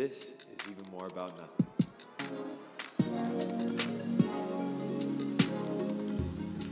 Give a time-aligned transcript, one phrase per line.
[0.00, 0.34] this is
[0.70, 1.66] even more about nothing.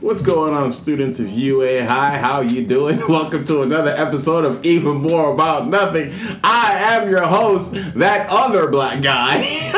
[0.01, 2.97] What's going on, students of UA High, How you doing?
[3.07, 6.11] Welcome to another episode of Even More About Nothing.
[6.43, 9.73] I am your host, that other black guy.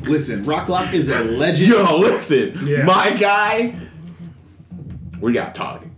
[0.04, 1.68] Listen, Rock Lock is a legend.
[1.68, 2.84] Yo, listen, Yeah.
[2.84, 3.74] my guy.
[5.20, 5.94] We got talking.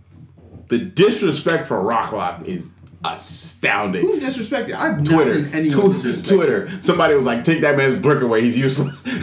[0.67, 2.71] The disrespect for Rock Lock is
[3.03, 4.01] astounding.
[4.01, 4.73] Who's disrespected?
[4.73, 6.29] I've Twitter, not seen anyone Tw- disrespect.
[6.29, 6.81] Twitter.
[6.81, 8.41] Somebody was like, "Take that man's brick away.
[8.41, 9.03] He's useless."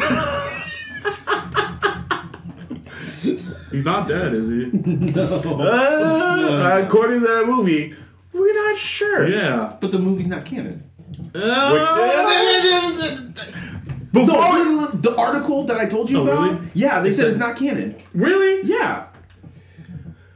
[3.70, 4.70] He's not dead, is he?
[5.14, 7.94] Uh, according to that movie,
[8.32, 9.26] we're not sure.
[9.28, 9.76] yeah.
[9.80, 10.84] But the movie's not canon.
[14.12, 16.68] Before The, the article that I told you Oh, about, really?
[16.74, 17.96] yeah, they said said- it's not canon.
[18.12, 18.62] Really?
[18.68, 19.06] Yeah.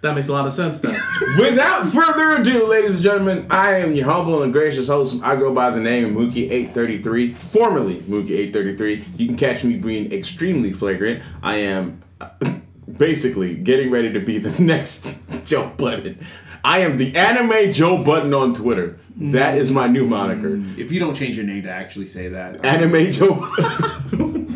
[0.01, 0.92] That makes a lot of sense then.
[1.39, 5.20] Without further ado, ladies and gentlemen, I am your humble and gracious host.
[5.22, 9.19] I go by the name of Mookie833, formerly Mookie833.
[9.19, 11.22] You can catch me being extremely flagrant.
[11.42, 12.31] I am uh,
[12.97, 16.25] basically getting ready to be the next Joe Budden.
[16.62, 19.00] I am the anime Joe Budden on Twitter.
[19.17, 20.62] That is my new moniker.
[20.81, 24.47] If you don't change your name to actually say that, Anime Joe.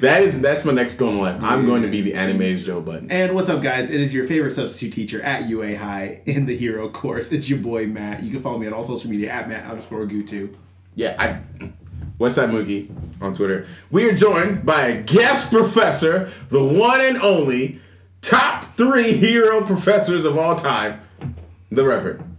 [0.00, 1.42] That is that's my next goal in life.
[1.42, 3.10] I'm going to be the anime's Joe Budden.
[3.10, 3.90] And what's up, guys?
[3.90, 7.32] It is your favorite substitute teacher at UA High in the Hero course.
[7.32, 8.22] It's your boy Matt.
[8.22, 10.54] You can follow me on all social media at Matt underscore Gutu.
[10.94, 11.40] Yeah, I
[12.18, 12.90] Westside Mookie
[13.20, 13.66] on Twitter.
[13.90, 17.80] We are joined by a guest professor, the one and only
[18.20, 21.00] top three hero professors of all time,
[21.70, 22.36] the Reverend.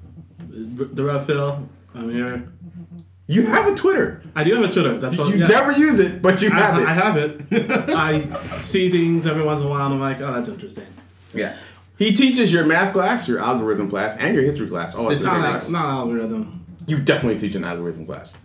[0.50, 2.44] the Red Phil, I'm here.
[3.30, 4.24] You have a Twitter.
[4.36, 4.98] I do have a Twitter.
[4.98, 5.48] That's what You yeah.
[5.48, 6.88] never use it, but you I, have it.
[6.88, 7.90] I have it.
[7.92, 10.88] I see things every once in a while and I'm like, oh, that's interesting.
[11.32, 11.56] yeah.
[12.00, 14.96] He teaches your math class, your algorithm class, and your history class.
[14.96, 15.44] all at the Not, time.
[15.54, 16.66] not, not algorithm.
[16.88, 18.36] You definitely teach an algorithm class.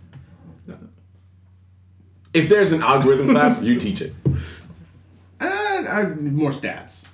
[2.33, 4.13] If there's an algorithm class, you teach it.
[5.39, 7.07] And I, more stats,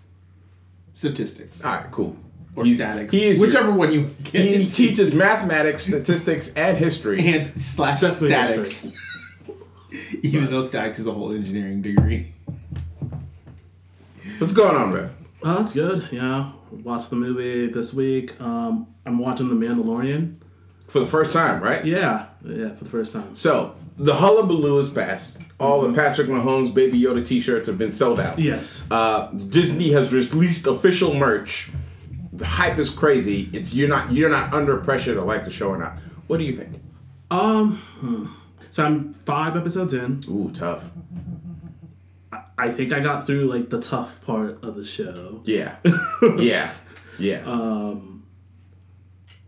[0.93, 2.17] statistics, All right, cool.
[2.55, 4.71] Or He's- statics, He is your- whichever one you get He into.
[4.71, 7.19] teaches mathematics, statistics, and history.
[7.33, 8.91] and slash Definitely statics.
[10.23, 12.31] Even though statics is a whole engineering degree.
[14.37, 15.11] What's going on, Rev?
[15.43, 16.07] Oh, that's good.
[16.11, 16.51] Yeah.
[16.71, 18.39] Watched the movie this week.
[18.39, 20.35] Um, I'm watching The Mandalorian.
[20.87, 21.83] For the first time, right?
[21.85, 22.27] Yeah.
[22.43, 23.33] Yeah, for the first time.
[23.35, 25.41] So, the hullabaloo is past.
[25.59, 28.39] All the Patrick Mahomes Baby Yoda t shirts have been sold out.
[28.39, 28.85] Yes.
[28.91, 31.69] Uh, Disney has released official merch.
[32.41, 33.51] The hype is crazy.
[33.53, 35.99] It's you're not you're not under pressure to like the show or not.
[36.25, 36.81] What do you think?
[37.29, 38.25] Um, hmm.
[38.71, 40.21] so I'm five episodes in.
[40.27, 40.89] Ooh, tough.
[42.57, 45.41] I think I got through like the tough part of the show.
[45.43, 45.75] Yeah.
[46.39, 46.71] yeah.
[47.19, 47.43] Yeah.
[47.45, 48.23] Um,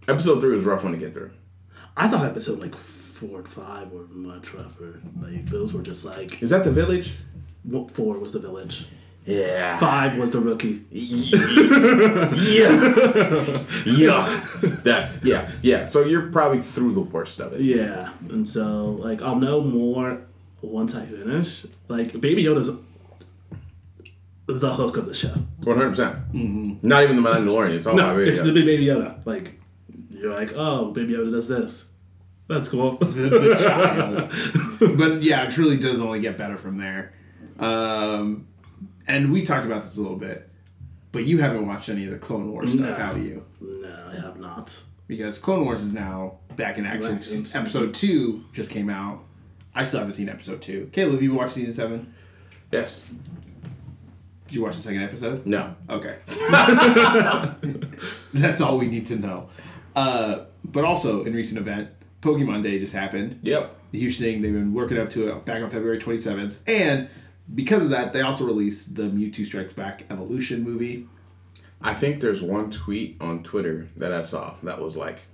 [0.07, 1.31] Episode three was rough one to get through.
[1.97, 5.01] I thought episode like four and five were much rougher.
[5.19, 7.13] Like those were just like Is that the village?
[7.63, 8.85] what- four was the village,
[9.25, 9.77] Yeah.
[9.79, 10.83] five was the rookie.
[10.91, 12.33] yeah.
[13.85, 14.45] yeah.
[14.83, 15.85] That's yeah, yeah.
[15.85, 17.61] So you're probably through the worst of it.
[17.61, 20.21] Yeah, and so like I'll know more
[20.61, 21.65] once I finish.
[21.87, 22.77] Like Baby Yoda's
[24.45, 25.33] the hook of the show.
[25.63, 26.83] One hundred percent.
[26.83, 27.75] Not even the Mandalorian.
[27.75, 28.31] It's all No, about video.
[28.31, 29.25] it's the big Baby Yoda.
[29.25, 29.57] Like
[30.11, 31.91] you're like, oh, Baby Yoda does this.
[32.49, 32.97] That's cool.
[32.97, 34.97] the child.
[34.97, 37.13] but yeah, it truly does only get better from there.
[37.57, 38.47] Um,
[39.07, 40.49] and we talked about this a little bit,
[41.11, 43.45] but you haven't watched any of the Clone Wars stuff, have you?
[43.61, 44.81] no, I have not.
[45.07, 47.01] Because Clone Wars is now back in action.
[47.01, 49.23] Back in- Episode two just came out.
[49.75, 50.89] I still haven't seen episode two.
[50.91, 52.13] Caleb, have you watched season seven?
[52.71, 53.09] yes.
[54.47, 55.45] Did you watch the second episode?
[55.47, 55.73] No.
[55.89, 56.17] Okay.
[58.33, 59.49] That's all we need to know.
[59.95, 61.89] Uh, but also, in recent event,
[62.21, 63.39] Pokemon Day just happened.
[63.43, 63.75] Yep.
[63.91, 66.59] the huge thing they've been working up to it back on February 27th.
[66.67, 67.09] And
[67.53, 71.07] because of that, they also released the Mewtwo Strikes Back Evolution movie.
[71.81, 75.25] I think there's one tweet on Twitter that I saw that was like,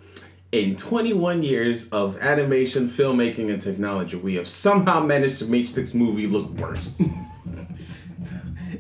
[0.52, 5.94] in 21 years of animation, filmmaking, and technology, we have somehow managed to make this
[5.94, 7.00] movie look worse.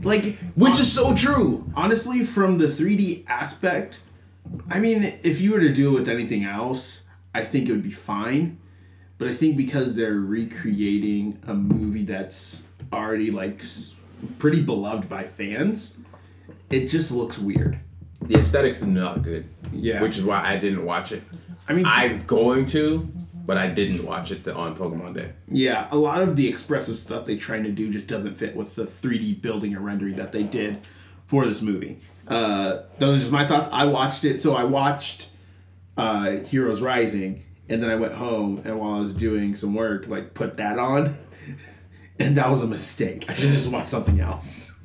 [0.04, 1.70] Like, Which is so true.
[1.76, 4.00] honestly, from the 3D aspect,
[4.70, 7.84] I mean, if you were to do it with anything else, I think it would
[7.84, 8.60] be fine.
[9.18, 13.62] But I think because they're recreating a movie that's already like
[14.38, 15.98] pretty beloved by fans,
[16.70, 17.80] it just looks weird.
[18.22, 19.48] The aesthetics are not good.
[19.72, 20.02] Yeah.
[20.02, 21.24] Which is why I didn't watch it.
[21.68, 23.12] I mean, I'm going to,
[23.46, 25.34] but I didn't watch it on Pokemon Day.
[25.48, 28.76] Yeah, a lot of the expressive stuff they're trying to do just doesn't fit with
[28.76, 30.80] the 3D building and rendering that they did
[31.26, 32.02] for this movie.
[32.28, 33.70] Uh, those are just my thoughts.
[33.72, 35.30] I watched it, so I watched
[35.98, 40.08] uh, Heroes Rising, and then I went home and while I was doing some work,
[40.08, 41.16] like put that on,
[42.20, 43.26] and that was a mistake.
[43.30, 44.78] I should just watch something else.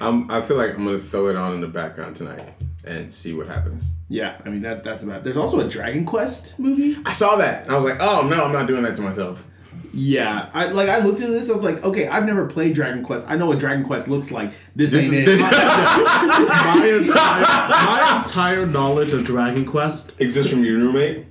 [0.00, 2.48] I'm, I feel like I'm gonna throw it on in the background tonight
[2.84, 3.90] and see what happens.
[4.08, 5.24] Yeah, I mean that that's about.
[5.24, 6.96] There's also a Dragon Quest movie.
[7.04, 9.46] I saw that I was like, oh no, I'm not doing that to myself.
[9.92, 11.50] Yeah, I like I looked at this.
[11.50, 13.26] I was like, okay, I've never played Dragon Quest.
[13.28, 14.52] I know what Dragon Quest looks like.
[14.74, 15.44] This, This, ain't this it.
[15.50, 17.42] my entire
[17.86, 21.26] my entire knowledge of Dragon Quest exists from your roommate.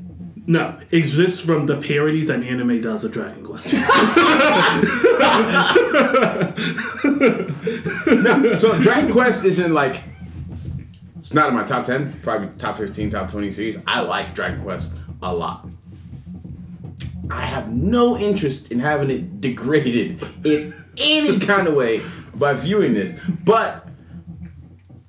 [0.50, 3.75] No exists from the parodies that the anime does of Dragon Quest.
[8.60, 10.04] So Dragon Quest isn't like
[11.18, 13.78] it's not in my top ten, probably top fifteen, top twenty series.
[13.86, 15.68] I like Dragon Quest a lot.
[17.30, 22.01] I have no interest in having it degraded in any kind of way
[22.34, 23.88] by viewing this, but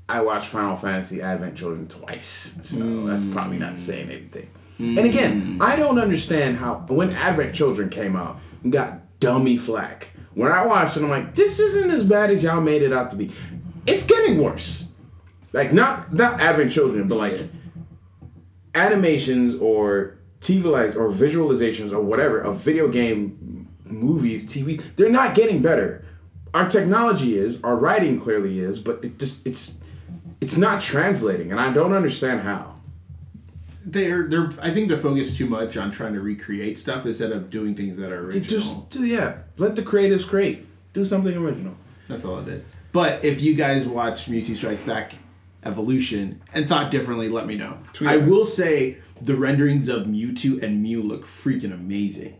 [0.08, 4.50] I watched Final Fantasy Advent Children twice, so that's probably not saying anything.
[4.80, 5.04] And mm.
[5.04, 10.12] again, I don't understand how when Advent Children came out, we got dummy flack.
[10.34, 13.10] When I watched it, I'm like, this isn't as bad as y'all made it out
[13.10, 13.30] to be.
[13.86, 14.90] It's getting worse.
[15.52, 17.50] Like not not Advent Children, but like
[18.74, 25.34] animations or TV lights or visualizations or whatever of video game movies, TV, they're not
[25.34, 26.04] getting better.
[26.54, 29.80] Our technology is, our writing clearly is, but it just it's
[30.40, 32.79] it's not translating, and I don't understand how.
[33.84, 34.50] They're they're.
[34.60, 37.96] I think they're focused too much on trying to recreate stuff instead of doing things
[37.96, 38.44] that are original.
[38.44, 40.66] Just do- yeah, let the creatives create.
[40.92, 41.74] Do something original.
[42.08, 42.64] That's all it is.
[42.92, 45.12] But if you guys watched Mewtwo Strikes Back
[45.64, 47.78] Evolution and thought differently, let me know.
[48.04, 52.36] I will say the renderings of Mewtwo and Mew look freaking amazing.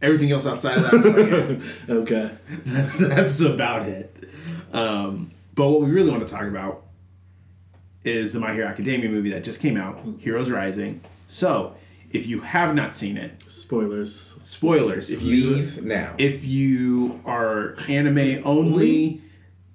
[0.00, 2.30] Everything else outside of that, like, eh, okay.
[2.64, 4.16] that's that's about it.
[4.72, 6.84] Um, but what we really want to talk about
[8.04, 11.00] is the My Hero Academia movie that just came out, Heroes Rising.
[11.28, 11.74] So,
[12.10, 14.38] if you have not seen it, Spoilers.
[14.42, 15.10] spoilers.
[15.10, 16.14] If you Leave now.
[16.18, 19.20] if you are anime only,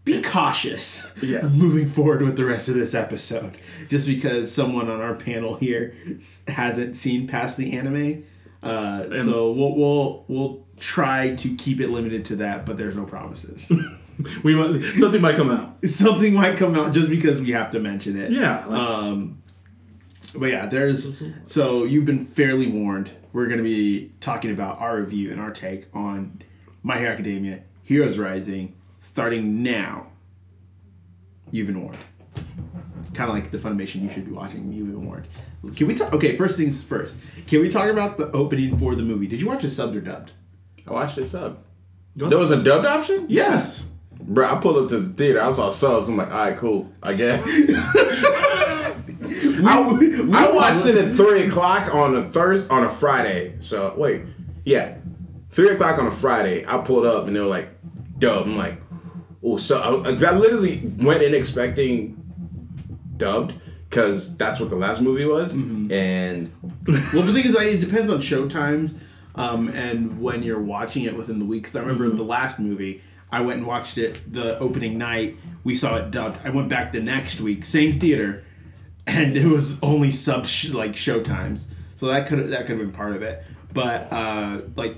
[0.04, 1.14] be cautious.
[1.24, 1.58] Yes.
[1.62, 3.58] Moving forward with the rest of this episode,
[3.88, 5.96] just because someone on our panel here
[6.48, 8.26] hasn't seen past the anime,
[8.62, 13.06] uh, so we'll we'll we'll try to keep it limited to that, but there's no
[13.06, 13.72] promises.
[14.44, 15.86] We might, something might come out.
[15.90, 18.32] Something might come out just because we have to mention it.
[18.32, 18.66] Yeah.
[18.66, 19.42] Like, Um,
[20.38, 23.12] but yeah, there's so you've been fairly warned.
[23.34, 26.42] We're gonna be talking about our review and our take on
[26.84, 30.08] My Hero Academia, Heroes Rising, starting now.
[31.52, 32.00] You've been warned.
[33.14, 34.74] Kind of like the Funimation you should be watching.
[34.74, 35.28] You've been warned.
[35.76, 36.14] Can we talk?
[36.14, 37.18] Okay, first things first.
[37.48, 39.28] Can we talk about the opening for the movie?
[39.28, 40.32] Did you watch it subbed or dubbed?
[40.88, 41.66] I watched this up.
[42.16, 43.26] There was a dubbed option?
[43.30, 43.92] Yes.
[44.28, 45.42] Bro, I pulled up to the theater.
[45.42, 46.10] I saw subs.
[46.10, 46.92] I'm like, all right, cool.
[47.04, 47.44] I guess.
[49.58, 53.56] I, I watched it at three o'clock on a Thursday on a Friday.
[53.60, 54.24] So wait,
[54.64, 54.98] yeah,
[55.52, 56.66] three o'clock on a Friday.
[56.66, 57.70] I pulled up and they were like,
[58.18, 58.46] dub.
[58.46, 58.82] I'm like,
[59.44, 62.22] oh, so I, I literally went in expecting
[63.18, 63.54] dubbed
[63.90, 66.52] because that's what the last movie was, and
[66.88, 68.94] Well, the thing is, like, it depends on show times
[69.36, 71.64] um, and when you're watching it within the week.
[71.64, 73.02] Because I remember the last movie,
[73.32, 75.38] I went and watched it the opening night.
[75.64, 76.40] We saw it dubbed.
[76.46, 78.44] I went back the next week, same theater,
[79.08, 81.68] and it was only sub sh- like show times.
[81.96, 83.44] So that could that could have been part of it.
[83.74, 84.96] But uh, like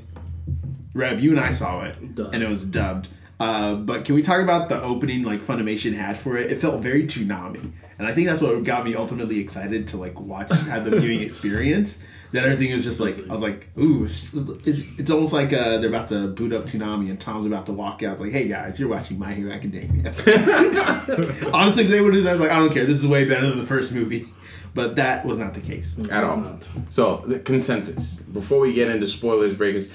[0.93, 2.33] Rev, you and I saw it, Dubbed.
[2.33, 3.09] and it was dubbed.
[3.39, 6.51] Uh, but can we talk about the opening like Funimation had for it?
[6.51, 10.19] It felt very Toonami, and I think that's what got me ultimately excited to like
[10.19, 12.03] watch have the viewing experience.
[12.33, 15.89] That everything was just like I was like, ooh, it's, it's almost like uh, they're
[15.89, 18.13] about to boot up Toonami, and Tom's about to walk out.
[18.13, 20.09] It's like, hey guys, you're watching My Hero Academia.
[21.53, 22.85] Honestly, if they would have done, I was like, I don't care.
[22.85, 24.25] This is way better than the first movie,
[24.73, 25.97] but that was not the case.
[26.11, 26.37] at all.
[26.37, 26.69] not.
[26.89, 29.89] So the consensus before we get into spoilers, breakers.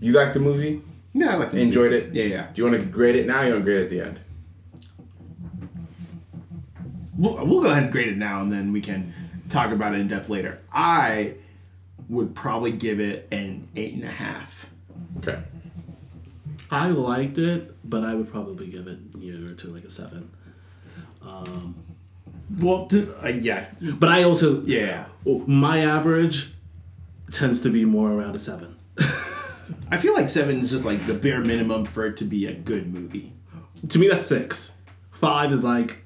[0.00, 0.82] You like the movie?
[1.14, 2.14] Yeah, I like the Enjoyed it?
[2.14, 2.46] Yeah, yeah.
[2.52, 3.42] Do you want to grade it now?
[3.42, 4.20] Or you want to grade it at the end?
[7.16, 9.12] We'll, we'll go ahead and grade it now, and then we can
[9.48, 10.60] talk about it in depth later.
[10.72, 11.34] I
[12.08, 14.68] would probably give it an eight and a half.
[15.18, 15.38] Okay.
[16.70, 20.30] I liked it, but I would probably give it nearer to like a seven.
[21.22, 21.74] Um,
[22.60, 25.06] Well, to, uh, yeah, But I also yeah.
[25.46, 26.52] my average
[27.32, 28.76] tends to be more around a seven.
[29.90, 32.54] I feel like seven is just like the bare minimum for it to be a
[32.54, 33.32] good movie.
[33.90, 34.78] To me, that's six.
[35.12, 35.98] Five is like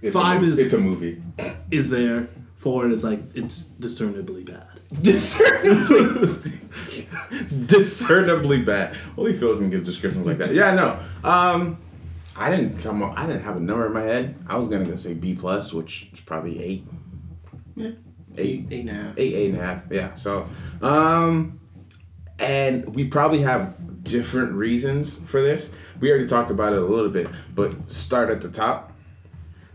[0.00, 1.22] It's Five a, is- It's a movie.
[1.70, 2.28] is there.
[2.64, 4.66] Four is like it's discernibly bad.
[5.02, 6.52] Discernibly,
[7.66, 8.96] discernibly bad.
[9.18, 10.54] Only Phil can give descriptions like that.
[10.54, 10.98] Yeah, no.
[11.28, 11.76] Um,
[12.34, 13.18] I didn't come up.
[13.18, 14.34] I didn't have a number in my head.
[14.46, 16.86] I was gonna go say B plus, which is probably eight.
[17.76, 17.90] Yeah,
[18.38, 19.18] eight, eight and a half.
[19.18, 19.82] eight, eight and a half.
[19.90, 20.14] Yeah.
[20.14, 20.48] So,
[20.80, 21.60] um,
[22.38, 25.74] and we probably have different reasons for this.
[26.00, 28.93] We already talked about it a little bit, but start at the top.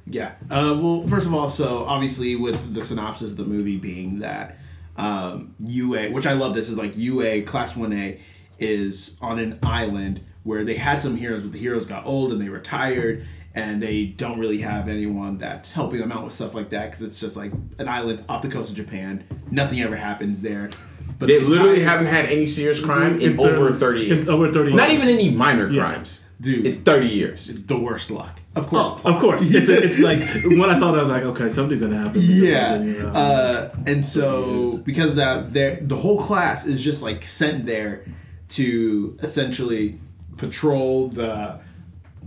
[0.10, 0.32] Yeah.
[0.50, 4.58] Uh, well, first of all, so obviously with the synopsis of the movie being that
[4.98, 8.20] um, UA, which I love this, is like UA Class 1A
[8.60, 12.42] is on an island where they had some heroes, but the heroes got old and
[12.42, 13.26] they retired,
[13.56, 17.02] and they don't really have anyone that's helping them out with stuff like that because
[17.04, 19.24] it's just like an island off the coast of Japan.
[19.52, 20.70] Nothing ever happens there.
[21.18, 24.20] But They the literally entire- haven't had any serious crime in, In over 30 years.
[24.28, 25.82] in over 30 Not even any minor Yeah.
[25.82, 26.22] crimes.
[26.42, 26.66] Dude.
[26.66, 27.48] In 30 years.
[27.48, 28.40] the worst luck.
[28.56, 29.04] Of course.
[29.04, 31.98] Of course, it's it's like when I saw that, I was like, okay, something's gonna
[31.98, 32.22] happen.
[32.24, 32.80] Yeah.
[32.80, 37.66] you know, Uh, and so because of that the whole class is just like sent
[37.66, 38.06] there
[38.50, 40.00] to essentially
[40.38, 41.60] patrol the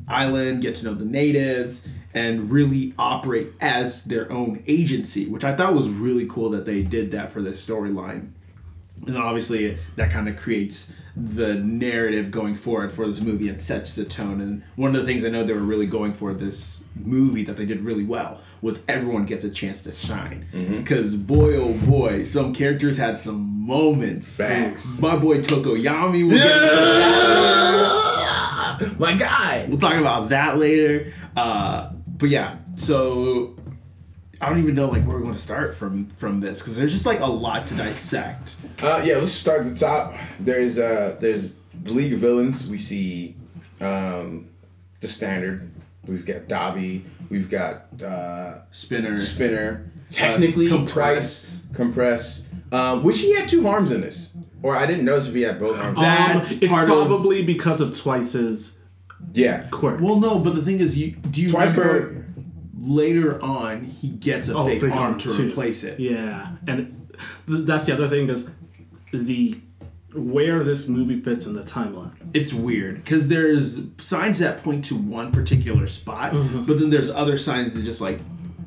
[0.08, 5.54] island, get to know the natives, and really operate as their own agency, which I
[5.54, 8.30] thought was really cool that they did that for this storyline.
[9.06, 13.94] And obviously, that kind of creates the narrative going forward for this movie and sets
[13.94, 14.40] the tone.
[14.40, 17.56] And one of the things I know they were really going for this movie that
[17.56, 20.46] they did really well was everyone gets a chance to shine.
[20.52, 24.36] Because boy, oh boy, some characters had some moments.
[24.36, 25.00] Facts.
[25.00, 26.42] My boy Tokoyami was.
[28.98, 29.66] My guy.
[29.68, 31.12] We'll talk about that later.
[31.36, 33.56] Uh, but yeah, so
[34.42, 36.92] I don't even know like where we want to start from from this because there's
[36.92, 38.56] just like a lot to dissect.
[38.82, 40.14] Uh, yeah, let's start at the top.
[40.40, 42.66] There's uh, there's the League of Villains.
[42.66, 43.36] We see
[43.80, 44.48] um,
[45.00, 45.70] the standard.
[46.06, 47.02] We've got Dabi.
[47.30, 49.16] We've got uh, Spinner.
[49.18, 49.90] Spinner.
[50.10, 51.52] Technically, Compress.
[51.52, 52.48] twice compress.
[52.72, 54.30] Um, which he had two arms in this,
[54.62, 55.96] or I didn't notice if he had both arms.
[55.98, 58.76] um, that's it's part of- probably because of Twice's
[59.34, 60.00] yeah, quirk.
[60.00, 61.76] Well, no, but the thing is, you do you twice.
[61.76, 62.21] remember Could,
[62.84, 65.48] later on he gets a Oh, fake arm to too.
[65.48, 65.98] replace it.
[66.00, 67.08] Yeah, and
[67.46, 68.52] th- that's the other thing is
[69.12, 69.58] the
[70.14, 72.12] where this movie fits in the timeline.
[72.34, 76.64] It's weird because there's signs that point to one particular spot, Mm-hmm.
[76.66, 78.20] but then there's other signs that just like,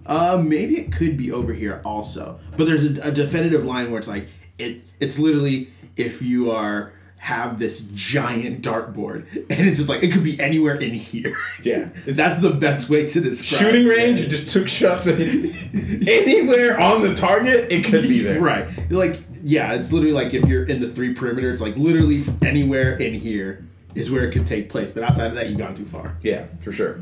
[0.07, 2.39] uh, maybe it could be over here also.
[2.57, 4.81] But there's a, a definitive line where it's like it.
[4.99, 6.93] It's literally if you are
[7.25, 11.35] have this giant dartboard and it's just like it could be anywhere in here.
[11.63, 11.89] Yeah.
[12.05, 14.19] that's the best way to describe shooting range.
[14.19, 17.71] You just took shots at anywhere on the target.
[17.71, 18.39] It could be there.
[18.39, 18.67] Right.
[18.91, 22.95] Like, yeah, it's literally like if you're in the three perimeter, it's like literally anywhere
[22.97, 23.65] in here
[23.95, 24.91] is where it could take place.
[24.91, 26.15] But outside of that, you've gone too far.
[26.21, 27.01] Yeah, for sure.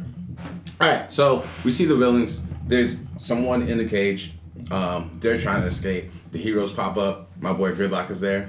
[0.80, 2.44] All right, so we see the villains.
[2.66, 4.32] There's someone in the cage.
[4.72, 6.12] Um, they're trying to escape.
[6.32, 7.30] The heroes pop up.
[7.42, 8.48] My boy Gridlock is there.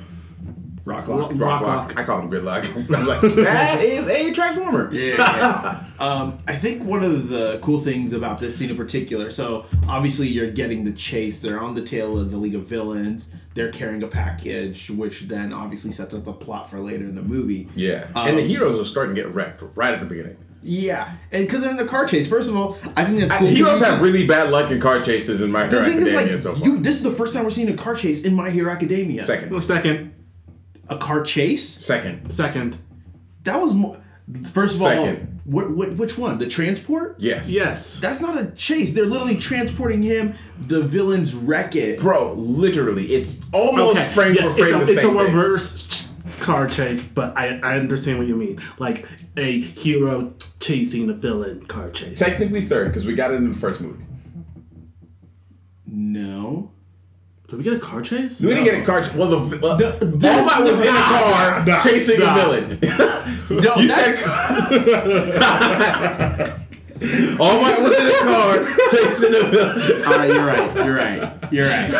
[0.84, 1.30] Rocklock.
[1.32, 1.60] Rocklock.
[1.60, 1.96] Rocklock.
[1.96, 2.64] I call him Gridlock.
[2.94, 4.92] I was like, that is a transformer.
[4.92, 5.14] Yeah.
[5.16, 5.84] yeah.
[5.98, 10.28] um, I think one of the cool things about this scene in particular, so obviously
[10.28, 11.40] you're getting the chase.
[11.40, 13.28] They're on the tail of the League of Villains.
[13.54, 17.22] They're carrying a package, which then obviously sets up the plot for later in the
[17.22, 17.68] movie.
[17.74, 20.36] Yeah, Um, and the heroes are starting to get wrecked right at the beginning.
[20.66, 22.26] Yeah, and because they're in the car chase.
[22.28, 23.48] First of all, I think that's cool.
[23.48, 26.32] Heroes have really bad luck in car chases in My Hero The thing is, Academia
[26.32, 26.64] like, so far.
[26.66, 29.22] you, this is the first time we're seeing a car chase in My Hero Academia.
[29.24, 30.14] second, Second,
[30.88, 31.68] A car chase?
[31.68, 32.76] second, second,
[33.44, 34.00] That was more.
[34.52, 35.16] First of Second.
[35.18, 36.38] all, what, what, which one?
[36.38, 37.16] The transport?
[37.18, 38.00] yes, yes.
[38.00, 38.94] That's not a chase.
[38.94, 40.34] They're literally transporting him.
[40.66, 42.00] The villains wreck it.
[42.00, 42.32] bro.
[42.32, 45.16] Literally, it's almost Okay, frame yes, for frame it's the a, it's a thing.
[45.18, 48.58] reverse ch- car chase, but I, I understand what you mean.
[48.78, 52.18] Like a hero chasing a villain car chase.
[52.18, 54.04] Technically third because we got it in the first movie.
[55.86, 56.72] No.
[57.54, 58.40] Did we get a car chase?
[58.40, 59.00] We didn't get a car.
[59.00, 59.14] chase.
[59.14, 60.02] well, the vi- uh, there's-
[60.40, 62.34] All Might was in a car Nah, chasing nah.
[62.34, 62.78] a villain.
[63.48, 64.16] No, You said
[67.38, 70.04] All Might was in a car chasing a villain.
[70.04, 70.74] all right, you're right.
[70.84, 71.32] You're right.
[71.52, 71.90] You're right.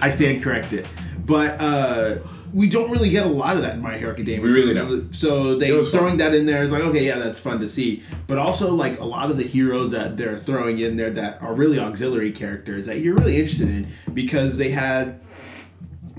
[0.00, 0.88] I stand corrected.
[1.26, 2.20] But uh,
[2.56, 4.40] we don't really get a lot of that in My Hero Academia.
[4.40, 5.14] We really so, don't.
[5.14, 6.00] So they was fun.
[6.00, 8.02] throwing that in there is like, okay, yeah, that's fun to see.
[8.26, 11.52] But also, like a lot of the heroes that they're throwing in there that are
[11.52, 15.20] really auxiliary characters that you're really interested in because they had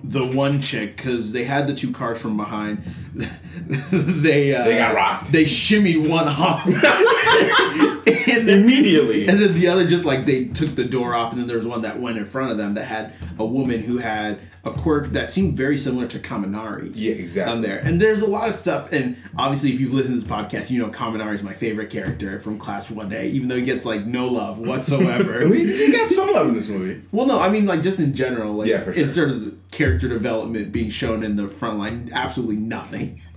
[0.07, 2.79] the one chick because they had the two cars from behind.
[3.15, 5.31] they uh, They got rocked.
[5.31, 6.65] They shimmied one off,
[8.27, 9.27] and then Immediately.
[9.27, 11.65] and then the other just like they took the door off, and then there was
[11.65, 15.07] one that went in front of them that had a woman who had a quirk
[15.09, 16.91] that seemed very similar to Kaminari.
[16.93, 17.51] Yeah, exactly.
[17.53, 20.31] On there, and there's a lot of stuff, and obviously, if you've listened to this
[20.37, 23.63] podcast, you know Kaminari is my favorite character from Class One A, even though he
[23.63, 25.45] gets like no love whatsoever.
[25.53, 27.05] he, got some love in this movie.
[27.11, 29.03] Well, no, I mean like just in general, like Yeah, for sure.
[29.03, 33.21] in terms of character development being shown in the front line, absolutely nothing.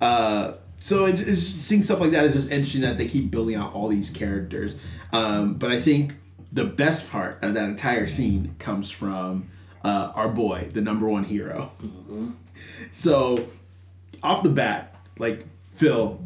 [0.00, 3.30] Uh, so it's, it's just, seeing stuff like that is just interesting that they keep
[3.30, 4.76] building out all these characters.
[5.12, 6.14] Um, but I think
[6.52, 9.48] the best part of that entire scene comes from
[9.84, 11.70] uh, our boy, the number one hero.
[12.90, 13.48] So,
[14.22, 16.20] off the bat, like Phil,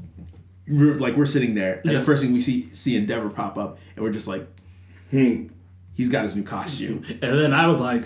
[0.66, 1.98] we're, like we're sitting there, and Yeah.
[1.98, 4.46] the first thing we see see Endeavor pop up, and we're just like,
[5.10, 5.46] hmm,
[5.94, 7.04] he's got his new costume.
[7.08, 8.04] And then I was like,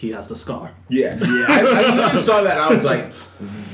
[0.00, 0.72] he has the scar.
[0.88, 1.16] Yeah.
[1.20, 1.46] Yeah.
[1.48, 2.56] I, I saw that.
[2.58, 3.10] I was like,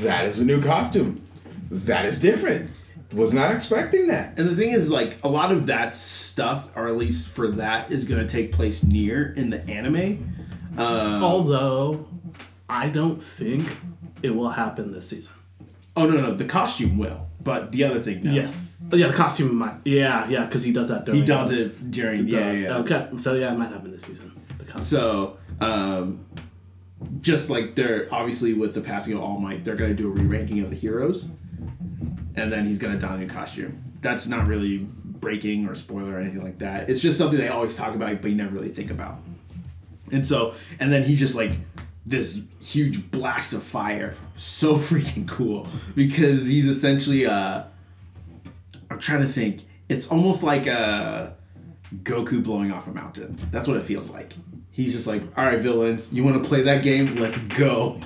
[0.03, 1.23] that is a new costume.
[1.71, 2.71] That is different.
[3.13, 4.37] Was not expecting that.
[4.39, 7.91] And the thing is, like, a lot of that stuff, or at least for that,
[7.93, 10.35] is going to take place near in the anime.
[10.77, 12.09] Uh, Although,
[12.69, 13.69] I don't think
[14.23, 15.33] it will happen this season.
[15.97, 17.29] oh, no, no, the costume will.
[17.43, 18.33] But the other thing, no.
[18.33, 18.73] Yes.
[18.81, 19.77] But yeah, the costume might.
[19.85, 21.21] Yeah, yeah, because he does that during.
[21.21, 22.77] He does it during, the- yeah, yeah, yeah.
[22.79, 24.33] Okay, so yeah, it might happen this season.
[24.59, 24.85] The costume.
[24.85, 26.25] So, um,
[27.21, 30.61] just like they're obviously with the passing of All Might, they're gonna do a re-ranking
[30.61, 31.31] of the heroes,
[32.37, 33.83] and then he's gonna don a new costume.
[34.01, 36.89] That's not really breaking or spoiler or anything like that.
[36.91, 39.19] It's just something they always talk about, but you never really think about.
[40.13, 41.53] And so, and then he's just like
[42.05, 47.65] this huge blast of fire, so freaking cool because he's essentially uh,
[48.91, 49.63] I'm trying to think.
[49.89, 51.37] It's almost like a
[52.03, 53.39] Goku blowing off a mountain.
[53.51, 54.33] That's what it feels like.
[54.77, 57.17] He's just like, all right, villains, you want to play that game?
[57.17, 57.99] Let's go.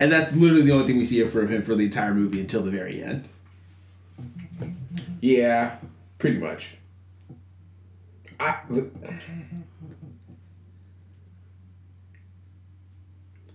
[0.00, 2.60] And that's literally the only thing we see from him for the entire movie until
[2.62, 3.28] the very end.
[5.20, 5.76] Yeah,
[6.18, 6.76] pretty much.
[8.40, 8.56] I.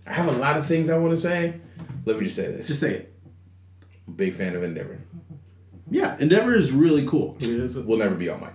[0.06, 1.60] I have a lot of things I want to say.
[2.06, 2.66] Let me just say this.
[2.66, 3.14] Just say it.
[4.16, 4.98] Big fan of Endeavor.
[5.90, 7.36] Yeah, Endeavor is really cool.
[7.40, 8.54] It is- Will never be All Might.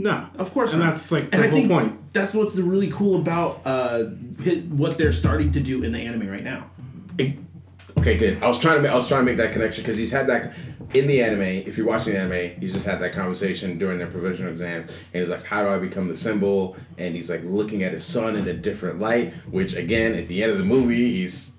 [0.00, 0.90] No, Of course, and not.
[0.90, 2.12] that's like the and I whole think point.
[2.12, 4.04] that's what's really cool about uh,
[4.70, 6.70] what they're starting to do in the anime right now.
[7.18, 7.36] It-
[7.98, 8.40] okay, good.
[8.42, 10.28] I was trying to make, I was trying to make that connection because he's had
[10.28, 10.54] that
[10.94, 11.42] in the anime.
[11.42, 15.20] If you're watching the anime, he's just had that conversation during their provisional exams, and
[15.20, 18.36] he's like, "How do I become the symbol?" And he's like looking at his son
[18.36, 19.32] in a different light.
[19.50, 21.56] Which again, at the end of the movie, he's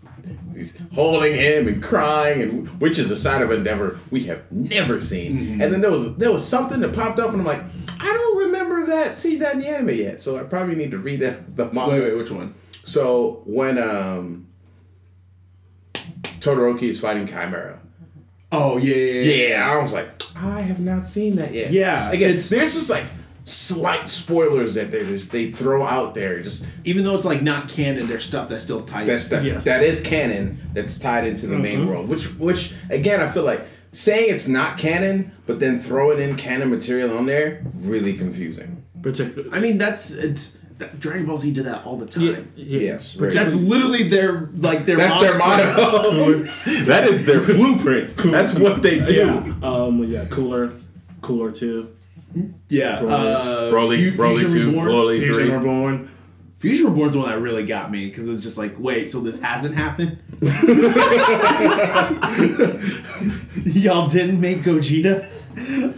[0.53, 4.99] he's holding him and crying, and which is a side of Endeavor we have never
[5.01, 5.61] seen.
[5.61, 7.63] And then there was there was something that popped up, and I'm like,
[7.99, 9.15] I don't remember that.
[9.15, 10.21] See that in the anime yet?
[10.21, 11.91] So I probably need to read the, the manga.
[11.95, 12.55] Wait, wait, which one?
[12.83, 14.47] So when um
[15.93, 17.79] Todoroki is fighting Chimera.
[18.51, 19.47] Oh yeah, yeah, yeah.
[19.49, 21.71] Yeah, I was like, I have not seen that yet.
[21.71, 23.05] Yeah, Again, it's- there's just like
[23.49, 26.41] slight spoilers that they just they throw out there.
[26.41, 29.07] Just Even though it's like not canon, there's stuff that still ties.
[29.07, 29.65] that's that's Yes.
[29.65, 32.09] that is canon that's tied into the main world.
[32.09, 36.69] Which which again I feel like saying it's not canon, but then throwing in canon
[36.69, 38.83] material on there, really confusing.
[39.01, 42.23] Particularly, I mean, that's it's that Dragon Ball Z did that all the time.
[42.23, 42.79] yeah, yeah.
[42.91, 43.13] Yes.
[43.15, 46.43] very- That's literally their like their that's their motto.
[46.85, 48.15] that is their blueprint.
[48.17, 49.13] That's what they do.
[49.13, 50.73] Yeah, um, yeah, cooler,
[51.21, 51.95] cooler two.
[52.69, 54.87] Yeah, uh, Broly, Fu- Broly Fusion two, Reborn.
[54.87, 55.49] Broly Fusion three.
[55.51, 56.09] Reborn.
[56.59, 59.21] Fusion Reborn's the one that really got me because it was just like, wait, so
[59.21, 60.17] this hasn't happened?
[63.65, 65.25] Y'all didn't make Gogeta?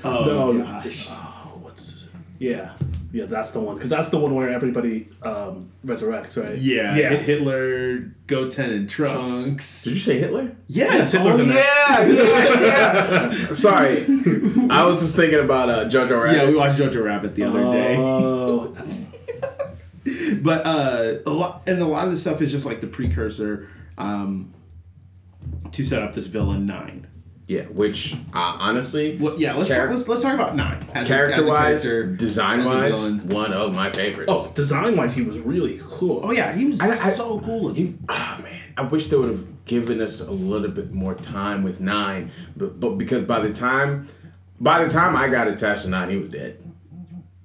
[0.03, 1.07] Oh No, gosh.
[1.09, 2.07] Oh, what's
[2.39, 2.73] yeah,
[3.13, 6.57] yeah, that's the one because that's the one where everybody um, resurrects, right?
[6.57, 7.27] Yeah, Yes.
[7.27, 9.83] Hitler, Goten, and Trunks.
[9.83, 10.55] Did you say Hitler?
[10.67, 13.29] Yes, Hitler's Oh in yeah, yeah, yeah.
[13.33, 14.05] Sorry,
[14.69, 16.37] I was just thinking about uh, Jojo Rabbit.
[16.37, 17.95] yeah, we watched Jojo Rabbit the other day.
[17.97, 18.75] Oh,
[20.41, 23.67] but uh, a lot and a lot of the stuff is just like the precursor
[23.97, 24.53] um,
[25.71, 27.07] to set up this villain nine.
[27.51, 30.87] Yeah, which uh, honestly, Well, yeah, let's, Charac- let's let's talk about nine.
[30.93, 34.31] As a- character a wise, character, design wise, one of my favorites.
[34.33, 36.21] oh, design wise, he was really cool.
[36.23, 37.73] Oh yeah, he was I- I- so cool.
[37.73, 41.61] He, oh man, I wish they would have given us a little bit more time
[41.61, 44.07] with nine, but but because by the time,
[44.61, 46.57] by the time I got attached to nine, he was dead.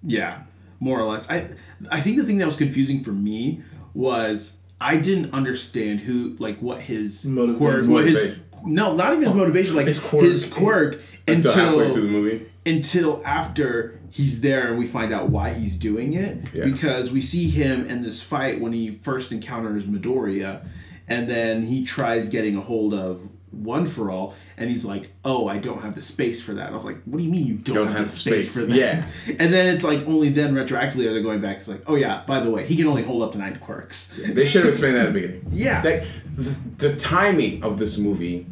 [0.05, 0.42] Yeah,
[0.79, 1.29] more or less.
[1.29, 1.49] I
[1.90, 3.61] I think the thing that was confusing for me
[3.92, 7.27] was I didn't understand who like what his
[7.59, 8.38] quirk, what his.
[8.66, 11.02] No, not even his oh, motivation, like his his quirk, quirk.
[11.29, 12.50] Until halfway through the until movie.
[12.66, 16.64] until after he's there and we find out why he's doing it Yeah.
[16.66, 20.64] because we see him in this fight when he first encounters Midoriya
[21.09, 25.48] and then he tries getting a hold of one for all and he's like oh
[25.48, 27.55] i don't have the space for that i was like what do you mean you
[27.55, 28.61] don't, have, the space, space.
[28.64, 29.05] for that Yeah.
[29.40, 32.22] and then it's like only then retroactively are they going back it's like oh yeah
[32.26, 34.96] by the way he can only hold up to nine quirks They should have explained
[34.96, 35.46] that at the beginning.
[35.50, 35.81] Yeah.
[35.81, 36.05] That,
[36.37, 38.46] the, the timing of this movie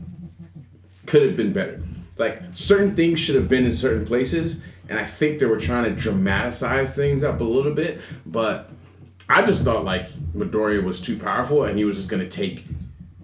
[1.07, 1.83] could have been better.
[2.17, 5.85] Like certain things should have been in certain places, and I think they were trying
[5.85, 8.01] to dramatize things up a little bit.
[8.25, 8.71] But
[9.29, 12.67] I just thought like Midoriya was too powerful, and he was just gonna take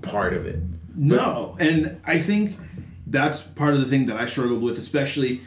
[0.03, 0.61] part of it.
[0.95, 2.59] No, and I think
[3.07, 5.43] that's part of the thing that I struggled with, especially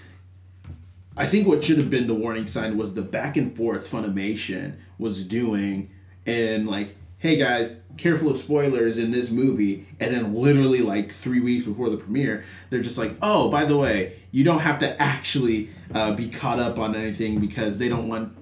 [1.15, 4.75] I think what should have been the warning sign was the back and forth Funimation
[4.97, 5.91] was doing,
[6.25, 11.39] and like, hey guys, careful of spoilers in this movie, and then literally like three
[11.39, 15.01] weeks before the premiere, they're just like, oh, by the way, you don't have to
[15.01, 18.35] actually uh, be caught up on anything because they don't want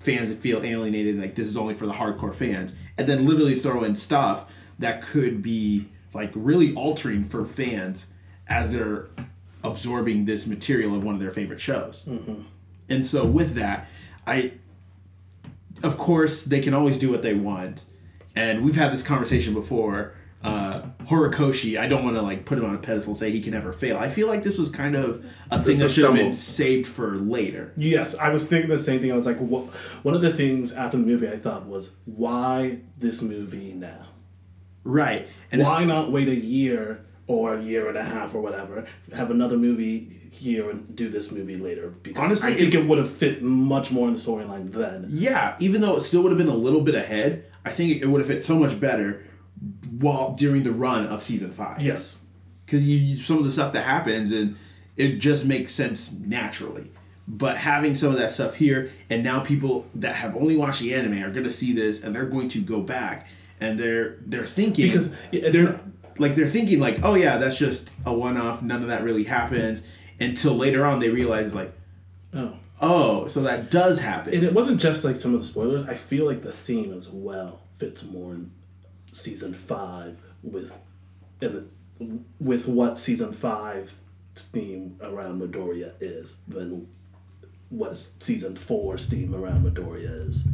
[0.00, 1.18] fans to feel alienated.
[1.18, 5.02] Like this is only for the hardcore fans, and then literally throw in stuff that
[5.02, 8.06] could be like really altering for fans
[8.46, 9.08] as they're
[9.64, 12.04] absorbing this material of one of their favorite shows.
[12.88, 13.88] And so with that,
[14.28, 14.52] I
[15.82, 17.82] of course they can always do what they want.
[18.34, 20.14] And we've had this conversation before.
[20.42, 23.52] Uh, Horikoshi, I don't want to like put him on a pedestal, say he can
[23.52, 23.96] never fail.
[23.96, 26.88] I feel like this was kind of a thing It's that should have been saved
[26.88, 27.72] for later.
[27.76, 29.12] Yes, I was thinking the same thing.
[29.12, 29.68] I was like, wha-
[30.02, 34.06] one of the things after the movie I thought was, why this movie now?
[34.82, 35.28] Right.
[35.52, 39.30] And Why not wait a year or a year and a half or whatever, have
[39.30, 41.90] another movie here and do this movie later?
[42.02, 45.06] Because Honestly, I think if- it would have fit much more in the storyline then.
[45.08, 48.06] Yeah, even though it still would have been a little bit ahead, I think it
[48.06, 49.22] would have fit so much better
[49.98, 51.80] while during the run of season five.
[51.82, 52.22] Yes.
[52.66, 54.56] because you, some of the stuff that happens and
[54.96, 56.90] it just makes sense naturally.
[57.28, 60.92] But having some of that stuff here, and now people that have only watched the
[60.94, 63.28] anime are going to see this, and they're going to go back,
[63.60, 65.80] and they're they're thinking Because they're not-
[66.18, 68.60] like they're thinking like, oh yeah, that's just a one off.
[68.62, 69.82] None of that really happens
[70.20, 71.72] until later on they realize like,
[72.34, 72.56] Oh.
[72.82, 74.34] Oh, so that does happen.
[74.34, 75.86] And it wasn't just like some of the spoilers.
[75.86, 78.50] I feel like the theme as well fits more in
[79.12, 80.76] season five with
[81.40, 81.68] and
[82.40, 83.96] with what season five
[84.34, 86.88] theme around Midoriya is than
[87.68, 90.48] what season four's theme around Midoriya is.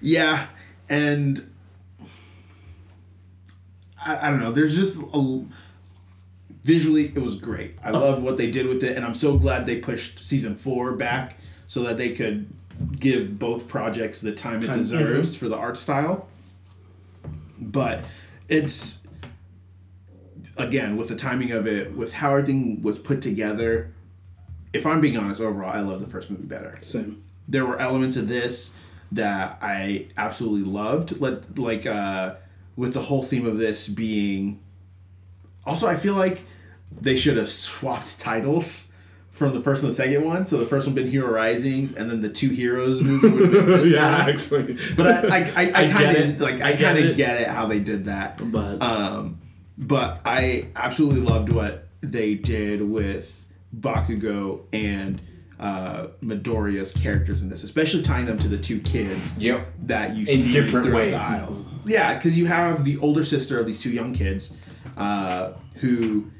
[0.00, 0.46] Yeah,
[0.88, 1.50] and
[4.04, 4.52] I, I don't know.
[4.52, 5.44] There's just a
[6.62, 7.76] visually it was great.
[7.84, 7.98] I oh.
[7.98, 11.37] love what they did with it, and I'm so glad they pushed season four back
[11.68, 12.48] so that they could
[12.98, 16.28] give both projects the time it Time- deserves for the art style.
[17.60, 18.04] But
[18.48, 19.02] it's
[20.56, 23.92] again with the timing of it, with how everything was put together.
[24.72, 27.22] If I'm being honest, overall, I love the first movie better Same.
[27.48, 28.74] there were elements of this
[29.12, 31.20] that I absolutely loved.
[31.20, 32.34] Let like uh,
[32.76, 34.60] with the whole theme of this being.
[35.66, 36.44] Also, I feel like
[36.92, 38.87] they should have swapped titles
[39.38, 40.44] from the first and the second one.
[40.44, 43.52] So the first one been Hero Risings, and then the Two Heroes movie would have
[43.52, 44.04] been this one.
[44.04, 44.78] actually.
[44.96, 47.16] But I, I, I, I I kind of like I, kind of it.
[47.16, 48.40] get it how they did that.
[48.52, 49.40] But Um,
[49.78, 53.44] but I absolutely loved what they did with
[53.78, 55.20] Bakugo and
[55.60, 59.36] uh, Midoriya's characters in this, especially tying them to the two kids.
[59.38, 59.66] Yep.
[59.86, 61.12] That you In see different ways.
[61.12, 61.64] the aisles.
[61.84, 64.56] Yeah, because you have the older sister of these two young kids,
[64.96, 66.30] uh, who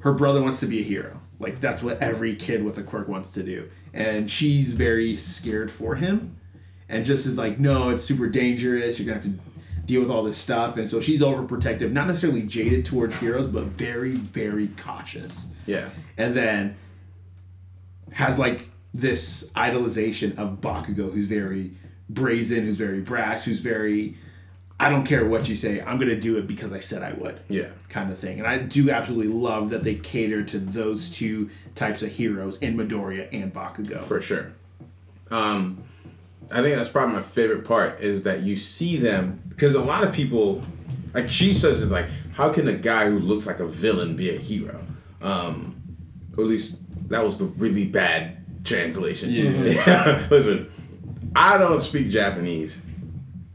[0.00, 1.20] her brother wants to be a hero.
[1.38, 5.70] Like that's what every kid with a quirk wants to do, and she's very scared
[5.70, 6.36] for him,
[6.88, 8.98] and just is like, no, it's super dangerous.
[8.98, 9.38] You're gonna have to
[9.84, 13.64] deal with all this stuff, and so she's overprotective, not necessarily jaded towards heroes, but
[13.64, 15.48] very, very cautious.
[15.66, 15.88] Yeah.
[16.16, 16.76] And then
[18.12, 21.72] has like this idolization of Bakugo, who's very
[22.08, 24.16] brazen, who's very brass, who's very
[24.78, 27.40] I don't care what you say, I'm gonna do it because I said I would.
[27.48, 27.68] Yeah.
[27.88, 28.38] Kind of thing.
[28.38, 32.76] And I do absolutely love that they cater to those two types of heroes in
[32.76, 34.00] Midoriya and Bakugo.
[34.00, 34.52] for sure.
[35.30, 35.82] Um,
[36.52, 40.04] I think that's probably my favorite part is that you see them because a lot
[40.04, 40.62] of people,
[41.14, 44.34] like she says, it like, how can a guy who looks like a villain be
[44.34, 44.84] a hero?
[45.22, 45.82] Um,
[46.36, 49.30] or at least that was the really bad translation.
[49.30, 50.26] Yeah.
[50.30, 50.70] Listen,
[51.34, 52.78] I don't speak Japanese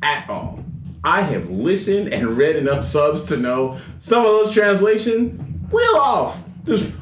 [0.02, 0.66] at all.
[1.04, 6.44] I have listened and read enough subs to know some of those translation real off,
[6.66, 6.94] just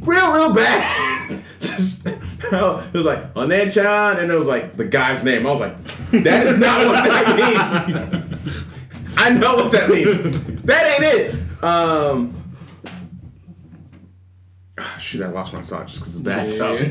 [0.00, 1.42] real real bad.
[1.60, 5.46] just it was like Onen-chan, and it was like the guy's name.
[5.46, 5.76] I was like,
[6.24, 9.14] that is not what that means.
[9.16, 10.62] I know what that means.
[10.62, 11.64] That ain't it.
[11.64, 12.36] Um.
[14.98, 16.80] Shoot, I lost my thought just because of bad stuff.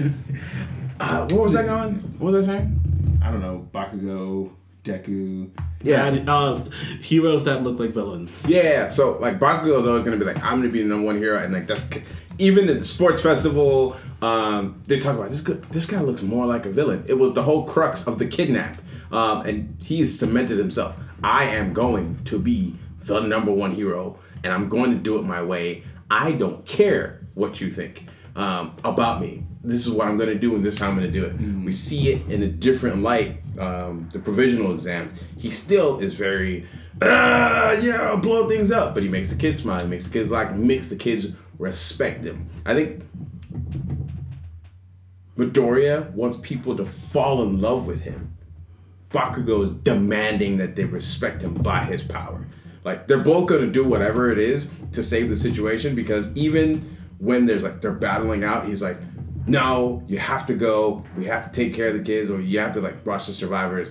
[1.02, 1.94] Uh, what was I going?
[2.20, 3.20] What was I saying?
[3.24, 4.52] I don't know, Bakugo,
[4.84, 5.50] Deku.
[5.86, 6.64] And, uh,
[7.02, 8.46] heroes that look like villains.
[8.48, 11.18] Yeah, so like Bakugo is always gonna be like, I'm gonna be the number one
[11.18, 11.88] hero, and like that's
[12.38, 15.42] even at the sports festival, um, they talk about this.
[15.42, 17.04] Guy, this guy looks more like a villain.
[17.08, 20.98] It was the whole crux of the kidnap, um, and he's cemented himself.
[21.24, 25.24] I am going to be the number one hero, and I'm going to do it
[25.24, 25.84] my way.
[26.10, 29.44] I don't care what you think um, about me.
[29.64, 31.26] This is what I'm going to do, and this is how I'm going to do
[31.26, 31.34] it.
[31.66, 33.42] We see it in a different light.
[33.60, 36.66] Um, the provisional exams, he still is very,
[37.02, 39.82] ah, yeah, blow things up, but he makes the kids smile.
[39.82, 42.50] He makes the kids like, makes the kids respect him.
[42.66, 43.04] I think
[45.38, 48.38] Midoriya wants people to fall in love with him.
[49.12, 52.46] Bakugo is demanding that they respect him by his power.
[52.84, 57.46] Like they're both gonna do whatever it is to save the situation because even when
[57.46, 58.98] there's like they're battling out, he's like,
[59.50, 61.04] No, you have to go.
[61.18, 63.34] We have to take care of the kids, or you have to like watch the
[63.34, 63.90] survivors.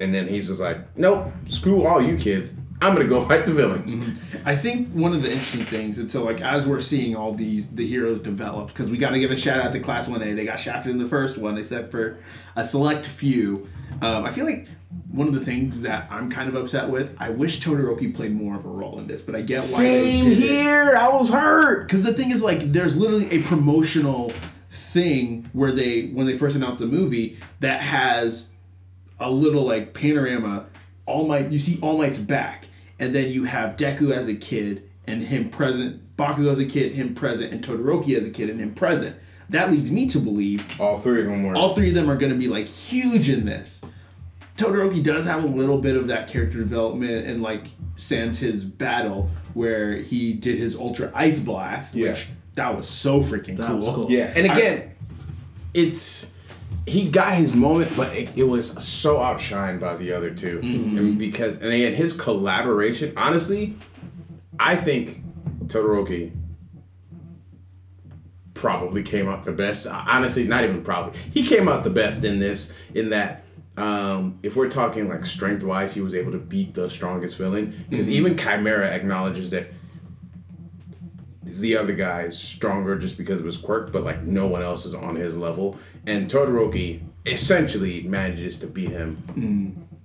[0.00, 2.56] And then he's just like, Nope, screw all you kids.
[2.82, 4.20] I'm gonna go fight the villains.
[4.44, 7.68] I think one of the interesting things, and so like as we're seeing all these
[7.70, 10.32] the heroes develop, because we got to give a shout out to Class One A.
[10.34, 12.18] They got shafted in the first one, except for
[12.56, 13.68] a select few.
[14.02, 14.68] Um, I feel like
[15.10, 17.16] one of the things that I'm kind of upset with.
[17.20, 20.10] I wish Todoroki played more of a role in this, but I get why they
[20.20, 20.38] Same did it.
[20.38, 20.94] here.
[20.96, 21.86] I was hurt.
[21.88, 24.32] Because the thing is, like, there's literally a promotional
[24.74, 28.50] thing where they, when they first announced the movie, that has
[29.20, 30.66] a little like panorama.
[31.06, 32.66] All Might, you see All Might's back,
[32.98, 36.92] and then you have Deku as a kid and him present, Bakugo as a kid,
[36.92, 39.16] him present, and Todoroki as a kid and him present.
[39.50, 41.54] That leads me to believe All three of them were.
[41.54, 43.82] all three of them are going to be like huge in this.
[44.56, 49.28] Todoroki does have a little bit of that character development and like sans his battle
[49.52, 52.10] where he did his ultra ice blast, Yeah.
[52.10, 53.76] which that was so freaking That cool.
[53.76, 54.10] was cool.
[54.10, 54.94] Yeah, and again,
[55.72, 56.30] it's
[56.86, 60.98] he got his moment, but it, it was so outshined by the other 2 mm-hmm.
[60.98, 63.12] and because and again his collaboration.
[63.16, 63.76] Honestly,
[64.58, 65.20] I think
[65.66, 66.32] Todoroki
[68.54, 69.86] probably came out the best.
[69.86, 71.18] Uh, honestly, not even probably.
[71.32, 72.72] He came out the best in this.
[72.94, 73.44] In that,
[73.76, 77.84] um, if we're talking like strength wise, he was able to beat the strongest villain.
[77.90, 78.26] Because mm-hmm.
[78.26, 79.68] even Chimera acknowledges that
[81.60, 84.86] the other guy is stronger just because of his quirk, but like no one else
[84.86, 85.78] is on his level.
[86.06, 89.22] And Todoroki essentially manages to beat him.
[89.28, 89.98] Mm.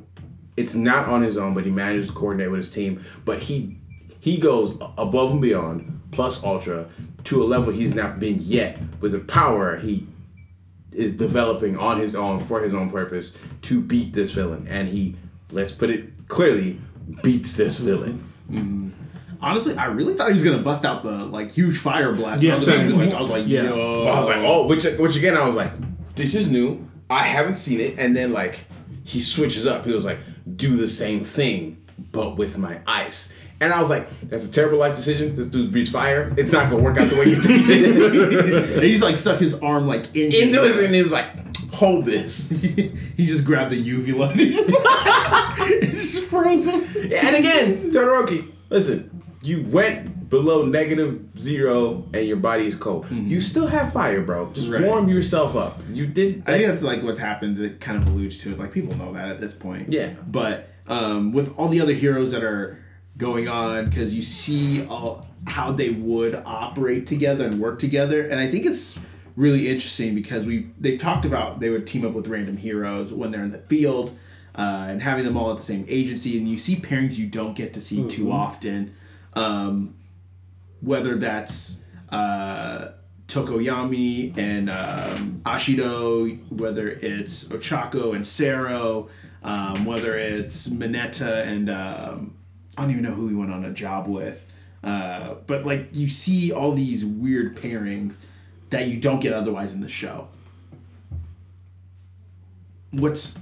[0.55, 3.03] It's not on his own, but he manages to coordinate with his team.
[3.25, 3.77] But he
[4.19, 6.88] he goes above and beyond, plus ultra,
[7.25, 8.77] to a level he's not been yet.
[8.99, 10.07] With the power he
[10.91, 14.67] is developing on his own for his own purpose to beat this villain.
[14.69, 15.15] And he,
[15.51, 16.81] let's put it clearly,
[17.21, 18.23] beats this villain.
[18.51, 18.88] Mm.
[19.41, 22.43] Honestly, I really thought he was gonna bust out the like huge fire blast.
[22.43, 22.91] Yeah, I was same.
[22.97, 23.63] like, I was like, Yeah.
[23.63, 24.08] yo.
[24.08, 25.71] I was like, oh, which which again, I was like,
[26.15, 26.86] this is new.
[27.10, 27.97] I haven't seen it.
[27.99, 28.65] And then like
[29.04, 29.86] he switches up.
[29.86, 30.19] He was like,
[30.56, 33.34] do the same thing, but with my ice.
[33.62, 35.34] And I was like, that's a terrible life decision.
[35.34, 36.34] This dude's breathes fire.
[36.38, 38.73] It's not gonna work out the way you think it is.
[38.75, 41.28] And he just like stuck his arm like into, Into it, and he was like,
[41.73, 42.62] hold this.
[42.75, 44.69] he just grabbed the uvula and he just,
[45.67, 46.82] he just froze him.
[46.84, 49.09] And again, Todoroki, listen,
[49.41, 53.10] you went below negative zero and your body is cold.
[53.10, 54.52] You still have fire, bro.
[54.52, 54.84] Just Right.
[54.84, 55.82] warm yourself up.
[55.93, 56.43] You did.
[56.45, 57.60] I think that's like what happens.
[57.62, 58.60] It kind of alludes to it.
[58.60, 59.91] Like people know that at this point.
[59.91, 60.10] Yeah.
[60.28, 62.80] But um, with all the other heroes that are
[63.17, 68.39] going on, because you see all, how they would operate together and work together, and
[68.39, 68.99] I think it's
[69.36, 73.32] really interesting because we they've talked about they would team up with random heroes when
[73.32, 74.17] they're in the field.
[74.56, 77.56] Uh, and having them all at the same agency, and you see pairings you don't
[77.56, 78.91] get to see too often.
[79.33, 79.95] Um,
[80.81, 82.89] whether that's uh,
[83.27, 89.09] Tokoyami and um, Ashido, whether it's Ochako and Sero,
[89.43, 92.35] um, whether it's Mineta and um,
[92.77, 94.45] I don't even know who he went on a job with.
[94.83, 98.17] Uh, but like you see all these weird pairings
[98.69, 100.27] that you don't get otherwise in the show.
[102.91, 103.37] What's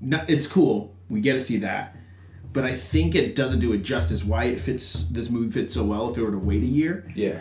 [0.00, 0.94] not, it's cool.
[1.10, 1.93] We get to see that.
[2.54, 5.84] But I think it doesn't do it justice why it fits this movie fits so
[5.84, 7.40] well if it were to wait a year Yeah.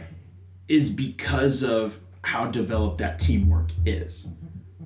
[0.68, 4.28] is because of how developed that teamwork is.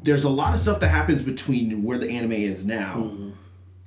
[0.04, 3.10] There's a lot of stuff that happens between where the anime is now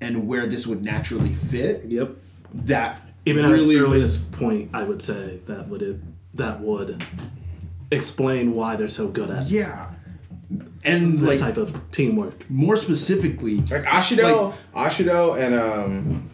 [0.01, 2.17] and where this would naturally fit Yep.
[2.55, 6.01] that Even at really its earliest point, I would say that would it
[6.35, 7.05] that would
[7.91, 9.91] explain why they're so good at yeah.
[10.85, 12.49] And this like type of teamwork.
[12.51, 16.30] more specifically, Like Ashido, Ashido and um,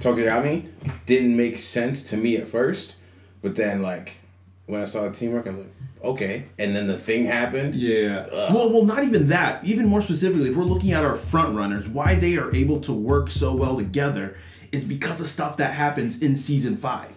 [0.00, 0.68] Tokoyami
[1.06, 2.96] didn't make sense to me at first,
[3.42, 4.18] but then like
[4.66, 6.44] when I saw the teamwork, I was like, okay.
[6.58, 7.74] And then the thing happened.
[7.74, 8.26] Yeah.
[8.52, 9.64] Well, well, not even that.
[9.64, 12.92] Even more specifically, if we're looking at our front runners, why they are able to
[12.92, 14.36] work so well together
[14.72, 17.10] is because of stuff that happens in season 5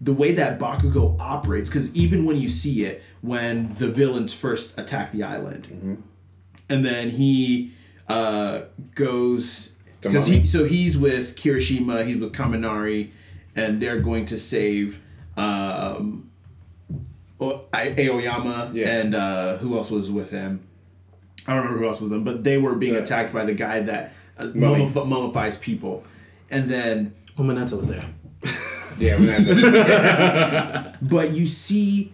[0.00, 4.76] The way that Bakugo operates, because even when you see it, when the villains first
[4.78, 6.02] attack the island,
[6.68, 7.72] and then he
[8.08, 8.62] uh,
[8.94, 9.71] goes
[10.10, 13.10] because he so he's with Kirishima, he's with Kaminari,
[13.56, 15.00] and they're going to save
[15.36, 16.30] um,
[17.40, 18.88] O- I- Aoyama Yeah.
[18.88, 20.60] and uh, who else was with him?
[21.46, 23.44] I don't remember who else was with them, but they were being The- attacked by
[23.44, 26.04] the guy that uh, mummif- mummifies people,
[26.50, 28.04] and then Well, Mineta was there.
[28.98, 32.12] Yeah, when that- but you see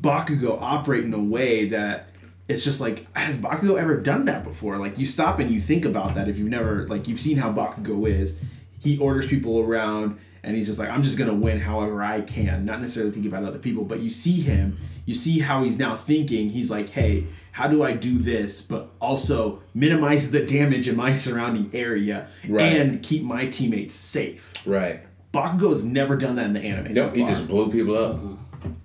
[0.00, 2.08] Bakugo operate in a way that
[2.52, 4.78] it's just like has Bakugo ever done that before?
[4.78, 7.52] Like you stop and you think about that if you've never like you've seen how
[7.52, 8.36] Bakugo is.
[8.80, 12.64] He orders people around and he's just like I'm just gonna win however I can,
[12.64, 13.84] not necessarily thinking about other people.
[13.84, 16.50] But you see him, you see how he's now thinking.
[16.50, 21.16] He's like, hey, how do I do this, but also minimize the damage in my
[21.26, 22.72] surrounding area Right.
[22.76, 24.52] and keep my teammates safe.
[24.66, 25.00] Right.
[25.32, 26.94] Bakugo has never done that in the anime.
[26.94, 28.16] so Nope, he just blew people up.
[28.16, 28.34] Mm-hmm.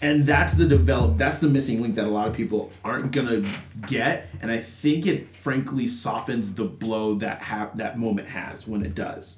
[0.01, 3.47] And that's the develop that's the missing link that a lot of people aren't gonna
[3.87, 8.83] get and i think it frankly softens the blow that hap- that moment has when
[8.85, 9.37] it does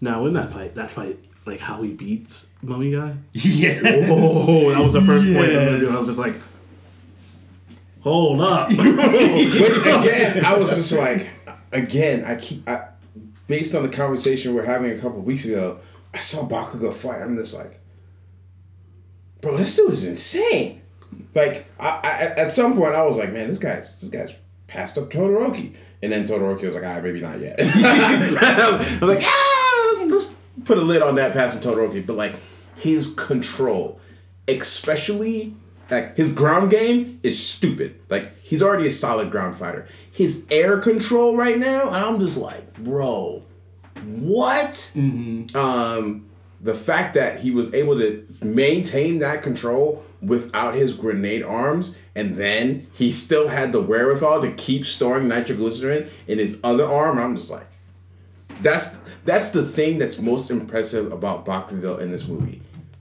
[0.00, 3.14] Now in that fight, that fight, like how he beats Mummy Guy.
[3.32, 5.86] yeah Oh, that was the first point of the movie.
[5.86, 5.94] Yes.
[5.94, 6.34] I was just like,
[8.00, 8.68] hold up.
[8.70, 11.26] Which again, I was just like,
[11.72, 12.88] again, I keep, I,
[13.46, 15.80] based on the conversation we are having a couple weeks ago,
[16.14, 17.20] I saw Bakugo fight.
[17.22, 17.77] I'm just like,
[19.40, 20.82] bro, this dude is insane.
[21.34, 24.34] Like, I, I at some point, I was like, man, this guy's this guy's
[24.66, 27.56] passed up Todoroki, and then Todoroki was like, all right, maybe not yet.
[27.60, 32.34] I was like, ah, let's, let's put a lid on that passing Todoroki, but like
[32.76, 34.00] his control,
[34.46, 35.54] especially
[35.90, 37.98] like his ground game is stupid.
[38.10, 39.86] Like he's already a solid ground fighter.
[40.10, 43.44] His air control right now, and I'm just like, bro,
[44.04, 44.92] what?
[45.54, 46.27] Um,
[46.60, 52.34] the fact that he was able to maintain that control without his grenade arms, and
[52.34, 57.36] then he still had the wherewithal to keep storing nitroglycerin in his other arm, I'm
[57.36, 57.66] just like,
[58.60, 62.60] that's that's the thing that's most impressive about Bakugo in this movie.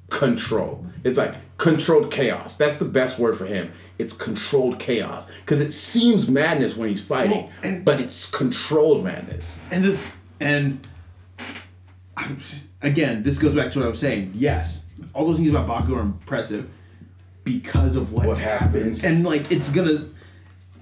[0.09, 0.85] Control.
[1.03, 2.55] It's like controlled chaos.
[2.57, 3.71] That's the best word for him.
[3.97, 9.03] It's controlled chaos because it seems madness when he's fighting, Well, and- but it's controlled
[9.03, 9.57] madness.
[9.71, 9.99] and the
[10.39, 10.87] and
[12.15, 15.65] I'm just, again this goes back to what i'm saying yes all those things about
[15.67, 16.69] baku are impressive
[17.43, 19.03] because of what, What happens happens.
[19.05, 20.05] and like it's gonna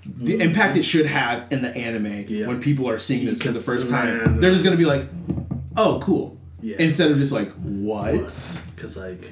[0.05, 2.47] the impact it should have in the anime Yeah.
[2.47, 5.07] when people are seeing this for the first time they're just gonna be like
[5.77, 6.75] oh cool Yeah.
[6.79, 9.31] instead of just like what Because like,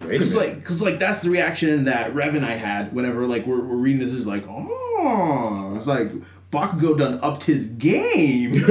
[0.00, 3.46] Wait Cause like, cause like that's the reaction that Rev and I had whenever like
[3.46, 4.12] we're, we're reading this.
[4.12, 6.12] Is like, oh, it's like
[6.50, 8.54] Bakugo done upped his game,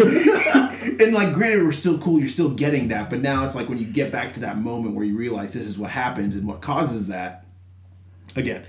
[1.00, 2.20] and like, granted, we're still cool.
[2.20, 4.96] You're still getting that, but now it's like when you get back to that moment
[4.96, 7.46] where you realize this is what happens and what causes that.
[8.36, 8.66] Again,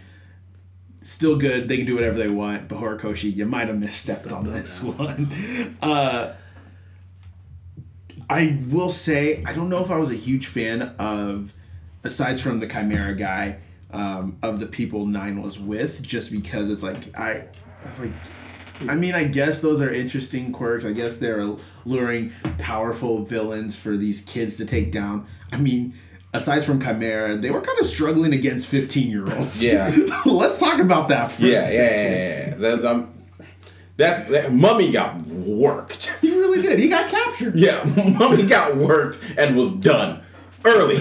[1.00, 1.68] still good.
[1.68, 2.68] They can do whatever they want.
[2.68, 5.32] But Horikoshi, you might have misstepped on this one.
[5.80, 6.34] Uh,
[8.28, 11.54] I will say I don't know if I was a huge fan of,
[12.04, 13.58] aside from the Chimera guy,
[13.90, 17.46] um, of the people Nine was with, just because it's like I,
[17.86, 18.12] it's like,
[18.86, 20.84] I mean I guess those are interesting quirks.
[20.84, 25.26] I guess they're luring powerful villains for these kids to take down.
[25.52, 25.94] I mean.
[26.34, 29.64] Aside from Chimera, they were kind of struggling against fifteen-year-olds.
[29.64, 29.90] Yeah.
[30.26, 31.96] let's talk about that for Yeah, a yeah, second.
[31.96, 32.48] yeah, yeah.
[32.50, 32.54] yeah.
[32.76, 33.14] That- um,
[33.96, 36.14] that's that, Mummy got worked.
[36.20, 36.78] He really did.
[36.78, 37.58] He got captured.
[37.58, 37.82] Yeah,
[38.18, 40.20] Mummy got worked and was done
[40.66, 40.96] early.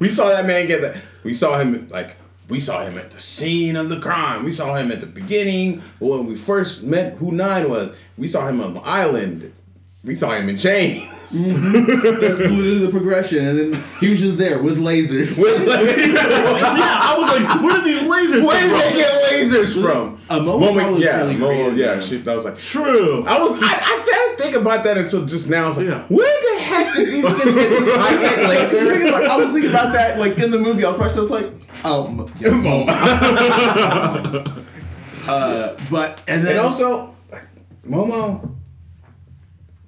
[0.00, 1.00] we saw that man get that.
[1.22, 2.16] We saw him like
[2.48, 4.44] we saw him at the scene of the crime.
[4.44, 7.94] We saw him at the beginning when we first met who Nine was.
[8.16, 9.52] We saw him on the island.
[10.04, 11.12] We saw him in chains.
[11.34, 15.38] Literally the progression, and then he was just there with lasers.
[15.38, 20.18] With like, I was like, where did these lasers where did they get lasers from?
[20.30, 22.00] Uh, Momo probably yeah, really created yeah.
[22.00, 23.24] She, that was like True.
[23.26, 25.64] I was I, I didn't think about that until just now.
[25.64, 26.02] I was like, Yeah.
[26.08, 29.12] where the heck did these kids get these high tech lasers?
[29.28, 30.84] I was thinking about that, like in the movie.
[30.84, 31.52] I was I was like,
[31.84, 32.88] oh, yeah, Momo.
[35.28, 37.46] uh, but and then And also, like,
[37.86, 38.54] Momo,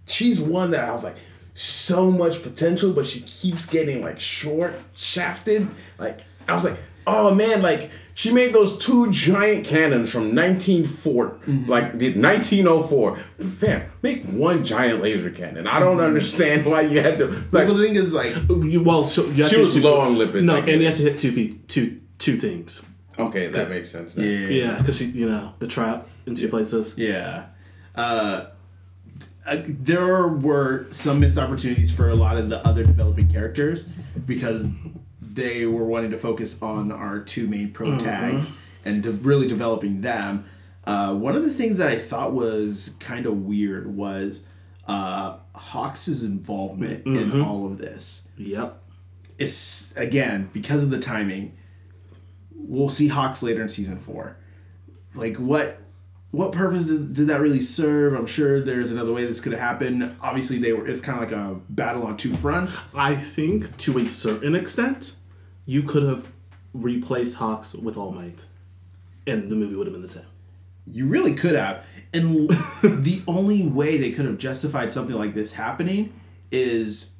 [0.06, 1.16] she's one that I was like,
[1.54, 5.68] so much potential, but she keeps getting like short shafted.
[5.98, 11.38] Like, I was like, oh man, like she made those two giant cannons from 1904,
[11.66, 13.16] like the 1904.
[13.48, 15.66] Fam, make one giant laser cannon.
[15.66, 17.66] I don't understand why you had to like.
[17.66, 20.42] well, the thing is, like, You, well, so you She was two- low on lipids,
[20.42, 22.84] No, and you had to hit two two two things.
[23.18, 24.16] Okay, that makes sense.
[24.16, 24.52] Then.
[24.52, 26.98] Yeah, because you know the trap in two places.
[26.98, 27.46] Yeah.
[27.94, 28.48] Uh,
[29.66, 33.84] there were some missed opportunities for a lot of the other developing characters
[34.26, 34.66] because
[35.40, 38.52] they were wanting to focus on our two main pro tags
[38.84, 40.44] and de- really developing them.
[40.84, 44.44] Uh, one of the things that I thought was kind of weird was
[44.88, 48.80] uh, Hawks' involvement in all of this Yep.
[49.38, 51.52] it's again because of the timing.
[52.54, 54.36] We'll see Hawks later in season four.
[55.14, 55.78] Like what
[56.30, 58.14] what purpose did, did that really serve?
[58.14, 60.14] I'm sure there's another way this could have happened.
[60.22, 60.86] Obviously, they were.
[60.86, 62.78] It's kind of like a battle on two fronts.
[62.94, 65.16] I think to a certain extent,
[65.70, 66.26] you could have
[66.74, 68.44] replaced Hawks with All Might,
[69.24, 70.26] and the movie would have been the same.
[70.84, 71.86] You really could have.
[72.12, 72.48] And
[72.82, 76.12] the only way they could have justified something like this happening
[76.50, 77.12] is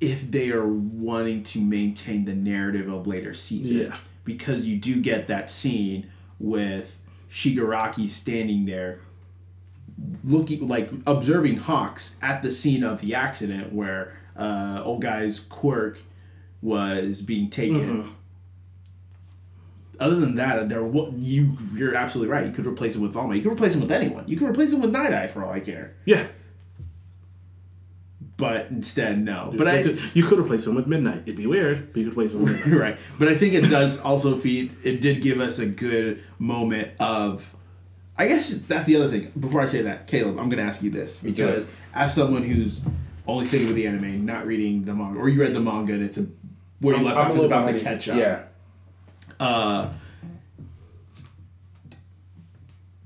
[0.00, 3.88] if they are wanting to maintain the narrative of later seasons.
[3.88, 3.96] Yeah.
[4.24, 9.00] Because you do get that scene with Shigaraki standing there
[10.24, 15.98] looking like observing Hawks at the scene of the accident where uh, old guy's quirk
[16.64, 18.02] was being taken.
[18.02, 18.10] Mm-hmm.
[20.00, 22.46] Other than that, there wa- you you're absolutely right.
[22.46, 23.36] You could replace him with All Might.
[23.36, 24.24] You could replace him with anyone.
[24.26, 25.94] You could replace him with Night Eye for all I care.
[26.04, 26.26] Yeah,
[28.36, 29.52] But instead, no.
[29.56, 29.80] But I
[30.14, 31.22] you could replace him with Midnight.
[31.26, 32.66] It'd be weird, but you could replace him with Midnight.
[32.66, 32.98] You're right.
[33.18, 34.74] But I think it does also feed.
[34.82, 37.54] It did give us a good moment of.
[38.16, 39.30] I guess that's the other thing.
[39.38, 42.82] Before I say that, Caleb, I'm going to ask you this because as someone who's
[43.26, 46.02] only sticking with the anime, not reading the manga, or you read the manga and
[46.04, 46.26] it's a
[46.80, 48.16] where you left off is about to catch up.
[48.16, 48.44] Yeah.
[49.40, 49.92] Uh,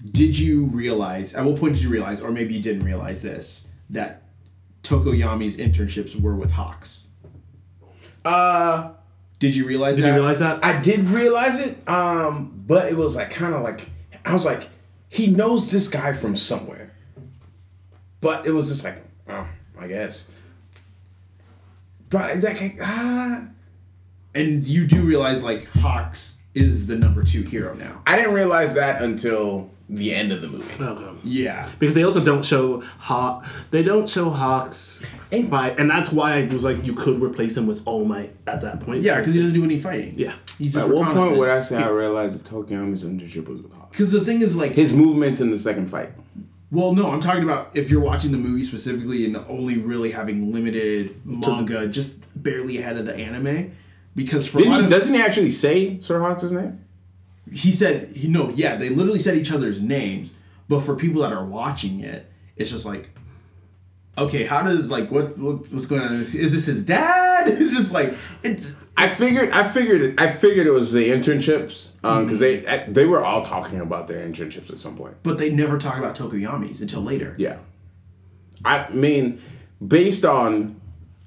[0.04, 1.34] did you realize?
[1.34, 4.22] At what point did you realize, or maybe you didn't realize this, that
[4.82, 7.06] Tokoyami's internships were with Hawks?
[8.24, 8.92] Uh,
[9.38, 10.08] Did you realize Did that?
[10.08, 10.64] you realize that?
[10.64, 13.88] I did realize it, um, but it was like kind of like
[14.24, 14.68] I was like,
[15.08, 16.92] he knows this guy from somewhere,
[18.20, 19.46] but it was just like, oh,
[19.78, 20.28] I guess.
[22.10, 23.46] But that guy, ah,
[24.34, 28.02] And you do realize like Hawks is the number two hero now.
[28.06, 30.70] I didn't realize that until the end of the movie.
[30.80, 31.18] Oh, okay.
[31.24, 31.68] Yeah.
[31.78, 33.46] Because they also don't show Hawk.
[33.70, 35.02] They don't show Hawks
[35.32, 38.34] And- fight, and that's why I was like, you could replace him with All Might
[38.46, 39.00] at that point.
[39.02, 40.12] Yeah, because he doesn't do any fighting.
[40.14, 40.34] Yeah.
[40.60, 41.68] Just At what point would I reconnaissance.
[41.68, 43.90] say I realized that Tokoyami's internship was with Hawk?
[43.92, 46.10] Because the thing is, like, His movements in the second fight.
[46.70, 50.52] well, no, I'm talking about if you're watching the movie specifically and only really having
[50.52, 53.70] limited manga, just barely ahead of the anime.
[54.18, 56.84] Because for he, doesn't he actually say Sir Hawk's name?
[57.52, 60.32] he said, he, no, yeah, they literally said each other's names.
[60.68, 63.10] But for people that are watching it, it's just like,
[64.18, 66.14] okay, how does like what, what what's going on?
[66.14, 67.28] Is this his dad?
[67.48, 72.24] It's just like it's I figured, I figured, I figured it was the internships um,
[72.24, 72.92] because they mm-hmm.
[72.92, 75.14] they were all talking about their internships at some point.
[75.22, 77.36] but they never talk about Tokoyami's until later.
[77.38, 77.58] Yeah,
[78.64, 79.40] I mean,
[79.86, 80.80] based on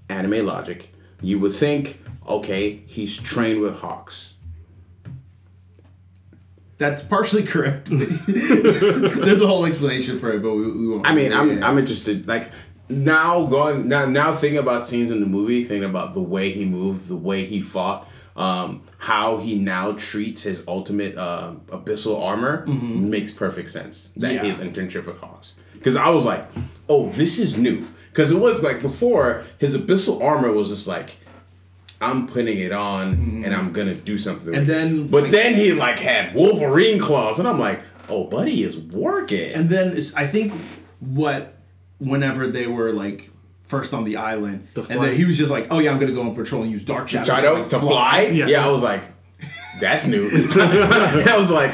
[0.09, 4.33] anime logic, you would think, okay, he's trained with hawks.
[6.77, 7.89] That's partially correct.
[7.91, 11.05] There's a whole explanation for it, but we, we won't.
[11.05, 11.67] I mean, I'm yeah.
[11.67, 12.27] I'm interested.
[12.27, 12.51] Like
[12.89, 16.65] now going now now thinking about scenes in the movie, thinking about the way he
[16.65, 22.65] moved, the way he fought, um, how he now treats his ultimate uh, abyssal armor
[22.65, 24.09] makes perfect sense.
[24.17, 24.43] That Yeah.
[24.45, 26.47] his internship with Hawks, because I was like,
[26.89, 27.85] oh, this is new.
[28.09, 31.17] Because it was like before his abyssal armor was just like.
[32.01, 34.53] I'm putting it on and I'm gonna do something.
[34.55, 38.63] And then, but like- then he like had Wolverine claws, and I'm like, oh, buddy
[38.63, 39.53] is working.
[39.53, 40.53] And then it's, I think
[40.99, 41.55] what
[41.99, 43.29] whenever they were like
[43.63, 46.21] first on the island, and then he was just like, "Oh yeah, I'm gonna go
[46.23, 48.21] on patrol and use dark shadow Shadow like, to fly?
[48.33, 48.49] Yes.
[48.49, 49.03] Yeah, I was like,
[49.79, 50.27] that's new.
[50.55, 51.73] I was like,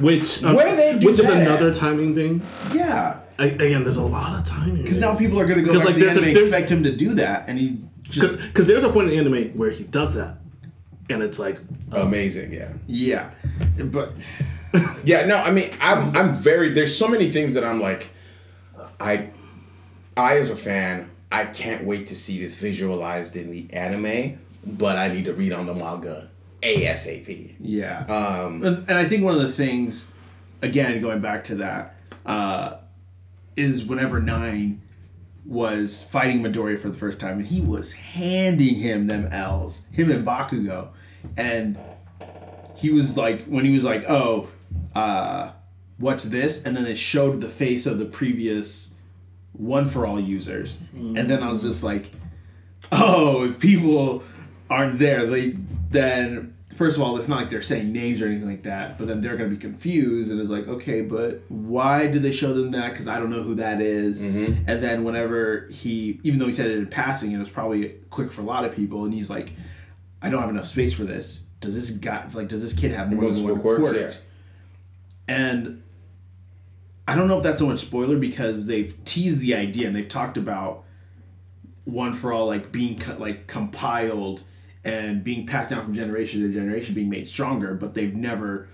[0.00, 1.74] Which uh, Where they do which is another at?
[1.74, 2.40] timing thing.
[2.72, 4.82] Yeah, I, again, there's a lot of timing.
[4.82, 6.52] because now people are gonna go back like, to the there's a- anime and there's-
[6.52, 9.56] expect him to do that, and he just because there's a point in the anime
[9.56, 10.38] where he does that,
[11.10, 11.60] and it's like
[11.92, 12.72] amazing, yeah.
[12.86, 13.30] yeah,
[13.84, 14.12] but
[15.04, 18.10] Yeah, no, I mean, I'm, I'm very, there's so many things that I'm like,
[19.00, 19.30] I,
[20.16, 24.98] I as a fan, I can't wait to see this visualized in the anime, but
[24.98, 26.30] I need to read on the manga
[26.62, 27.54] ASAP.
[27.60, 28.00] Yeah.
[28.04, 30.06] Um, and, and I think one of the things,
[30.62, 31.96] again, going back to that,
[32.26, 32.76] uh,
[33.56, 34.82] is whenever Nine
[35.48, 40.10] was fighting Midoriya for the first time, and he was handing him them L's, him
[40.10, 40.88] and Bakugo,
[41.36, 41.78] and
[42.76, 44.48] he was like, when he was like, oh,
[44.94, 45.52] uh,
[45.96, 46.62] what's this?
[46.64, 48.90] And then it showed the face of the previous
[49.54, 52.10] One for All users, and then I was just like,
[52.92, 54.22] oh, if people
[54.68, 55.56] aren't there, they
[55.90, 59.08] then first of all, it's not like they're saying names or anything like that, but
[59.08, 62.70] then they're gonna be confused, and it's like, okay, but why did they show them
[62.70, 62.92] that?
[62.92, 64.22] Because I don't know who that is.
[64.22, 64.64] Mm-hmm.
[64.68, 68.30] And then whenever he, even though he said it in passing, it was probably quick
[68.30, 69.52] for a lot of people, and he's like,
[70.22, 71.42] I don't have enough space for this.
[71.60, 73.96] Does this guy like does this kid have more than one quirks, quirk?
[73.96, 74.12] yeah.
[75.26, 75.82] And
[77.08, 80.08] I don't know if that's so much spoiler because they've teased the idea and they've
[80.08, 80.84] talked about
[81.84, 84.42] one for all like being co- like compiled
[84.84, 88.68] and being passed down from generation to generation, being made stronger, but they've never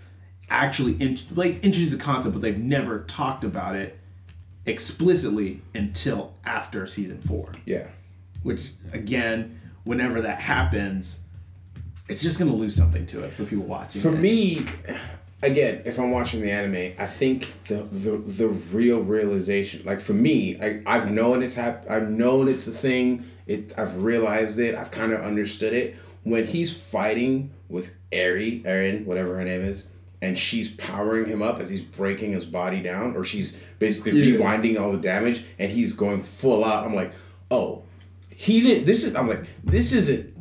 [0.50, 3.98] actually in, like introduced the concept, but they've never talked about it
[4.66, 7.86] explicitly until after season four yeah.
[8.42, 11.20] which again whenever that happens
[12.09, 14.00] it's just gonna lose something to it for people watching.
[14.00, 14.18] For it.
[14.18, 14.66] me,
[15.42, 20.12] again, if I'm watching the anime, I think the the, the real realization, like for
[20.12, 23.30] me, I I've known it's hap- I've known it's a thing.
[23.47, 24.74] It I've realized it.
[24.74, 29.86] I've kind of understood it when he's fighting with Eri, Erin, whatever her name is,
[30.22, 34.38] and she's powering him up as he's breaking his body down, or she's basically Yeah.
[34.38, 36.84] rewinding all the damage, and he's going full out.
[36.86, 37.12] I'm like,
[37.51, 37.82] oh,
[38.34, 38.86] he didn't.
[38.86, 39.14] This is.
[39.14, 40.34] I'm like, this isn't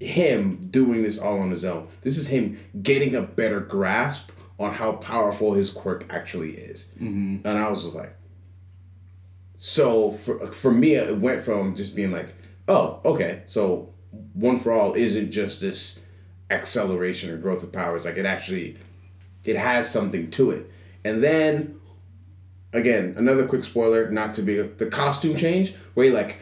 [0.00, 1.88] him doing this all on his own.
[2.02, 6.90] This is him getting a better grasp on how powerful his quirk actually is.
[7.00, 7.46] Mm-hmm.
[7.46, 8.14] And I was just like,
[9.66, 12.32] so for for me, it went from just being like,
[12.68, 13.92] oh, okay, so
[14.32, 15.98] one for all isn't just this
[16.50, 18.04] acceleration or growth of powers.
[18.04, 18.78] Like it actually,
[19.44, 20.70] it has something to it.
[21.04, 21.80] And then,
[22.72, 26.38] again, another quick spoiler, not to be the costume change where he like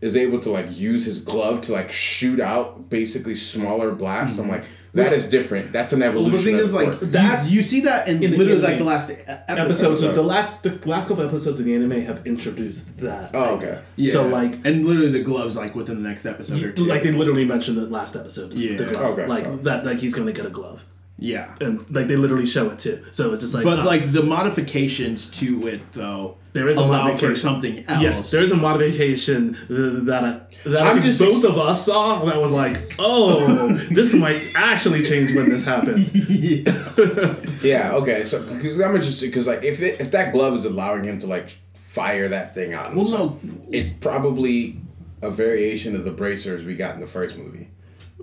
[0.00, 4.38] is able to like use his glove to like shoot out basically smaller blasts.
[4.38, 4.52] I'm mm-hmm.
[4.52, 5.72] like, that is different.
[5.72, 6.36] That's an Well, evolution.
[6.36, 8.78] the thing of is, like, that you, you see that in, in the literally like
[8.78, 9.44] the last episode.
[9.48, 10.02] episodes.
[10.02, 10.14] episode.
[10.14, 13.30] The last the last couple episodes of the anime have introduced that.
[13.34, 13.82] Oh, okay.
[13.96, 14.12] Yeah.
[14.12, 16.86] So like and literally the gloves like within the next episode or two.
[16.86, 18.54] like they literally mentioned the last episode.
[18.54, 18.78] Yeah.
[18.78, 19.18] The glove.
[19.18, 19.26] Okay.
[19.26, 20.84] Like that like he's gonna get a glove.
[21.22, 21.54] Yeah.
[21.60, 23.04] And like they literally show it too.
[23.12, 26.80] So it's just like But uh, like the modifications to it though, There is a
[26.80, 27.28] allow modification.
[27.30, 28.02] for something else.
[28.02, 31.58] Yes, there is a modification that I, that I I'm think just both ex- of
[31.58, 36.08] us saw that was like, oh, this might actually change when this happened.
[36.14, 37.36] Yeah.
[37.62, 37.92] yeah.
[37.94, 38.24] Okay.
[38.24, 41.26] So because I'm interested because like if it if that glove is allowing him to
[41.26, 43.40] like fire that thing out, Well, no,
[43.72, 44.80] it's probably
[45.22, 47.68] a variation of the bracers we got in the first movie,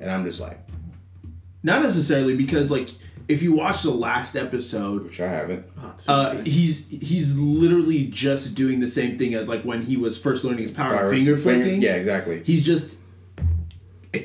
[0.02, 0.60] and I'm just like,
[1.64, 2.89] not necessarily because like
[3.28, 5.66] if you watch the last episode, which I haven't.
[6.08, 10.43] uh, he's he's literally just doing the same thing as like when he was first
[10.43, 11.82] learning his power, Virus- finger flicking.
[11.82, 12.41] Yeah, exactly.
[12.43, 12.97] He's just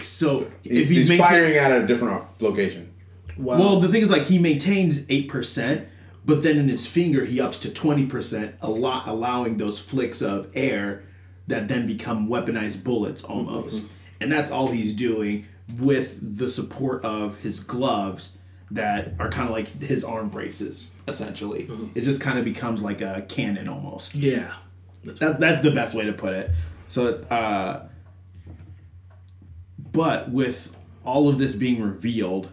[0.00, 2.92] so He's, if he's, he's firing out at a different location.
[3.36, 3.58] Wow.
[3.58, 5.88] Well, the thing is, like, he maintains eight percent,
[6.24, 10.22] but then in his finger he ups to twenty percent, a lot allowing those flicks
[10.22, 11.04] of air
[11.48, 13.88] that then become weaponized bullets almost,
[14.20, 15.46] and that's all he's doing
[15.80, 18.36] with the support of his gloves
[18.70, 20.88] that are kind of like his arm braces.
[21.08, 24.14] Essentially, it just kind of becomes like a cannon almost.
[24.14, 24.54] yeah.
[25.04, 26.50] That, that's the best way to put it.
[26.86, 27.88] So, uh,
[29.90, 32.50] but with all of this being revealed,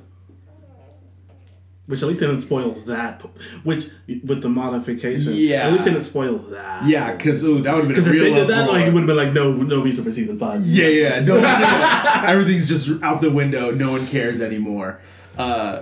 [1.89, 3.21] Which at least they didn't spoil that.
[3.63, 3.87] Which
[4.23, 5.65] with the modification, Yeah.
[5.67, 6.85] At least they didn't spoil that.
[6.85, 8.77] Yeah, because that would have been Because if they did that, uproar.
[8.77, 10.63] like it would have been like no no reason for season five.
[10.67, 12.25] yeah, yeah, no, yeah.
[12.27, 13.71] everything's just out the window.
[13.71, 14.99] No one cares anymore.
[15.35, 15.81] Uh,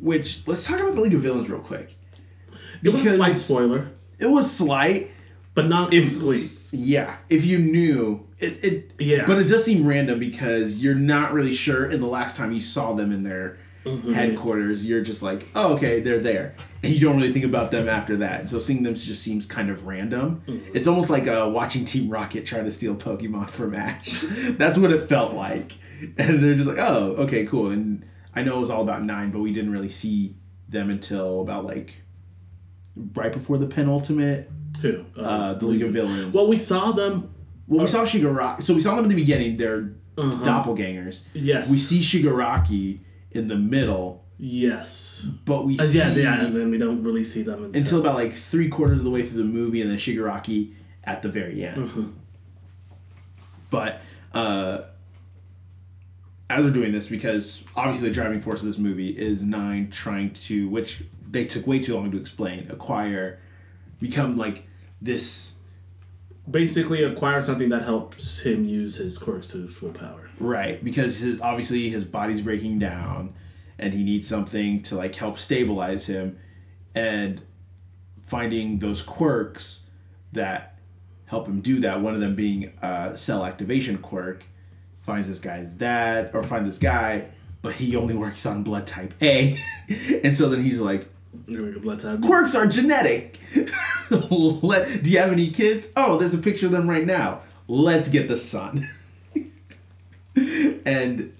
[0.00, 1.94] which let's talk about the League of Villains real quick.
[2.82, 5.10] It was a slight spoiler, It was slight.
[5.54, 6.50] but not If complete.
[6.72, 9.24] yeah, if you knew it, it Yeah.
[9.26, 11.88] But it does seem random because you're not really sure.
[11.88, 14.12] In the last time you saw them in their Mm-hmm.
[14.12, 16.54] headquarters, you're just like, oh, okay, they're there,
[16.84, 18.48] and you don't really think about them after that.
[18.48, 20.42] So seeing them just seems kind of random.
[20.46, 20.76] Mm-hmm.
[20.76, 24.20] It's almost like uh, watching Team Rocket try to steal Pokemon from Ash.
[24.50, 25.72] That's what it felt like,
[26.16, 27.70] and they're just like, oh, okay, cool.
[27.70, 28.04] And
[28.34, 30.36] I know it was all about nine, but we didn't really see
[30.68, 31.94] them until about like
[33.14, 35.04] right before the penultimate, Who?
[35.16, 36.32] uh, the League of Villains.
[36.32, 37.34] well, we saw them.
[37.66, 38.62] Well, we saw Shigaraki.
[38.62, 39.56] So we saw them in the beginning.
[39.56, 41.22] They're doppelgangers.
[41.32, 41.70] Yes.
[41.70, 43.00] We see Shigaraki
[43.34, 45.26] in the middle, Yes.
[45.44, 48.00] but we Uh, see yeah, yeah, and then we don't really see them until, until
[48.00, 50.72] about like three quarters of the way through the movie, and then Shigaraki
[51.04, 51.76] at the very end.
[51.88, 52.06] Mm-hmm.
[53.70, 54.02] But
[54.34, 54.82] uh,
[56.50, 60.32] as we're doing this, because obviously the driving force of this movie is Nine trying
[60.34, 63.38] to, which they took way too long to explain, acquire,
[64.00, 64.66] become like
[65.00, 65.54] this
[66.50, 70.21] basically acquire something that helps him use his quirks to his full power.
[70.42, 73.34] Right, because his obviously his body's breaking down,
[73.78, 76.38] and he needs something to like help stabilize him,
[76.94, 77.42] and
[78.26, 79.84] finding those quirks
[80.32, 80.78] that
[81.26, 82.00] help him do that.
[82.00, 84.44] One of them being a cell activation quirk.
[85.02, 87.26] Finds this guy's dad, or find this guy,
[87.60, 89.56] but he only works on blood type A,
[90.24, 91.08] and so then he's like,
[91.48, 92.20] Blood type.
[92.20, 93.38] quirks are genetic.
[94.10, 95.92] Let, do you have any kids?
[95.96, 97.40] Oh, there's a picture of them right now.
[97.68, 98.82] Let's get the son.
[100.86, 101.32] and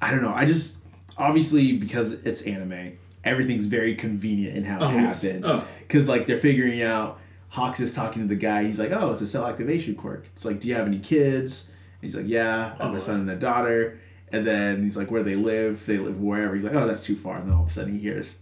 [0.00, 0.32] I don't know.
[0.34, 0.76] I just
[1.18, 5.22] obviously because it's anime, everything's very convenient in how it Oh, yes.
[5.22, 5.44] happens.
[5.46, 5.66] Oh.
[5.80, 7.20] Because like they're figuring out.
[7.48, 8.64] Hawks is talking to the guy.
[8.64, 11.66] He's like, "Oh, it's a cell activation quirk." It's like, "Do you have any kids?"
[11.68, 12.96] And he's like, "Yeah, I have Oh.
[12.96, 13.98] a son and a daughter."
[14.30, 15.86] And then he's like, "Where do they live?
[15.86, 17.94] They live wherever." He's like, "Oh, that's too far." And then all of a sudden
[17.94, 18.36] he hears,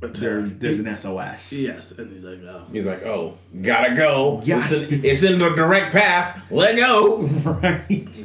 [0.00, 1.52] there there's an SOS.
[1.52, 2.64] Yes, and he's like, oh.
[2.72, 4.40] He's like, oh, gotta go.
[4.44, 4.58] Yeah.
[4.60, 6.50] It's, in, it's in the direct path.
[6.50, 7.28] Let go.
[7.44, 8.24] Right.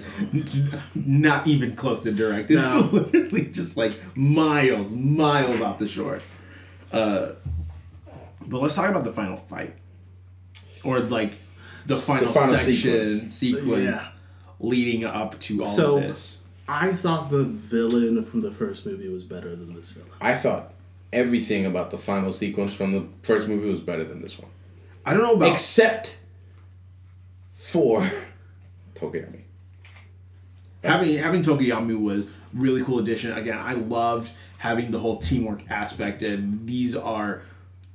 [0.96, 2.50] Not even close to direct.
[2.52, 2.82] It's No.
[2.92, 6.22] literally just like miles, miles off the shore.
[6.92, 7.34] Uh,
[8.48, 9.76] but let's talk about the final fight,
[10.84, 11.32] or like
[11.88, 13.34] the final, final section sequence.
[13.34, 14.08] sequence, Yeah.
[14.60, 16.40] leading up to all So- of this.
[16.68, 20.10] I thought the villain from the first movie was better than this villain.
[20.20, 20.74] I thought
[21.16, 24.52] everything about the final sequence from the first movie was better than this one.
[25.06, 26.20] I don't know about Except
[27.50, 28.08] for
[28.96, 29.42] Tokoyami.
[30.84, 33.32] having having Tokoyami was really cool addition.
[33.34, 37.42] Again, I loved having the whole teamwork aspect, and these are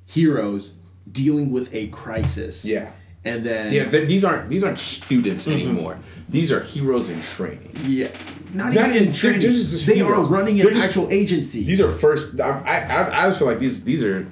[0.07, 0.73] heroes
[1.11, 2.65] dealing with a crisis.
[2.65, 2.93] Yeah.
[3.25, 5.61] And then Yeah, th- these aren't these aren't students mm-hmm.
[5.61, 5.99] anymore.
[6.29, 7.73] These are heroes in training.
[7.85, 8.09] yeah,
[8.53, 9.41] not, Not even in- in training.
[9.41, 10.29] they're just they heroes.
[10.29, 11.65] are running They're an just- actual agency.
[11.65, 12.41] These are first.
[12.41, 14.27] I I, I, I just feel like these these are.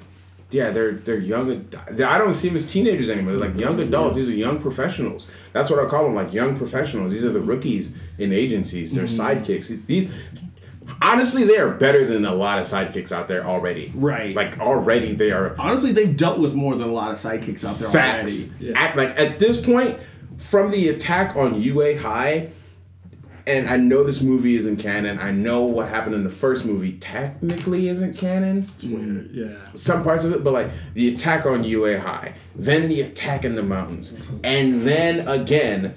[0.51, 1.51] Yeah, they're they're young.
[1.51, 3.33] ad- I don't see them as teenagers anymore.
[3.33, 3.89] They're like young mm-hmm.
[3.89, 4.15] adults.
[4.17, 5.29] These are young professionals.
[5.53, 7.11] That's what I call them, like young professionals.
[7.11, 8.95] These are the rookies in agencies.
[8.95, 9.43] They're mm-hmm.
[9.43, 9.85] sidekicks.
[9.85, 10.11] These,
[11.01, 13.91] honestly, they are better than a lot of sidekicks out there already.
[13.95, 14.35] Right.
[14.35, 17.75] Like already, they are Honestly, they've dealt with more than a lot of sidekicks out
[17.77, 18.51] there facts.
[18.51, 18.73] already.
[18.73, 19.99] At, like at this point,
[20.37, 22.49] from the attack on UA High,
[23.47, 25.17] and I know this movie isn't canon.
[25.19, 28.67] I know what happened in the first movie technically isn't canon.
[28.83, 29.55] Weird, yeah.
[29.73, 33.55] Some parts of it, but like the attack on UA High, then the attack in
[33.55, 35.95] the mountains, and then again,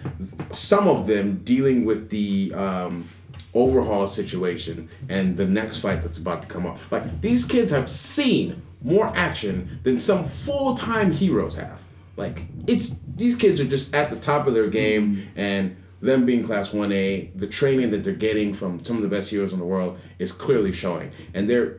[0.53, 3.07] some of them dealing with the um,
[3.55, 6.78] overhaul situation and the next fight that's about to come up.
[6.90, 11.82] Like these kids have seen more action than some full time heroes have.
[12.16, 16.42] Like it's these kids are just at the top of their game and them being
[16.44, 19.64] class 1A, the training that they're getting from some of the best heroes in the
[19.64, 21.12] world is clearly showing.
[21.34, 21.76] And they're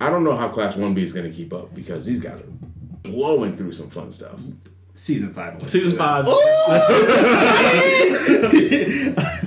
[0.00, 2.46] I don't know how class 1B is going to keep up because these guys are
[3.02, 4.40] blowing through some fun stuff.
[4.94, 5.60] Season five.
[5.60, 6.26] will Season do that.
[6.26, 6.36] five.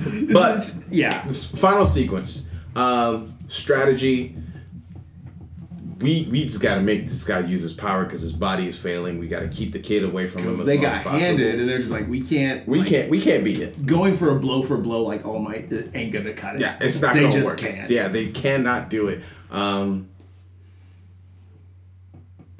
[0.32, 1.22] But Yeah.
[1.24, 4.36] this final sequence, um, strategy.
[6.00, 8.78] We we just got to make this guy use his power because his body is
[8.78, 9.18] failing.
[9.18, 10.52] We got to keep the kid away from him.
[10.52, 11.20] As They long got as possible.
[11.20, 12.66] handed, and they're just like, we can't.
[12.66, 13.84] We like, can't we can't beat it.
[13.84, 16.62] Going for a blow for blow like All Might ain't gonna cut it.
[16.62, 17.58] Yeah, it's not They gonna just work.
[17.58, 17.90] can't.
[17.90, 19.20] Yeah, they cannot do it.
[19.50, 20.08] Um,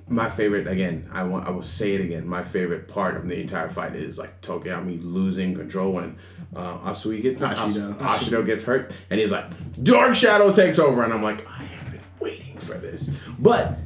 [0.09, 2.27] my favorite again, I want I will say it again.
[2.27, 6.17] My favorite part of the entire fight is like Tokoyami losing control when
[6.55, 7.95] uh, Asui gets not Ashido.
[7.95, 7.99] Ashido.
[7.99, 9.45] Ashido gets hurt, and he's like
[9.83, 13.79] Dark Shadow takes over, and I'm like I have been waiting for this, but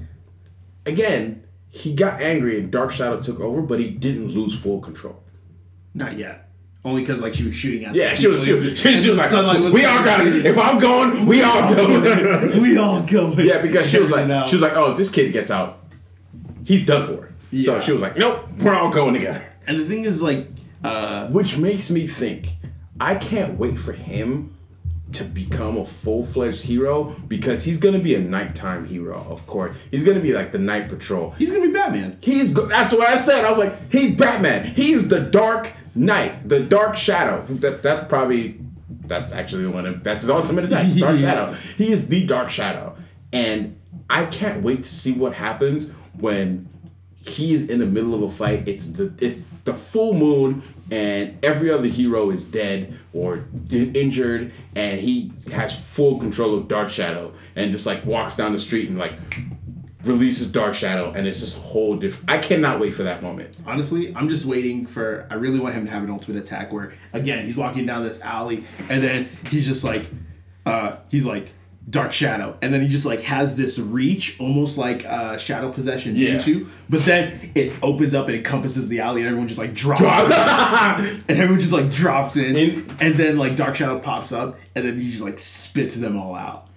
[0.87, 1.41] again.
[1.77, 5.25] He got angry and Dark Shadow took over, but he didn't lose full control.
[5.93, 6.49] Not yet.
[6.85, 7.97] Only because like she was shooting at.
[7.97, 8.45] Yeah, she was.
[8.45, 10.47] She was, she, she was like, was "We all got it.
[10.47, 13.33] If I'm going, we all going." we all go.
[13.33, 14.45] Yeah, because she was like, Now.
[14.45, 15.81] she was like, oh, if this kid gets out,
[16.65, 17.33] he's done for.
[17.57, 19.45] So she was like, nope, we're all going together.
[19.67, 20.47] And the thing is, like,
[20.85, 22.57] uh, Which makes me think,
[23.01, 24.55] I can't wait for him
[25.13, 29.77] to become a full fledged hero because he's gonna be a nighttime hero, of course.
[29.91, 31.31] He's gonna be like the night patrol.
[31.33, 32.19] he's gonna be Batman.
[32.21, 33.45] He's go- that's what I said.
[33.45, 34.65] I was like, he's Batman.
[34.75, 37.45] He's the Dark Knight, the Dark Shadow.
[37.47, 38.59] That that's probably
[39.07, 41.19] that's actually one of that's his ultimate attack, Dark.
[41.21, 41.53] Shadow.
[41.77, 42.97] He is the Dark Shadow,
[43.33, 43.79] and
[44.11, 46.69] I can't wait to see what happens when
[47.27, 48.69] he is in the middle of a fight.
[48.69, 55.01] It's the it's the full moon, and every other hero is dead or injured, and
[55.01, 58.99] he has full control of Dark Shadow, and just like walks down the street and
[58.99, 59.15] like
[60.03, 62.31] releases Dark Shadow, and it's just a whole different.
[62.31, 63.57] I cannot wait for that moment.
[63.67, 65.27] Honestly, I'm just waiting for.
[65.31, 68.21] I really want him to have an ultimate attack where, again, he's walking down this
[68.21, 70.09] alley, and then he's just like,
[70.67, 71.53] uh, he's like
[71.89, 76.17] dark shadow, and then he just like has this reach, almost like uh, shadow possession
[76.17, 76.31] Yeah.
[76.35, 76.67] into.
[76.89, 80.01] But then it opens up and encompasses the alley, and everyone just like drops,
[81.29, 84.85] and everyone just like drops in, In- and then like dark shadow pops up, and
[84.85, 86.69] then he just like spits them all out.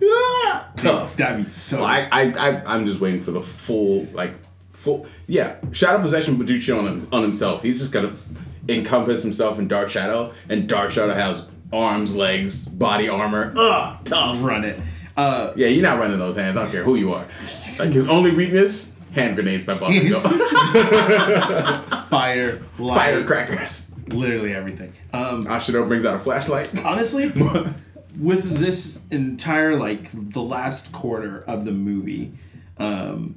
[0.78, 1.16] Tough.
[1.18, 1.84] That'd be so.
[1.84, 4.34] I, I, I, I'm just waiting for the full, like,
[4.72, 5.08] full.
[5.26, 7.64] Yeah, Shadow Possession Paducci on him, on himself.
[7.64, 8.14] He's just gonna
[8.70, 11.44] encompass himself in Dark Shadow, and Dark Shadow has
[11.74, 13.54] arms, legs, body armor.
[13.58, 14.44] Ugh, tough.
[14.44, 14.80] run it.
[15.18, 16.56] Uh, Yeah, you're not running those hands.
[16.58, 17.26] I don't care who you are.
[17.80, 20.20] Like his only weakness, hand grenades by Bakugo.
[22.08, 23.92] fire, light, Firecrackers.
[24.08, 24.94] literally everything.
[25.14, 26.70] Um, Ashido brings out a flashlight.
[26.86, 27.30] honestly
[28.20, 32.32] with this entire like the last quarter of the movie
[32.80, 33.36] um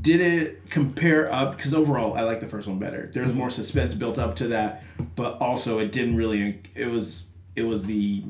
[0.00, 3.92] did it compare up because overall i like the first one better there's more suspense
[3.92, 4.82] built up to that
[5.14, 7.24] but also it didn't really it was
[7.54, 8.22] it was the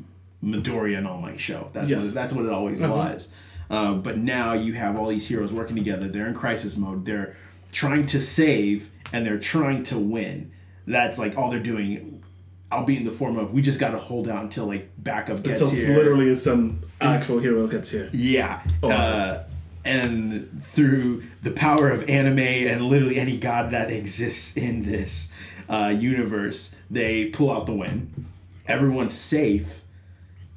[0.44, 2.04] midoriya and all might show that's Yes.
[2.06, 3.28] what that's what it always was
[3.70, 6.06] Uh, but now you have all these heroes working together.
[6.06, 7.06] They're in crisis mode.
[7.06, 7.34] They're
[7.72, 10.50] trying to save and they're trying to win.
[10.86, 12.22] That's like all they're doing.
[12.70, 15.42] I'll be in the form of we just got to hold out until like backup
[15.42, 15.68] gets here.
[15.68, 15.96] Until here.
[15.96, 18.10] literally some actual hero gets here.
[18.12, 18.60] Yeah.
[18.82, 19.44] Oh, uh,
[19.86, 25.32] and through the power of anime and literally any god that exists in this
[25.70, 28.26] uh, universe, they pull out the win.
[28.66, 29.83] Everyone's safe.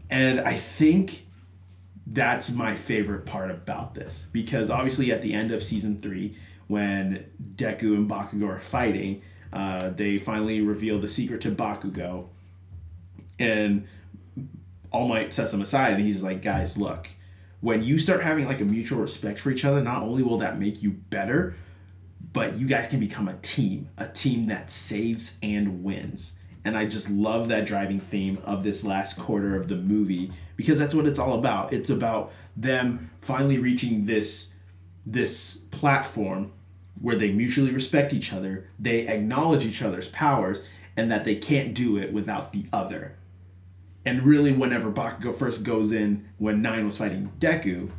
[0.10, 1.26] And I think
[2.05, 4.26] that's my favorite part about this.
[4.32, 6.36] Because obviously, at the end of season three,
[6.68, 12.28] when Deku and Bakugo are fighting, uh, they finally reveal the secret to Bakugo.
[13.39, 13.88] And
[14.91, 17.08] all Might sets them aside and he's like, guys, look,
[17.62, 20.60] when you start having like a mutual respect for each other, not only will that
[20.60, 21.55] make you better,
[22.34, 26.38] but you guys can become a team, a team that saves and wins.
[26.66, 30.80] And I just love that driving theme of this last quarter of the movie because
[30.80, 31.72] that's what it's all about.
[31.72, 34.51] It's about them finally reaching this
[35.05, 36.51] this platform
[36.99, 40.60] where they mutually respect each other, they acknowledge each other's powers,
[40.97, 43.16] and that they can't do it without the other.
[44.05, 47.91] And really, whenever Bakugo first goes in, when Nine was fighting Deku,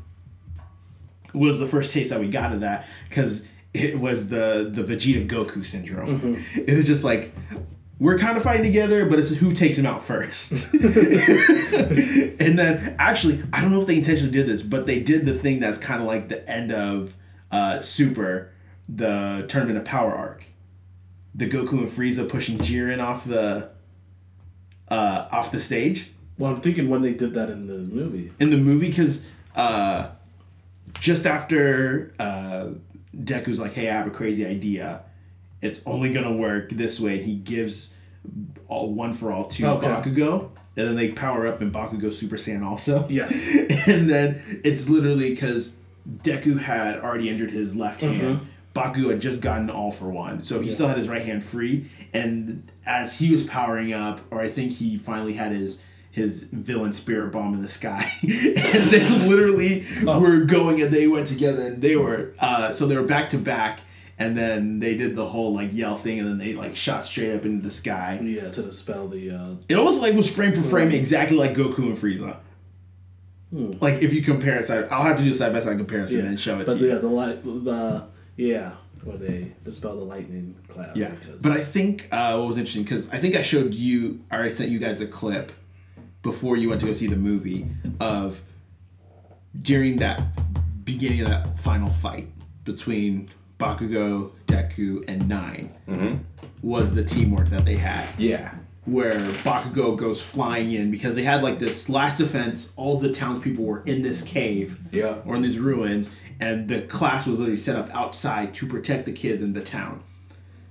[1.33, 5.27] was the first taste that we got of that because it was the the Vegeta
[5.29, 6.21] Goku syndrome.
[6.21, 6.61] Mm-hmm.
[6.67, 7.35] It was just like
[8.01, 10.73] we're kind of fighting together, but it's who takes him out first.
[10.75, 15.35] and then actually, I don't know if they intentionally did this, but they did the
[15.35, 17.17] thing that's kind of like the end of
[17.51, 18.53] uh, Super,
[18.89, 20.45] the Tournament of Power arc.
[21.35, 23.71] The Goku and Frieza pushing Jiren off the
[24.89, 28.33] uh, off the stage Well, I'm thinking when they did that in the movie.
[28.41, 29.25] in the movie because
[29.55, 30.09] uh,
[30.99, 32.71] just after uh,
[33.15, 35.03] Deku's like, "Hey, I have a crazy idea.
[35.61, 37.93] It's only gonna work this way," and he gives
[38.69, 39.87] all one for all to Okay.
[39.87, 43.07] Bakugo, and then they power up and Bakugo Super Saiyan also.
[43.09, 43.49] Yes.
[43.87, 45.75] and then it's literally because
[46.23, 48.41] Deku had already injured his left hand.
[48.75, 51.87] Baku had just gotten all for one, so he still had his right hand free.
[52.13, 56.93] And as he was powering up, or I think he finally had his his villain
[56.93, 61.83] spirit bomb in the sky, and they literally were going and they went together and
[61.83, 63.81] they were uh, so they were back to back.
[64.21, 67.35] And then they did the whole like yell thing, and then they like shot straight
[67.37, 68.19] up into the sky.
[68.23, 69.31] Yeah, to dispel the.
[69.31, 72.37] Uh, It almost like was frame for frame exactly like Goku and Frieza.
[73.51, 76.27] Like if you compare it side, I'll have to do a side by side comparison
[76.27, 76.87] and show it but to you.
[76.89, 78.05] But yeah, the light, the
[78.37, 78.73] yeah,
[79.05, 80.97] where they dispel the lightning cloud.
[80.97, 84.21] Yeah, because- but I think uh, what was interesting because I think I showed you,
[84.33, 85.53] or I sent you guys a clip
[86.23, 87.67] before you went to go see the movie
[88.01, 88.43] of
[89.63, 90.21] during that
[90.85, 92.29] beginning of that final fight
[92.65, 93.29] between
[93.59, 96.17] Bakugo, Deku, and 9 mm-hmm.
[96.63, 98.09] was the teamwork that they had.
[98.19, 98.55] Yeah.
[98.85, 102.73] where Bakugo goes flying in because they had like this last defense.
[102.77, 105.19] All the townspeople were in this cave, Yeah.
[105.27, 106.09] or in these ruins,
[106.41, 110.03] and the class was literally set up outside to protect the kids in the town.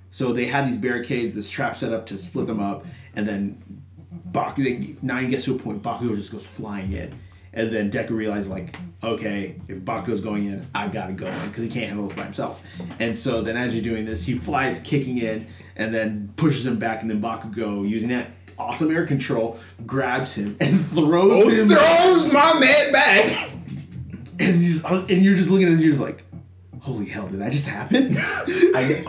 [0.09, 2.85] So they had these barricades, this trap set up to split them up,
[3.15, 3.61] and then
[4.11, 7.19] Baku they, nine gets to a point, Bakugo just goes flying in.
[7.57, 11.63] And then Deku realized, like, okay, if Bakugo's going in, I gotta go in because
[11.63, 12.61] he can't handle this by himself.
[12.99, 16.77] And so then, as you're doing this, he flies kicking in and then pushes him
[16.77, 17.01] back.
[17.01, 18.29] And then Bakugo, using that
[18.59, 21.67] awesome air control, grabs him and throws him.
[21.67, 23.49] Throws my man back.
[24.39, 26.21] And, he's, and you're just looking at you're just like,
[26.79, 28.15] holy hell, did that just happen?
[28.19, 29.03] I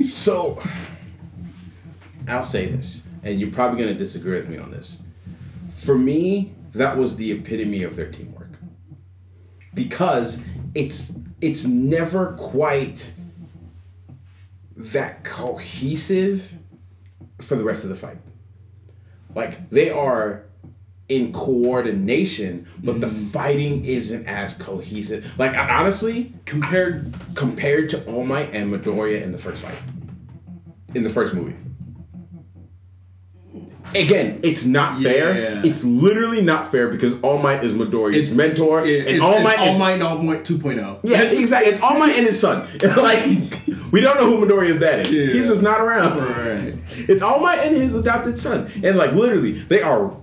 [0.00, 0.58] so
[2.26, 5.02] I'll say this, and you're probably gonna disagree with me on this.
[5.68, 8.50] For me, that was the epitome of their teamwork.
[9.72, 10.42] Because
[10.74, 13.12] it's it's never quite
[14.76, 16.54] that cohesive
[17.40, 18.18] for the rest of the fight.
[19.34, 20.44] Like they are
[21.08, 23.26] in coordination, but the mm-hmm.
[23.26, 25.38] fighting isn't as cohesive.
[25.38, 29.78] Like I- honestly, Compared, compared to All Might and Midoriya in the first fight,
[30.94, 31.54] in the first movie.
[33.94, 35.38] Again, it's not fair.
[35.40, 35.62] Yeah.
[35.64, 39.34] It's literally not fair because All Might is Midoriya's It's- mentor, it- and it's, All
[39.34, 40.98] it's Might All Might and All Might 2.0.
[41.04, 41.70] yeah, exactly.
[41.72, 42.66] It's All Might and his son.
[42.96, 43.24] like
[43.92, 45.12] we don't know who Midoriya's dad is.
[45.12, 45.26] Yeah.
[45.32, 46.18] He's just not around.
[46.20, 46.74] Right.
[47.08, 50.16] It's All Might and his adopted son, and like literally, they are.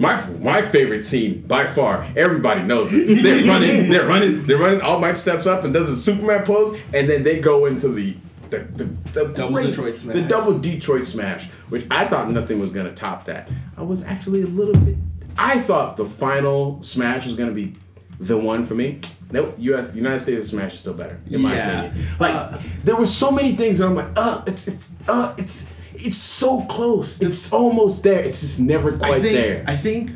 [0.00, 2.06] My, my favorite scene by far.
[2.16, 3.04] Everybody knows it.
[3.22, 3.88] They're running.
[3.90, 4.44] They're running.
[4.44, 4.80] They're running.
[4.80, 8.16] All Might steps up and does a Superman pose, and then they go into the
[8.50, 10.14] the, the, the Double great- Detroit smash.
[10.16, 13.48] The double Detroit smash, which I thought nothing was gonna top that.
[13.76, 14.96] I was actually a little bit.
[15.36, 17.74] I thought the final smash was gonna be
[18.18, 18.98] the one for me.
[19.30, 19.54] Nope.
[19.58, 19.94] U.S.
[19.94, 21.82] United States of Smash is still better in my Yeah.
[21.84, 22.06] opinion.
[22.18, 25.70] Like Uh, there were so many things that I'm like, uh, it's it's uh, it's
[25.94, 27.20] it's so close.
[27.20, 28.20] It's almost there.
[28.20, 29.64] It's just never quite I think, there.
[29.66, 30.12] I think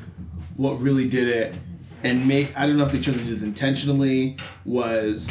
[0.57, 1.55] what really did it
[2.03, 5.31] and make I don't know if they chose to do this intentionally was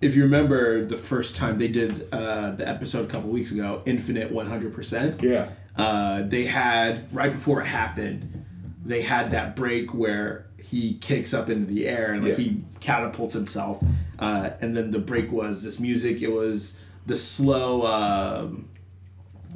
[0.00, 3.82] if you remember the first time they did uh, the episode a couple weeks ago,
[3.86, 5.22] Infinite One Hundred Percent.
[5.22, 5.50] Yeah.
[5.76, 8.44] Uh, they had right before it happened,
[8.84, 12.44] they had that break where he kicks up into the air and like Yeah.
[12.44, 13.82] he catapults himself,
[14.18, 16.20] uh, and then the break was this music.
[16.20, 17.86] It was the slow.
[17.86, 18.68] Um,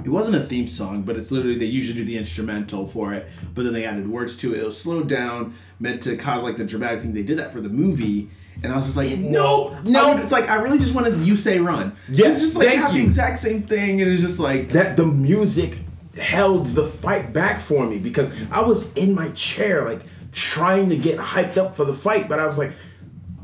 [0.05, 3.27] it wasn't a theme song, but it's literally they usually do the instrumental for it,
[3.55, 4.61] but then they added words to it.
[4.61, 7.13] It was slowed down, meant to cause like the dramatic thing.
[7.13, 8.31] They did that for the movie,
[8.63, 10.17] and I was just like, no, no.
[10.19, 11.97] It's like I really just wanted you say run.
[12.09, 15.07] Yeah, it's just like have the exact same thing, and it's just like that the
[15.07, 15.79] music
[16.17, 20.97] held the fight back for me because I was in my chair like trying to
[20.97, 22.73] get hyped up for the fight, but I was like,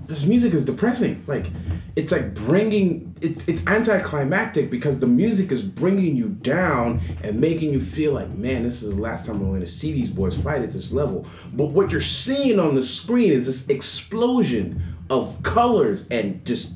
[0.09, 1.23] this music is depressing.
[1.27, 1.51] Like,
[1.95, 7.73] it's like bringing it's it's anticlimactic because the music is bringing you down and making
[7.73, 10.41] you feel like, man, this is the last time I'm going to see these boys
[10.41, 11.27] fight at this level.
[11.53, 16.73] But what you're seeing on the screen is this explosion of colors and just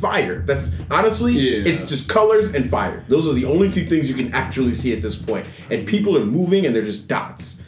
[0.00, 0.40] fire.
[0.42, 1.72] That's honestly, Yeah.
[1.72, 3.04] it's just colors and fire.
[3.08, 5.46] Those are the only two things you can actually see at this point.
[5.70, 7.62] And people are moving and they're just dots.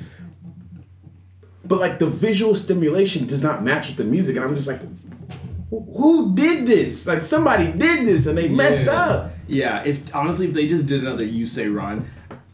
[1.65, 4.81] But like the visual stimulation does not match with the music, and I'm just like,
[5.71, 7.07] who- who did this?
[7.07, 8.93] Like somebody did this and they messed Yeah.
[9.05, 9.37] up.
[9.49, 12.05] Yeah, if honestly, if they just did another "You Say Run,"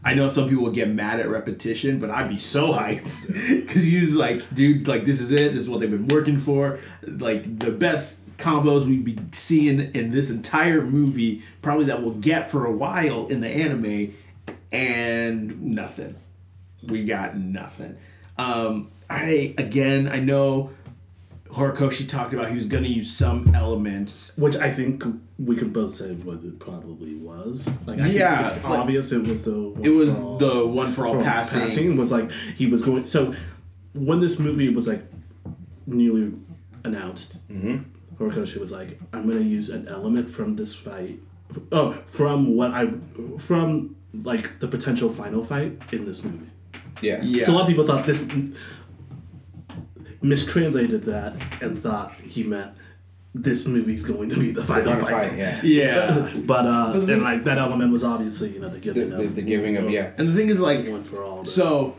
[0.05, 4.01] I know some people get mad at repetition, but I'd be so hyped because you
[4.01, 5.53] was like, dude, like this is it.
[5.53, 6.77] This is what they've been working for.
[7.07, 12.49] Like the best combos we'd be seeing in this entire movie, probably that we'll get
[12.51, 14.11] for a while in the anime,
[14.71, 16.15] and nothing.
[16.87, 17.95] We got nothing.
[18.37, 20.71] Um, I again, I know.
[21.53, 25.03] Horikoshi talked about he was going to use some elements Which I think
[25.37, 27.69] we could both say what it probably was.
[27.85, 29.51] Like, I Yeah, think it's like- obvious it was the.
[29.69, 31.95] One It was for all- the one for all for all passing.
[31.97, 33.05] was like he was going.
[33.05, 33.33] So
[33.93, 35.03] when this movie was like
[35.85, 36.33] newly
[36.83, 37.77] announced, Mm-hmm.
[38.17, 41.19] Horikoshi was like, "I'm going to use an element from this fight.
[41.71, 42.91] Oh, from what I
[43.39, 46.49] from like the potential final fight in this movie."
[47.01, 47.21] Yeah.
[47.23, 47.43] Yeah.
[47.43, 48.25] So a lot of people thought this
[50.23, 52.71] mistranslated that and thought he meant
[53.35, 55.29] this movie's going to be the final Final fight.
[55.29, 55.61] fight, yeah.
[55.63, 56.31] Yeah.
[56.45, 59.35] But uh, and like that element was obviously you know the The, giving the, of
[59.35, 60.11] the giving of yeah.
[60.17, 61.43] And the thing is, like, one for all.
[61.45, 61.95] so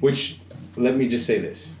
[0.00, 0.38] Which
[0.76, 1.74] let me just say this.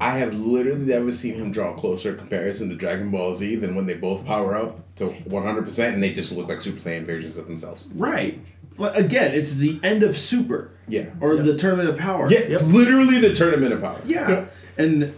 [0.00, 3.76] I have literally never seen him draw a closer comparison to Dragon Ball Z than
[3.76, 7.36] when they both power up to 100% and they just look like Super Saiyan versions
[7.36, 7.88] of themselves.
[7.94, 8.40] right.
[8.78, 10.70] Like, again, it's the end of Super.
[10.88, 11.06] Yeah.
[11.20, 11.42] Or Yeah.
[11.42, 12.30] the Tournament of Power.
[12.30, 12.62] Yeah, Yep.
[12.66, 14.00] literally the tournament of power.
[14.04, 14.46] Yeah.
[14.76, 15.12] And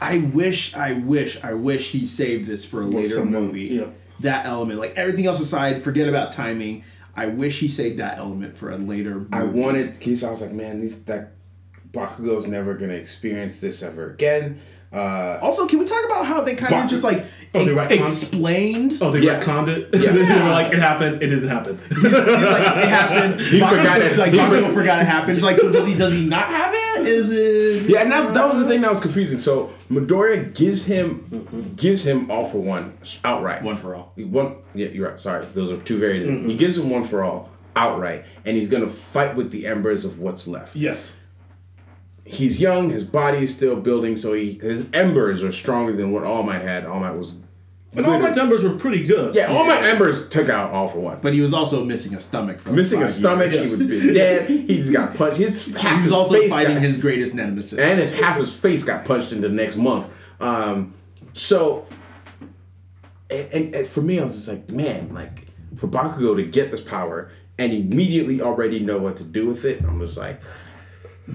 [0.00, 3.62] I wish, I wish, I wish he saved this for a later someone- movie.
[3.62, 3.84] yeah.
[4.20, 6.84] That element, like everything else aside, forget about timing.
[7.16, 9.14] I wish he saved that element for a later.
[9.16, 9.28] Movie.
[9.32, 11.32] I wanted because I was like, man, these that
[11.92, 14.56] Bakugo's never gonna experience this ever again.
[14.94, 17.24] Uh, Also, can we talk about how they kind of just like
[17.56, 18.06] Oh, they e- retconned?
[18.06, 18.98] explained?
[19.00, 19.38] oh, they Yeah.
[19.40, 19.88] retconned it.
[20.02, 20.10] Yeah.
[20.12, 21.22] they were like, it happened.
[21.22, 21.78] It didn't happen.
[21.88, 22.22] He's like,
[22.82, 23.40] it happened.
[23.54, 24.16] He forgot it.
[24.16, 25.34] Like He Bakugo forgot it happened.
[25.36, 25.94] It's like, so does he?
[25.94, 27.06] Does he not have it?
[27.06, 27.88] Is it?
[27.90, 29.38] yeah, and that's that was the thing that was confusing.
[29.38, 33.62] So Midoriya gives him gives him all for one outright.
[33.62, 34.12] One for all.
[34.16, 35.20] One, yeah, you're right.
[35.20, 36.46] Sorry, those are two very different.
[36.46, 40.18] He gives him one for all outright, and he's gonna fight with the embers of
[40.20, 40.74] what's left.
[40.76, 41.18] yes.
[42.26, 46.24] He's young, his body is still building, so he his embers are stronger than what
[46.24, 46.86] All Might had.
[46.86, 47.34] All Might was.
[47.96, 49.36] And all my embers were pretty good.
[49.36, 51.20] Yeah, All Might embers took out all for one.
[51.20, 52.58] But he was also missing a stomach.
[52.58, 53.78] from like Missing a stomach, years.
[53.78, 54.50] he would be dead.
[54.50, 55.36] He just got punched.
[55.36, 57.78] His half He was his also face fighting got- his greatest nemesis.
[57.78, 60.12] and his half his face got punched in the next month.
[60.40, 60.92] Um,
[61.34, 61.84] so,
[63.30, 65.46] and, and, and for me, I was just like, man, like
[65.76, 69.82] for Bakugo to get this power and immediately already know what to do with it,
[69.84, 70.40] I'm just like,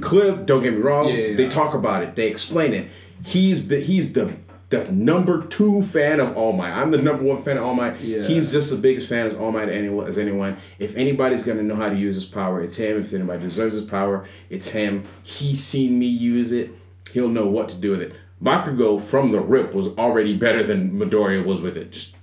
[0.01, 0.33] clear.
[0.33, 1.07] Don't get me wrong.
[1.07, 2.15] Yeah, yeah, They talk about it.
[2.15, 2.87] They explain it.
[3.25, 4.37] He's the, he's the
[4.69, 6.71] the number two fan of All Might.
[6.71, 7.99] I'm the number one fan of All Might.
[7.99, 8.23] Yeah.
[8.23, 10.57] He's just the biggest fan of All Might anyone as anyone.
[10.77, 13.01] If anybody's gonna know how to use his power, it's him.
[13.01, 15.05] If anybody deserves his power, it's him.
[15.23, 16.71] He's seen me use it.
[17.11, 18.13] He'll know what to do with it.
[18.41, 21.91] Bakugo from the rip was already better than Midoriya was with it.
[21.91, 22.15] Just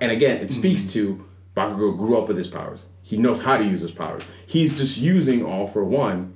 [0.00, 1.16] and again, it speaks mm-hmm.
[1.16, 1.24] to
[1.56, 2.84] Bakugo grew up with his powers.
[3.00, 4.22] He knows how to use his powers.
[4.46, 6.34] He's just using all for one.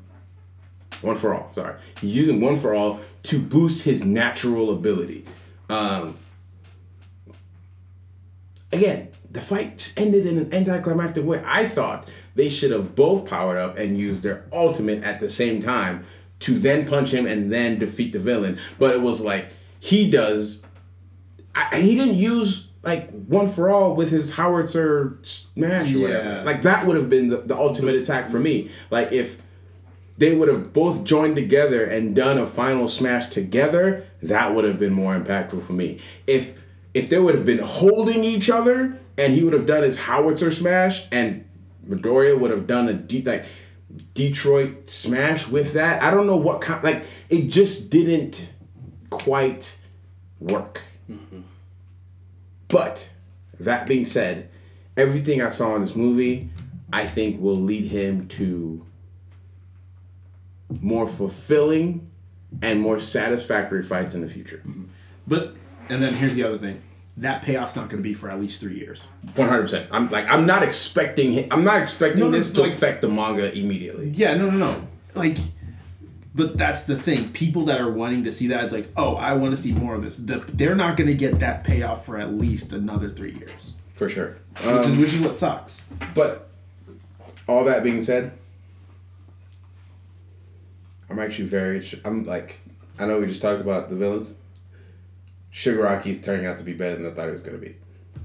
[1.02, 1.76] One for all, sorry.
[2.00, 5.24] He's using one for all to boost his natural ability.
[5.68, 6.16] Um,
[8.72, 11.42] again, the fight just ended in an anticlimactic way.
[11.46, 15.62] I thought they should have both powered up and used their ultimate at the same
[15.62, 16.04] time
[16.40, 18.58] to then punch him and then defeat the villain.
[18.78, 19.48] But it was like
[19.78, 20.64] he does.
[21.54, 26.02] I, he didn't use like one for all with his howitzer smash or Yeah.
[26.18, 26.44] whatever.
[26.44, 28.70] Like that would have been the, the ultimate attack for me.
[28.90, 29.42] Like if
[30.20, 34.78] they would have both joined together and done a final smash together, that would have
[34.78, 35.98] been more impactful for me.
[36.26, 36.62] If
[36.92, 40.50] if they would have been holding each other and he would have done his howitzer
[40.50, 41.48] smash and
[41.88, 43.46] Midoriya would have done a deep like
[44.12, 46.02] Detroit smash with that.
[46.02, 48.52] I don't know what kind like it just didn't
[49.08, 49.78] quite
[50.38, 50.82] work.
[52.68, 53.14] But
[53.58, 54.50] that being said,
[54.98, 56.50] everything I saw in this movie,
[56.92, 58.84] I think will lead him to
[60.80, 62.10] more fulfilling
[62.62, 64.62] and more satisfactory fights in the future.
[65.26, 65.54] But
[65.88, 66.82] and then here's the other thing.
[67.16, 69.04] That payoff's not going to be for at least three years.
[69.34, 69.88] One hundred percent.
[69.90, 73.00] I'm like I'm not expecting him, I'm not expecting No, no, this to like- affect
[73.02, 74.10] the manga immediately.
[74.10, 74.88] Yeah, no, no, no.
[75.14, 75.36] Like,
[76.34, 77.30] but that's the thing.
[77.32, 79.94] People that are wanting to see that, it's like, oh, I want to see more
[79.96, 80.16] of this.
[80.18, 84.08] The, they're not going to get that payoff for at least another three years, For
[84.08, 84.36] sure.
[84.56, 85.88] which, Um, is, which is what sucks.
[86.14, 86.48] But
[87.48, 88.30] all that being said,
[91.10, 91.84] I'm actually very.
[92.04, 92.60] I'm like,
[92.98, 94.36] I know we just talked about the villains.
[95.52, 97.76] Shigaraki's turning out to be better than I thought it was going to be.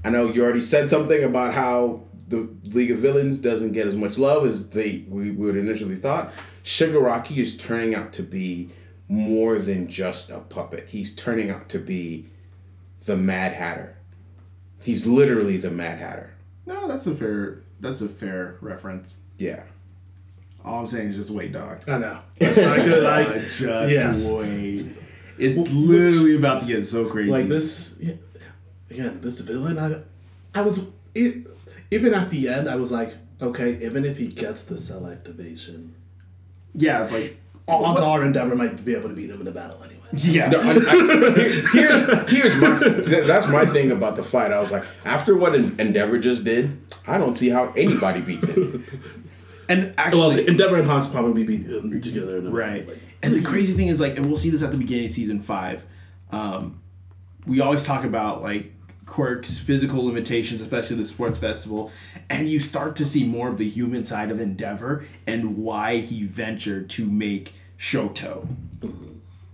[0.04, 3.96] I know you already said something about how the League of Villains doesn't get as
[3.96, 6.32] much love as they we would initially thought.
[6.62, 8.70] Shigaraki is turning out to be
[9.08, 10.88] more than just a puppet.
[10.90, 12.28] He's turning out to be
[13.04, 13.98] the Mad Hatter.
[14.82, 16.34] He's literally the Mad Hatter.
[16.66, 17.62] No, that's a fair.
[17.80, 19.20] That's a fair reference.
[19.38, 19.64] Yeah.
[20.66, 21.82] All I'm saying is just wait, dog.
[21.88, 22.18] I know.
[22.40, 23.02] That's not good.
[23.04, 24.32] Like, just yes.
[24.34, 24.86] wait.
[25.38, 27.30] It's literally about to get so crazy.
[27.30, 28.14] like this yeah,
[28.90, 30.00] again this villain i
[30.58, 31.46] i was it,
[31.90, 35.94] even at the end i was like okay even if he gets the cell activation
[36.74, 37.38] Yeah, it's like
[37.68, 40.48] odds are endeavor might be able to beat him in a battle anyway yeah.
[40.48, 44.52] No, I, I, here- here's here's my th- that's my thing about the fight.
[44.52, 48.84] I was like, after what Endeavor just did, I don't see how anybody beats him.
[49.68, 51.58] And well actually, endeavor and hawks probably be
[52.00, 52.86] together in right.
[52.86, 55.10] like, And the crazy thing is, like, and we'll see this at the beginning of
[55.10, 55.84] season five.
[56.30, 56.80] Um,
[57.46, 58.72] we always talk about like
[59.06, 61.90] quirks, physical limitations, especially the sports festival,
[62.28, 66.24] and you start to see more of the human side of Endeavor and why he
[66.24, 68.48] ventured to make Shoto.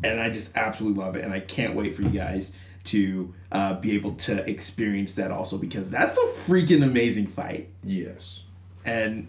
[0.02, 2.52] And I just absolutely love it, and I can't wait for you guys
[2.84, 7.68] to uh, be able to experience that also because that's a freaking amazing fight.
[7.84, 8.40] Yes.
[8.84, 9.28] And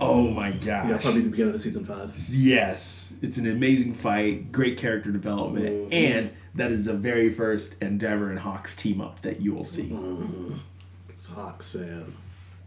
[0.00, 0.88] oh my gosh.
[0.88, 5.66] yeah probably the beginning of season five Yes, it's an amazing fight, great character development,
[5.90, 5.92] mm-hmm.
[5.92, 9.88] and that is the very first Endeavor and Hawks team up that you will see.
[9.90, 10.54] Mm-hmm.
[11.10, 12.12] it's hawks and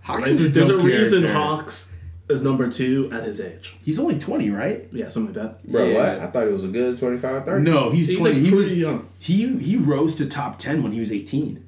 [0.02, 1.96] Hawks Like, is a there's a dope reason hawks
[2.30, 4.88] is number two at his age He's only twenty, right?
[4.92, 5.96] yeah something like that Bro, Yeah.
[5.96, 6.20] what?
[6.20, 7.64] I thought it was a good 25, 30.
[7.70, 8.36] No, he's, He's, twenty.
[8.36, 9.10] like, he was young.
[9.20, 11.63] He he rose to top ten when he was 18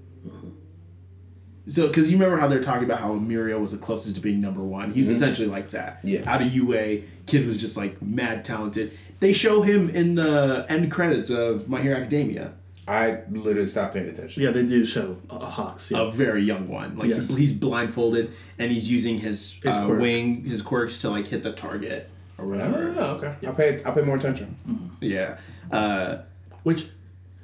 [1.68, 4.40] So, because you remember how they're talking about how Mirio was the closest to being
[4.40, 6.00] number one, he was essentially like that.
[6.04, 6.22] Yeah.
[6.32, 8.96] Out of UA, kid was just like mad talented.
[9.20, 12.54] They show him in the end credits of My Hero Academia.
[12.88, 14.44] I literally stopped paying attention.
[14.44, 16.96] yeah they do show uh, hawks yeah a very young one.
[16.96, 17.30] Like Yes.
[17.30, 21.42] he- he's blindfolded and he's using his, His uh, wing, his quirks to like hit
[21.42, 22.08] the target
[22.38, 22.94] or whatever.
[22.96, 23.34] Oh, okay.
[23.48, 24.56] I'll pay, I'll pay more attention.
[25.02, 25.38] Yeah,
[25.72, 26.20] uh,
[26.62, 26.90] which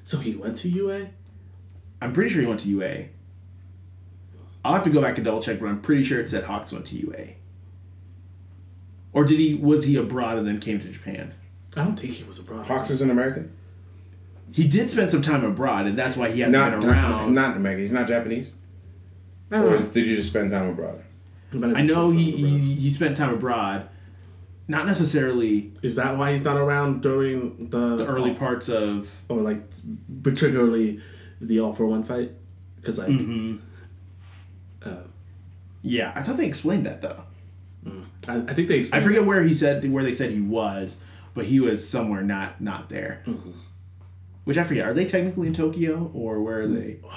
[0.04, 1.08] so he went to ua
[2.04, 3.06] I'm pretty sure he went to UA.
[4.64, 6.72] I'll have to go back and double check, but I'm pretty sure it said Hawks
[6.72, 7.28] went to UA.
[9.14, 9.56] Or did he?
[9.56, 11.34] Was he abroad and then came to Japan?
[11.76, 13.56] i don't think he was abroad Hawks is an American?
[14.52, 17.34] He did spend some time abroad, and that's why he hasn't Not, been not, around.
[17.34, 17.82] not American.
[17.82, 18.54] He's not Japanese?
[19.50, 21.02] Or is- did you just spend time abroad?
[21.54, 22.60] I know he, abroad.
[22.60, 23.90] he he spent time abroad,
[24.70, 29.42] not necessarily Is that why he's not around during the, the early parts of or
[29.42, 29.62] like
[30.24, 31.02] particularly
[31.42, 32.32] the all for one fight?
[32.78, 33.58] Because like mm-hmm.
[34.84, 35.12] Um,
[35.82, 36.12] yeah.
[36.16, 37.24] I thought they explained that though.
[37.86, 38.06] Mm.
[38.28, 40.98] I, I think they I forget where he said where they said he was,
[41.34, 43.24] but he was somewhere not not there.
[43.26, 43.52] Mm-hmm.
[44.44, 44.88] Which I forget.
[44.88, 47.00] Are they technically in Tokyo or where are they?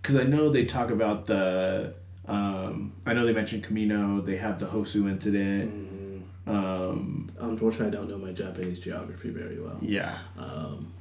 [0.00, 1.94] Because I know they talk about the.
[2.26, 4.24] Um, I know they mentioned Kamino.
[4.24, 5.72] They have the Hosu incident.
[6.46, 6.50] Mm-hmm.
[6.54, 9.78] Um, Unfortunately, I don't know my Japanese geography very well.
[9.80, 10.18] yeah.
[10.38, 10.92] Um,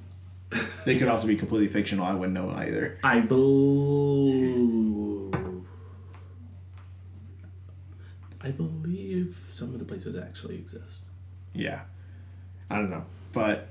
[0.85, 2.05] they could also be completely fictional.
[2.05, 2.97] I wouldn't know either.
[3.03, 5.33] I believe.
[8.41, 10.99] I believe some of the places actually exist.
[11.53, 11.81] Yeah.
[12.69, 13.67] I don't know, but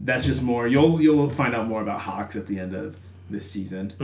[0.00, 0.68] that's just more.
[0.68, 2.96] You'll you'll find out more about Hawks at the end of
[3.30, 3.94] this season.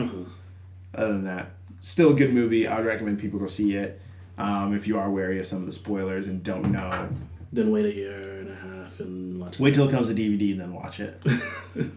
[0.95, 1.51] Other than that,
[1.81, 2.67] still a good movie.
[2.67, 4.01] I would recommend people go see it.
[4.39, 7.11] Um, if you are wary of some of the spoilers and don't know,
[7.53, 9.55] Then wait a year and a half and watch.
[9.55, 9.61] it.
[9.61, 11.21] wait till it comes to DVD and then watch it.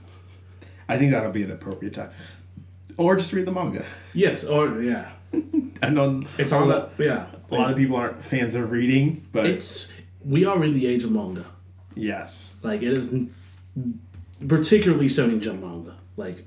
[0.93, 2.11] I think that'll be an appropriate time,
[2.97, 3.83] or just read the manga.
[4.13, 5.11] Yes, or yeah.
[5.81, 7.25] I know It's on lot, the yeah.
[7.49, 9.91] a lot of people aren't fans of reading, but It's
[10.23, 11.45] we are in the age of manga.
[11.95, 13.13] yes, Like it is,
[14.47, 15.95] particularly Shonen Jump manga.
[16.17, 16.45] Like,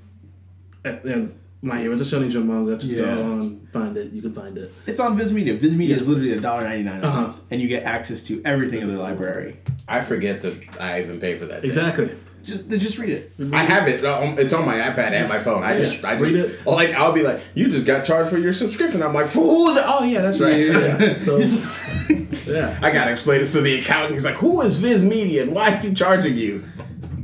[0.85, 2.77] and, and my heroes a Shonen Jump manga.
[2.77, 3.15] Just Yeah.
[3.15, 4.11] go on, find it.
[4.11, 4.71] You can find it.
[4.85, 5.55] it's on Viz Media.
[5.55, 6.01] Viz Media Yeah.
[6.01, 7.21] is literally a dollar ninety nine a Uh-huh.
[7.23, 9.57] month, and you get access to everything in the library.
[9.87, 11.63] I forget that I even pay for that.
[11.65, 12.09] Exactly.
[12.47, 13.33] Just just read it.
[13.53, 14.03] I have it.
[14.05, 15.63] um, It's on my iPad and my phone.
[15.63, 15.79] I Yeah.
[15.81, 16.65] just, I just, Read it.
[16.65, 19.03] like, I'll be like, you just got charged for your subscription.
[19.03, 19.73] I'm like, for who?
[19.75, 20.57] the- Oh yeah, that's right.
[20.57, 21.19] Yeah.
[21.19, 21.37] So
[22.47, 24.13] yeah, I gotta explain this to the accountant.
[24.13, 26.63] He's like, who is Viz Media and why is he charging you?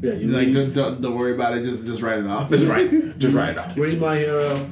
[0.01, 0.15] yeah.
[0.15, 1.63] He's like, don't, don't, don't worry about it.
[1.63, 2.49] Just just write it off.
[2.49, 3.77] Just write, just write it off.
[3.77, 4.69] read my hero.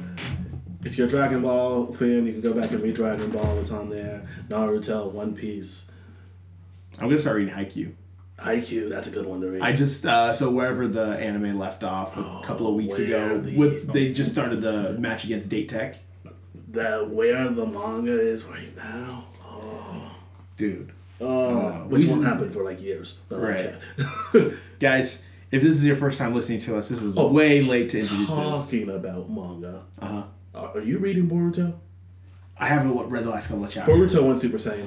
[0.84, 3.58] If you're a Dragon Ball fan, you can go back and read Dragon Ball.
[3.60, 4.28] It's on there.
[4.48, 5.90] Naruto, One Piece,
[6.98, 7.92] I'm gonna start reading Haikyuu.
[8.42, 8.88] Haikyuu.
[8.88, 9.62] That's a good one to read.
[9.62, 13.56] I just uh, so wherever the anime left off a couple of weeks ago, the-
[13.56, 15.96] with they just started the match against Date Tech.
[16.72, 19.24] that where the manga is right now.
[19.44, 20.16] Oh.
[20.56, 20.90] dude,
[21.20, 23.18] Oh, Uh, which won't happen for like years.
[23.28, 23.74] But Right.
[24.34, 24.56] okay.
[24.80, 27.90] guys, if this is your first time listening to us, this is Oh, way late
[27.90, 28.36] to introduce this.
[28.36, 29.82] Talking about manga.
[30.00, 30.22] Uh huh.
[30.54, 31.74] Uh, are you reading Boruto?
[32.58, 34.14] I haven't read the last couple of chapters.
[34.14, 34.86] Boruto went Super Saiyan.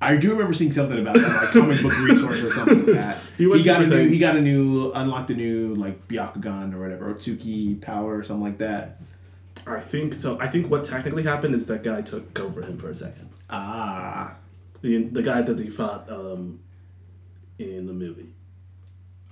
[0.00, 3.18] I do remember seeing something about that, like comic book resource or something like that.
[3.38, 6.80] He he, got a new, he got a new, unlocked a new like Byakugan or
[6.80, 8.98] whatever, Otsuki power or something like that.
[9.66, 10.38] I think so.
[10.40, 13.28] I think what technically happened is that guy took over him for a second.
[13.50, 14.36] Ah,
[14.82, 16.60] The, the guy that he fought um,
[17.58, 18.28] in the movie.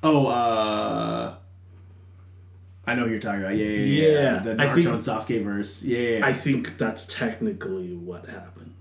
[0.02, 1.34] oh, uh,
[2.86, 3.56] I know who you're talking about.
[3.56, 4.08] Yeah, yeah, yeah.
[4.34, 5.82] Yeah, the I Naruto think- and Sasuke verse.
[5.82, 6.26] Yeah, yeah, yeah.
[6.26, 8.74] I think that's technically what happened.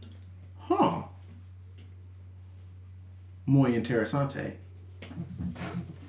[0.59, 1.03] huh.
[3.45, 4.53] Muy interesante.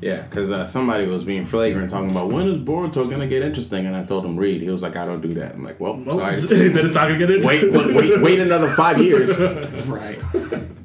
[0.01, 3.87] Yeah, because uh, somebody was being flagrant talking about when is Boruto gonna get interesting,
[3.87, 4.61] and I told him read.
[4.61, 5.55] He was like, I don't do that.
[5.55, 6.37] I'm like, well, Well, sorry.
[6.73, 9.39] then it's not gonna get into wait, wait, wait, wait another five years.
[9.87, 10.19] Right.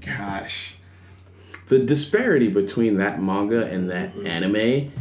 [0.05, 0.75] Gosh.
[1.67, 4.91] The disparity between that manga and that anime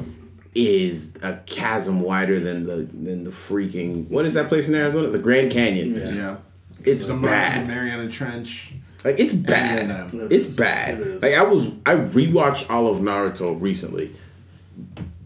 [0.54, 5.08] is a chasm wider than the than the freaking what is that place in Arizona?
[5.08, 5.94] The Grand Canyon.
[6.16, 6.36] Yeah.
[6.84, 7.66] It's The, the bad.
[7.68, 8.72] Mariana Trench.
[9.04, 9.40] Like it's Yeah,
[9.86, 10.12] bad.
[10.12, 10.28] no.
[10.30, 11.00] It's bad.
[11.00, 11.22] It.
[11.22, 14.10] Like I was I rewatched all of Naruto recently.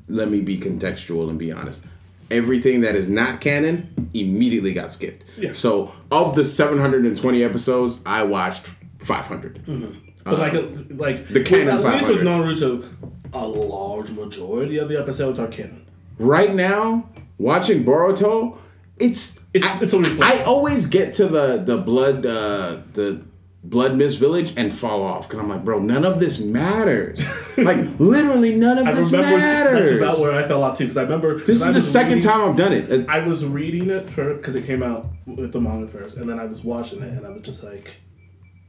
[0.08, 1.84] Let me be contextual and be honest.
[2.30, 5.24] Everything that is not canon immediately got skipped.
[5.38, 5.52] Yeah.
[5.52, 8.70] So of the 720 episodes, I watched
[9.00, 9.64] 500.
[9.66, 9.98] Mm-hmm.
[10.24, 10.62] But uh, like, uh,
[10.94, 12.26] like the canon at least with 500.
[12.26, 15.86] Naruto, a large majority of the episodes are canon.
[16.18, 17.08] Right now,
[17.38, 18.58] watching Boruto,
[18.98, 23.22] it's It's I, it's only I always get to the the blood uh, the
[23.64, 27.20] blood mist village and fall off because I'm like, bro, none of this matters.
[27.56, 29.88] like literally, none of I this remember matters.
[29.90, 32.14] that's about where I fell off too because I remember this is I the second
[32.14, 33.08] reading- time I've done it.
[33.08, 36.44] I was reading it because it came out with the manga first, and then I
[36.46, 37.96] was watching it, and I was just like,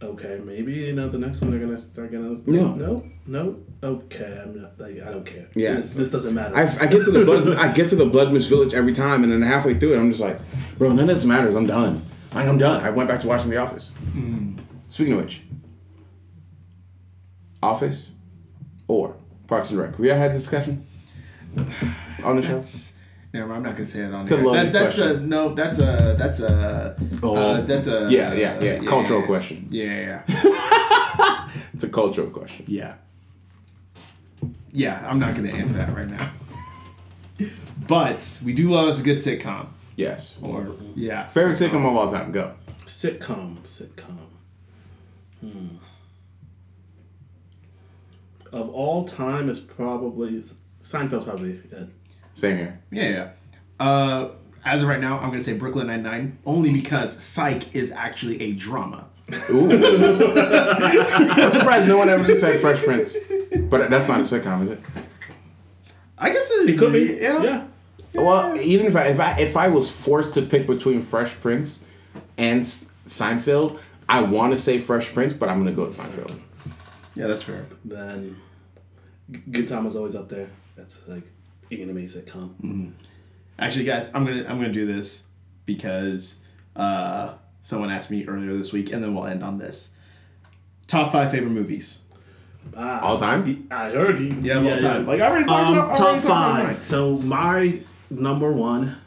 [0.04, 2.76] okay, maybe you know the next one they're gonna start gonna No.
[2.76, 5.76] no no okay I'm not like I don't care Yeah.
[5.76, 8.34] this, this doesn't matter I, I get to the blood, I get to the blood
[8.34, 10.39] mist village every time, and then halfway through it, I'm just like,
[10.78, 11.56] bro, none of this matters.
[11.56, 12.06] I'm done.
[12.34, 12.84] Like, I'm done.
[12.84, 13.91] I went back to watching The Office.
[14.14, 14.53] Mm.
[14.94, 15.41] Speaking of which,
[17.64, 18.12] Office
[18.88, 19.16] or
[19.48, 19.89] Parks and Rec.
[19.89, 20.86] Have we ever had this discussion
[22.24, 22.58] on the show?
[22.58, 22.94] That's,
[23.34, 25.30] never, I'm not gonna say it on It's a loaded That, that's a question.
[25.30, 25.50] no.
[25.56, 27.36] That's a that's a Oh.
[27.36, 28.84] uh, that's a Yeah, yeah, yeah.
[28.84, 29.68] Cultural question.
[29.72, 32.65] Yeah, yeah, It's a cultural question.
[32.68, 32.94] yeah.
[34.72, 36.32] Yeah, I'm not gonna answer that right now.
[37.88, 39.70] But we do love us a good sitcom.
[39.95, 40.38] Yes.
[40.40, 42.32] Or yeah, Favorite sitcom of all time.
[42.32, 42.53] Go.
[42.86, 44.20] sitcom sitcom
[45.52, 45.68] hmm.
[48.52, 50.41] of all time is probably
[50.84, 51.90] Seinfeld's probably it.
[52.34, 52.82] Same here.
[52.91, 53.30] Yeah, yeah.
[53.80, 54.30] Uh,
[54.65, 58.41] as of right now, I'm gonna say Brooklyn Nine Nine only because Psych is actually
[58.41, 59.07] a drama.
[59.49, 59.72] Ooh.
[59.72, 63.15] I'm surprised no one ever said Fresh Prince.
[63.70, 64.80] But that's not a sitcom, is it?
[66.18, 67.44] I guess it, it could be Yeah.
[67.44, 67.65] yeah
[68.14, 71.86] Well, even if I if I if I was forced to pick between Fresh Prince
[72.38, 76.39] and S- Seinfeld, I want to say Fresh Prince, but I'm gonna go with Seinfeld.
[77.15, 77.65] Yeah, that's fair.
[77.85, 78.38] then
[79.31, 81.23] G- Good Time is always up there that's like
[81.71, 82.91] anime sitcom
[83.59, 85.23] Actually, guys, I'm gonna I'm gonna do this
[85.65, 86.39] because
[86.75, 89.91] uh, someone asked me earlier this week, and then we'll end on this.
[90.88, 91.99] Top five favorite movies.
[92.75, 93.67] ah, All time?
[93.71, 95.05] I heard you Yeah, of all time.
[95.05, 96.84] Like I already talked Um, about I top already about five.
[96.84, 98.97] So my number one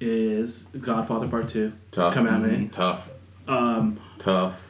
[0.00, 1.72] is Godfather Part Two.
[1.90, 2.14] Tough.
[2.14, 2.68] Come at me.
[2.68, 3.10] Tough.
[3.48, 4.64] Um, Tough.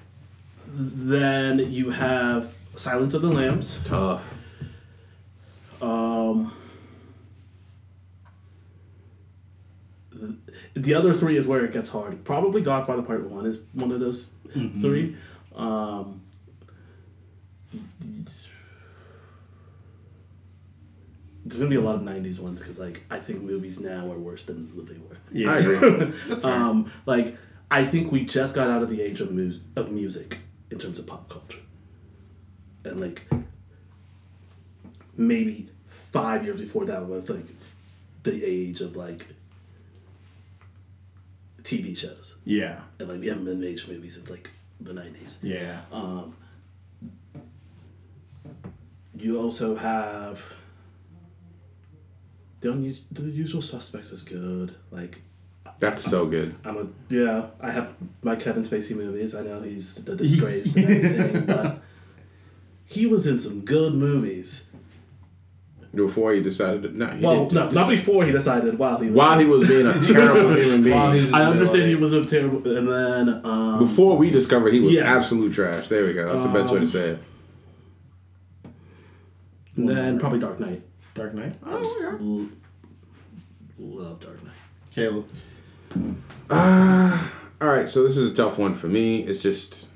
[0.66, 3.80] then you have Silence of the Lambs.
[3.84, 4.36] Tough.
[5.80, 6.52] Um,
[10.74, 12.24] the other three is where it gets hard.
[12.24, 14.32] Probably Godfather Part One is one of those
[14.80, 15.16] three.
[15.54, 16.22] Um,
[21.44, 24.18] there's gonna be a lot of '90s ones because like I think movies now are
[24.18, 25.16] worse than what they were.
[25.32, 26.12] Yeah, I agree.
[26.28, 26.52] That's fair.
[26.52, 27.36] Um, like
[27.70, 30.38] I think we just got out of the age of mu- of music
[30.70, 31.60] in terms of pop culture,
[32.84, 33.26] and like
[35.16, 35.68] maybe
[36.12, 37.46] five years before that was like
[38.22, 39.26] the age of like
[41.62, 44.50] TV shows, yeah, and like we haven't been major movies since like
[44.80, 45.38] the nineties.
[45.42, 45.82] yeah.
[45.92, 46.34] Um,
[49.14, 50.40] you also have
[52.60, 54.74] the unus- the usual suspects is good.
[54.90, 55.20] Like
[55.80, 56.54] That's so good.
[56.64, 57.46] I'm a yeah.
[57.60, 59.34] I have my Kevin Spacey movies.
[59.34, 61.82] I know he's the disgrace and everything, but
[62.84, 64.64] he was in some good movies.
[65.94, 68.78] Before he decided to, no, he Well, didn't no, just not before he decided.
[68.78, 70.94] While he was while he was being a terrible human being.
[70.96, 74.92] While I understand he was a terrible, and then um, Before we discovered he was
[74.92, 75.16] Yes.
[75.16, 75.88] absolute trash.
[75.88, 76.26] There we go.
[76.30, 77.18] That's the best way to say it.
[79.76, 80.82] and then probably Dark Knight.
[81.14, 81.54] Dark Knight.
[81.64, 82.10] Oh, yeah.
[82.20, 82.48] L-
[83.78, 84.52] love Dark Knight.
[84.90, 85.26] Caleb.
[87.60, 89.22] All right, so this is a tough one for me.
[89.22, 89.88] It's just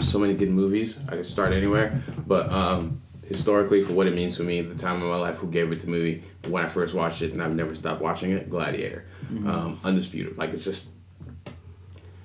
[0.00, 0.98] so many good movies.
[1.08, 4.96] I could start anywhere, but um, historically, for what it means to me, the time
[4.96, 7.54] of my life, who gave it to me when I first watched it, and I've
[7.54, 8.50] never stopped watching it.
[8.50, 9.06] Gladiator,
[9.46, 10.36] um, undisputed.
[10.36, 10.90] Like it's just,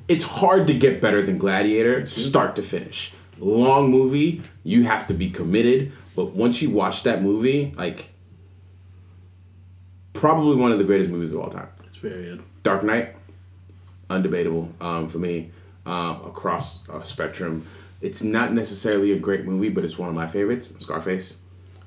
[0.07, 3.13] it's hard to get better than Gladiator, start to finish.
[3.39, 8.09] Long movie, you have to be committed, but once you watch that movie, like.
[10.13, 11.67] Probably one of the greatest movies of all time.
[11.93, 12.43] It's very good.
[12.63, 13.15] Dark Knight,
[14.09, 15.51] undebatable um, for me
[15.85, 17.67] uh, across a spectrum.
[18.01, 20.73] It's not necessarily a great movie, but it's one of my favorites.
[20.79, 21.37] Scarface.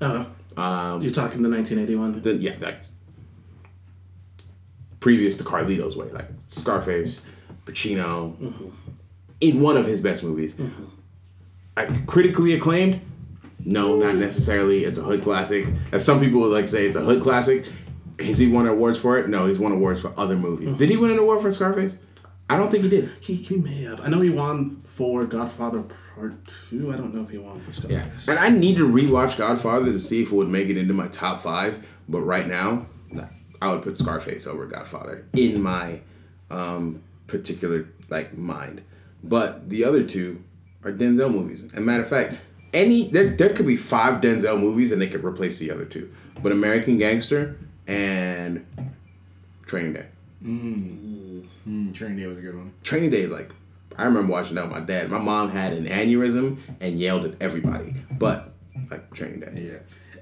[0.01, 0.27] Uh,
[0.57, 2.23] Um, you're talking the 1981.
[2.23, 2.87] the, yeah, that
[5.01, 7.21] previous to Carlito's Way, like Scarface,
[7.65, 8.73] Pacino,
[9.41, 10.55] in one of his best movies.
[11.77, 13.01] Like critically acclaimed,
[13.65, 14.85] no, not necessarily.
[14.85, 15.67] It's a hood classic.
[15.91, 17.67] As some people would like say, it's a hood classic.
[18.19, 19.29] Has he won awards for it?
[19.29, 20.73] No, he's won awards for other movies.
[20.75, 21.99] Did he win an award for Scarface?
[22.49, 23.11] I don't think he did.
[23.21, 24.01] He, he may have.
[24.01, 25.83] I know he won for Godfather
[26.15, 26.35] Part
[26.71, 26.93] Two.
[26.93, 28.29] I don't know if he won for Yeah, Scarface.
[28.29, 31.09] and I need to rewatch Godfather to see if it would make it into my
[31.09, 31.85] top five.
[32.09, 32.87] But right now,
[33.61, 36.01] I would put Scarface over Godfather in my
[36.51, 38.83] um, particular like mind.
[39.25, 40.43] But the other two
[40.85, 41.65] are Denzel movies.
[41.75, 42.37] And matter of fact,
[42.73, 46.13] any there there could be five Denzel movies and they could replace the other two.
[46.43, 48.67] But American Gangster and
[49.67, 50.07] Training Day.
[50.45, 52.73] Mm, Training Day was a good one.
[52.83, 53.51] Training Day, like
[53.97, 55.11] I remember watching that with my dad.
[55.11, 57.95] My mom had an aneurysm and yelled at everybody.
[58.11, 58.53] But
[58.91, 59.71] like Training Day.
[59.73, 59.79] Yeah.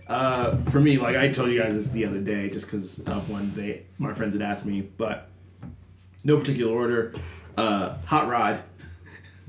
[0.06, 3.30] Uh, for me, like I told you guys this the other day, just because of
[3.30, 5.28] when they my friends had asked me, but
[6.24, 7.14] no particular order.
[7.56, 8.62] Uh, Hot Rod,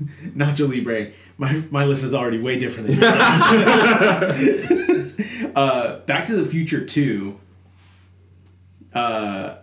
[0.34, 1.12] Nacho Libre.
[1.36, 3.12] My my list is already way different than yours.
[5.56, 7.38] uh, Back to the Future Two.
[8.94, 9.56] Uh,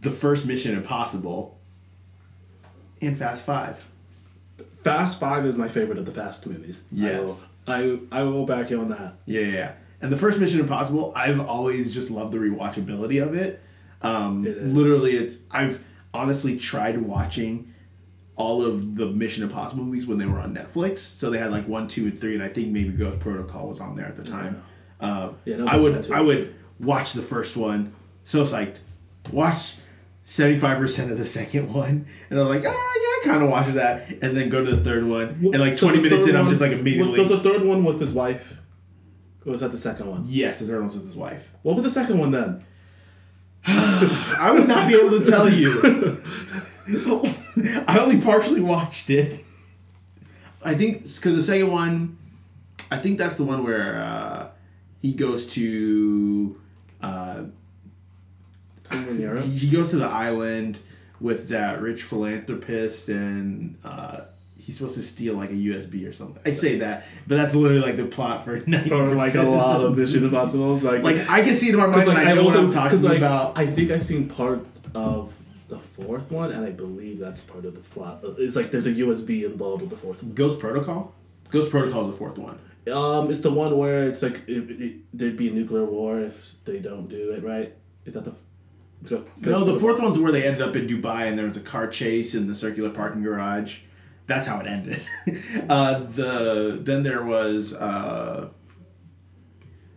[0.00, 1.58] the first Mission Impossible.
[3.02, 3.86] And Fast Five.
[4.82, 6.86] Fast Five is my favorite of the Fast movies.
[6.92, 7.46] Yes.
[7.66, 9.14] I will, I, I will back you on that.
[9.26, 9.72] Yeah, yeah, yeah.
[10.02, 13.60] And the first Mission Impossible, I've always just loved the rewatchability of it.
[14.02, 14.72] Um, It is.
[14.76, 15.84] Literally, it's I've
[16.14, 17.72] honestly tried watching
[18.36, 20.98] all of the Mission Impossible movies when they were on Netflix.
[20.98, 23.80] So they had like one, two, and three, and I think maybe Ghost Protocol was
[23.80, 24.62] on there at the time.
[25.00, 26.10] Uh, Yeah, no, I would.
[26.10, 27.92] I would watch the first one.
[28.30, 28.76] So psyched.
[29.32, 29.74] Watch.
[30.24, 34.08] 75% of the second one, and I'm like, ah, yeah, I kind of watched that,
[34.22, 36.48] and then go to the third one, and like So 20 the minutes in, I'm
[36.48, 38.60] just like What, immediately, was the third one with his wife?
[39.44, 40.22] Or was that the second one?
[40.28, 41.50] yes, the third one's with his wife.
[41.62, 42.64] What was the second one then?
[43.66, 46.22] I would not be able to tell you.
[47.88, 49.44] I only partially watched it.
[50.64, 52.16] I think because the second one,
[52.92, 54.50] I think that's the one where uh,
[55.02, 56.60] he goes to
[57.02, 57.42] uh,
[58.90, 59.44] Somewhere in Europe?
[59.44, 60.78] he he goes to the island
[61.20, 64.20] with that rich philanthropist and uh,
[64.58, 66.40] he's supposed to steal like a USB or something.
[66.44, 69.80] I say that, but that's literally like the plot for ninety Or like a lot
[69.80, 70.84] of Mission Impossibles.
[70.84, 72.06] Like, like I can see it in my mind.
[72.06, 73.58] Like and I I know also what I'm talking like about.
[73.58, 74.64] I think I've seen part
[74.94, 75.32] of
[75.68, 78.20] the fourth one, and I believe that's part of the plot.
[78.38, 80.32] It's like there's a USB involved with the fourth one.
[80.34, 81.14] Ghost Protocol.
[81.50, 82.58] Ghost Protocol is the fourth one.
[82.92, 86.54] Um, it's the one where it's like it, it, there'd be a nuclear war if
[86.64, 87.74] they don't do it right.
[88.04, 88.34] Is that the?
[89.08, 91.60] Go, No, the fourth one's where they ended up in Dubai and there was a
[91.60, 93.80] car chase in the circular parking garage.
[94.26, 95.00] That's how it ended.
[95.68, 98.50] uh, the then there was uh,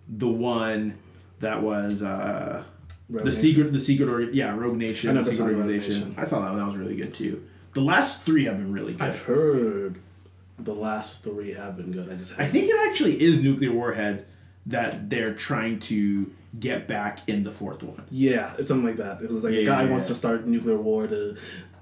[0.08, 0.98] the one
[1.40, 2.64] that was uh,
[3.10, 3.32] the Nation.
[3.32, 6.10] secret, the secret, or yeah, Rogue Nation, I the secret organization.
[6.10, 6.16] Nation.
[6.18, 6.58] I saw that one.
[6.58, 7.44] That was really good too.
[7.74, 9.02] The last three have been really good.
[9.02, 10.00] I've heard
[10.58, 12.12] the last three have been good.
[12.12, 14.26] I just I think it actually is nuclear warhead
[14.66, 18.04] that they're trying to get back in the fourth one.
[18.12, 19.22] yeah, it's something like that.
[19.24, 20.10] It was like Yeah, a guy yeah, wants yeah.
[20.10, 21.36] to start nuclear war to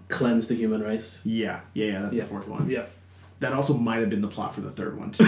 [0.08, 1.22] cleanse the human race.
[1.26, 2.02] Yeah, yeah, yeah.
[2.02, 2.70] That's the fourth one.
[2.70, 2.86] Yeah.
[3.40, 5.26] That also might have been the plot for the third one too.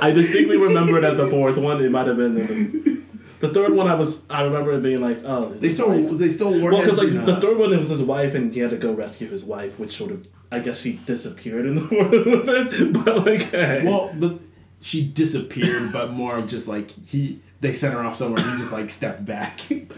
[0.00, 1.82] I distinctly remember it as the fourth one.
[1.84, 3.02] It might have been the,
[3.40, 3.86] the third one.
[3.88, 6.10] I was I remember it being like oh they still, wife.
[6.18, 6.72] they still work.
[6.72, 8.76] well because like the uh, third one it was his wife and he had to
[8.76, 11.80] go rescue his wife, which sort of I guess she disappeared in the
[12.94, 13.04] fourth.
[13.04, 13.82] but like hey.
[13.84, 14.38] Well, but
[14.86, 17.40] she disappeared, but more of just like he.
[17.60, 18.44] They sent her off somewhere.
[18.44, 19.58] He just like stepped back.
[19.60, 19.88] Step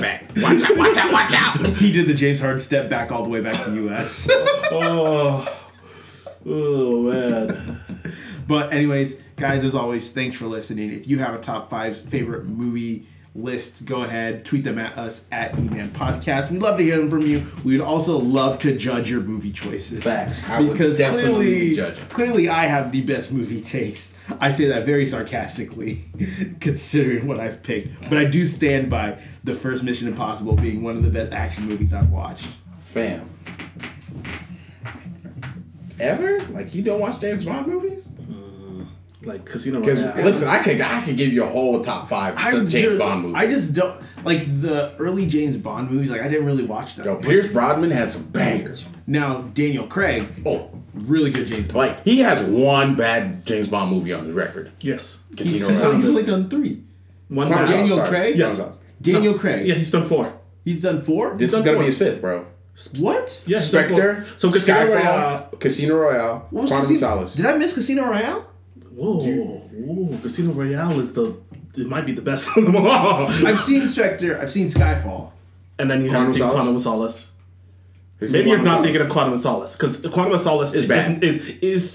[0.00, 0.24] back.
[0.38, 1.66] Watch out, watch out, watch out.
[1.76, 4.28] he did the James Harden step back all the way back to U.S.
[4.32, 5.46] oh.
[6.46, 7.80] Oh man.
[8.48, 10.90] But anyways, guys, as always, thanks for listening.
[10.90, 13.06] If you have a top five favorite movie
[13.42, 16.50] list, go ahead, tweet them at us at E-Man Podcast.
[16.50, 17.46] We'd love to hear them from you.
[17.64, 20.02] We'd also love to judge your movie choices.
[20.02, 20.48] Facts.
[20.48, 24.16] I would because definitely clearly, be clearly, I have the best movie taste.
[24.40, 26.04] I say that very sarcastically,
[26.60, 28.08] considering what I've picked.
[28.08, 31.64] But I do stand by the first Mission Impossible being one of the best action
[31.66, 32.48] movies I've watched.
[32.76, 33.28] Fam.
[36.00, 36.40] Ever?
[36.44, 38.07] Like you don't watch James Bond movies?
[39.28, 40.24] Like Casino Because Royale.
[40.24, 43.22] listen, I could I could give you a whole top five I'm James just, Bond
[43.22, 43.36] movies.
[43.36, 46.10] I just don't like the early James Bond movies.
[46.10, 47.04] Like I didn't really watch them.
[47.06, 48.84] Yo, Pierce Brosnan had some bangers.
[49.06, 51.76] Now Daniel Craig, Oh, really good James Bond.
[51.76, 54.72] like he has one bad James Bond movie on his record.
[54.80, 55.24] yes.
[55.28, 55.96] He's, Casino he's, Royale.
[55.96, 56.82] he's only done three.
[57.28, 58.08] One Quantum bad- Solace, Daniel sorry.
[58.08, 58.22] Craig?
[58.34, 58.56] Quantum Yes.
[58.56, 58.78] Solace.
[59.00, 59.66] Daniel Craig.
[59.66, 60.32] Yeah, he's done four.
[60.64, 61.34] He's done four.
[61.36, 61.82] This is done gonna four.
[61.84, 62.46] be his fifth, bro.
[63.00, 63.44] what?
[63.46, 64.38] Yeah, he's done Spectre, four.
[64.38, 65.48] So Casino Skyfall, Royale.
[65.60, 67.34] Casino Royale, What was Quantum Casino- Solace.
[67.34, 68.46] Did I miss Casino Royale?
[68.98, 70.18] Whoa, whoa!
[70.18, 71.36] Casino Royale is the.
[71.76, 73.28] It might be the best of them all.
[73.28, 74.38] I've seen Spectre.
[74.40, 75.30] I've seen Skyfall.
[75.78, 76.54] and then you Quantum have to take Solace?
[76.56, 77.32] Quantum of Solace.
[78.18, 78.86] Who's Maybe you're Quantum not Solace?
[78.86, 81.22] thinking of Quantum of Solace because Quantum of Solace is bad.
[81.22, 81.48] is is,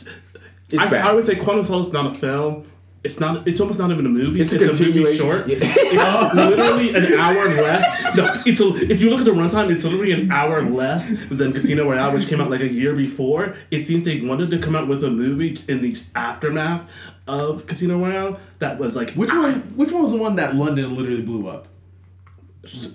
[0.07, 0.09] is
[0.69, 1.05] It's I, bad.
[1.05, 2.65] I would say Quantum of Solace is not a film.
[3.03, 3.45] It's not.
[3.47, 4.41] It's almost not even a movie.
[4.41, 5.47] It's a movie short.
[5.47, 5.57] Yeah.
[5.61, 8.15] It's literally an hour less.
[8.15, 8.67] No, it's a.
[8.91, 12.27] If you look at the runtime, it's literally an hour less than Casino Royale, which
[12.27, 13.55] came out like a year before.
[13.71, 16.89] It seems they wanted to come out with a movie in the aftermath
[17.27, 19.55] of Casino Royale that was like Which one?
[19.75, 21.67] Which one was the one that London literally blew up?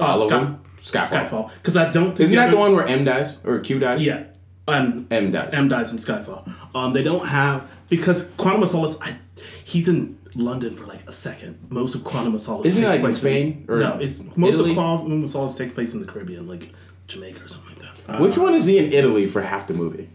[0.01, 1.29] uh, All Sky- Skyfall.
[1.29, 1.51] Skyfall.
[1.57, 2.09] Because I don't.
[2.09, 4.03] think Isn't that other- the one where M dies or Q dies?
[4.03, 4.25] Yeah.
[4.67, 5.53] And M dies.
[5.53, 6.51] M dies in Skyfall.
[6.75, 8.99] Um, they don't have because Quantum of Solace.
[9.01, 9.17] I,
[9.65, 11.59] he's in London for like a second.
[11.71, 14.23] Most of Quantum of Solace Isn't it, takes like, in place Spain or no, it's
[14.37, 14.71] most Italy?
[14.71, 16.73] of Quantum of Solace takes place in the Caribbean, like
[17.07, 18.15] Jamaica or something like that.
[18.15, 20.09] Uh, Which one is he in Italy for half the movie?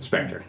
[0.00, 0.44] Spectre.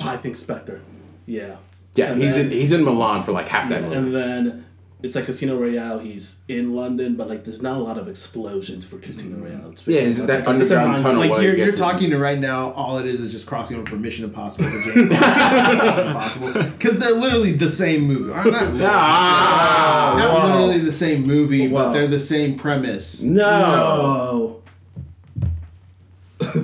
[0.00, 0.80] I think Spectre.
[1.26, 1.56] Yeah.
[1.94, 3.94] Yeah, And he's then- in he's in Milan for like half that movie.
[3.96, 4.66] And then
[5.02, 6.00] it's like Casino Royale.
[6.00, 9.70] He's in London, but like there's not a lot of explosions for Casino Royale.
[9.70, 11.20] It's Yeah, is it that it's a underground mind- tunnel?
[11.20, 12.72] Like you're, you're talking to right now.
[12.72, 16.08] All it is is just crossing over from Mission Impossible to James Bond.
[16.08, 18.30] Impossible because they're literally the same movie.
[18.32, 20.56] Or not, Ah, not wow.
[20.58, 21.84] literally the same movie, Wow.
[21.86, 23.22] but they're the same premise.
[23.22, 23.44] no.
[23.44, 24.54] Oh.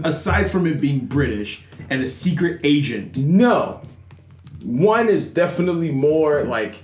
[0.04, 3.18] Aside from it being British and a secret agent.
[3.18, 3.80] No.
[4.62, 6.83] One is definitely more like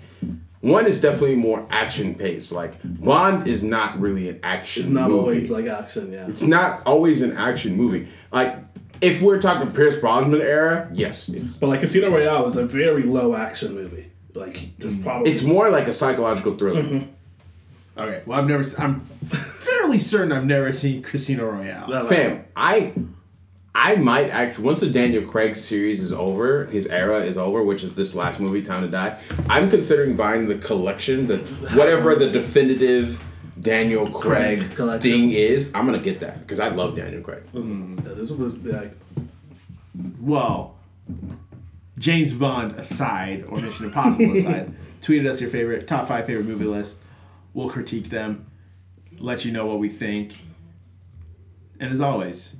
[0.61, 2.53] one is definitely more action paced.
[2.53, 5.21] Like Bond is not really an action It's Not movie.
[5.21, 6.13] always like action.
[6.13, 6.29] Yeah.
[6.29, 8.09] it's not always an action movie.
[8.31, 8.57] Like
[9.01, 13.05] if we're talking Pierce Brosnan era, yes, it's But like Casino Royale is a very
[13.05, 14.11] low action movie.
[14.35, 15.03] Like there's mm-hmm.
[15.03, 16.83] probably it's more like a psychological thriller.
[16.83, 18.01] Mm-hmm.
[18.01, 18.65] Okay, well I've never.
[18.79, 19.01] I'm
[19.31, 22.05] fairly certain I've never seen Casino Royale.
[22.05, 22.93] Fam, I
[23.75, 27.83] I might actually once the Daniel Craig series is over, his era is over, which
[27.85, 29.19] is this last movie, Time to Die.
[29.49, 31.39] I'm considering buying the collection, the
[31.75, 33.23] whatever the definitive
[33.61, 35.11] Daniel Craig, Craig collection.
[35.11, 35.71] thing is.
[35.75, 37.45] I'm gonna get that because I love Daniel Craig.
[37.55, 38.93] Mm-hmm, yeah, this was like
[40.21, 40.77] Well,
[41.99, 46.65] James Bond aside, or Mission Impossible aside, tweeted us your favorite top five favorite movie
[46.65, 47.03] list.
[47.55, 48.47] We'll critique them,
[49.19, 50.35] let you know what we think,
[51.79, 52.57] and as always,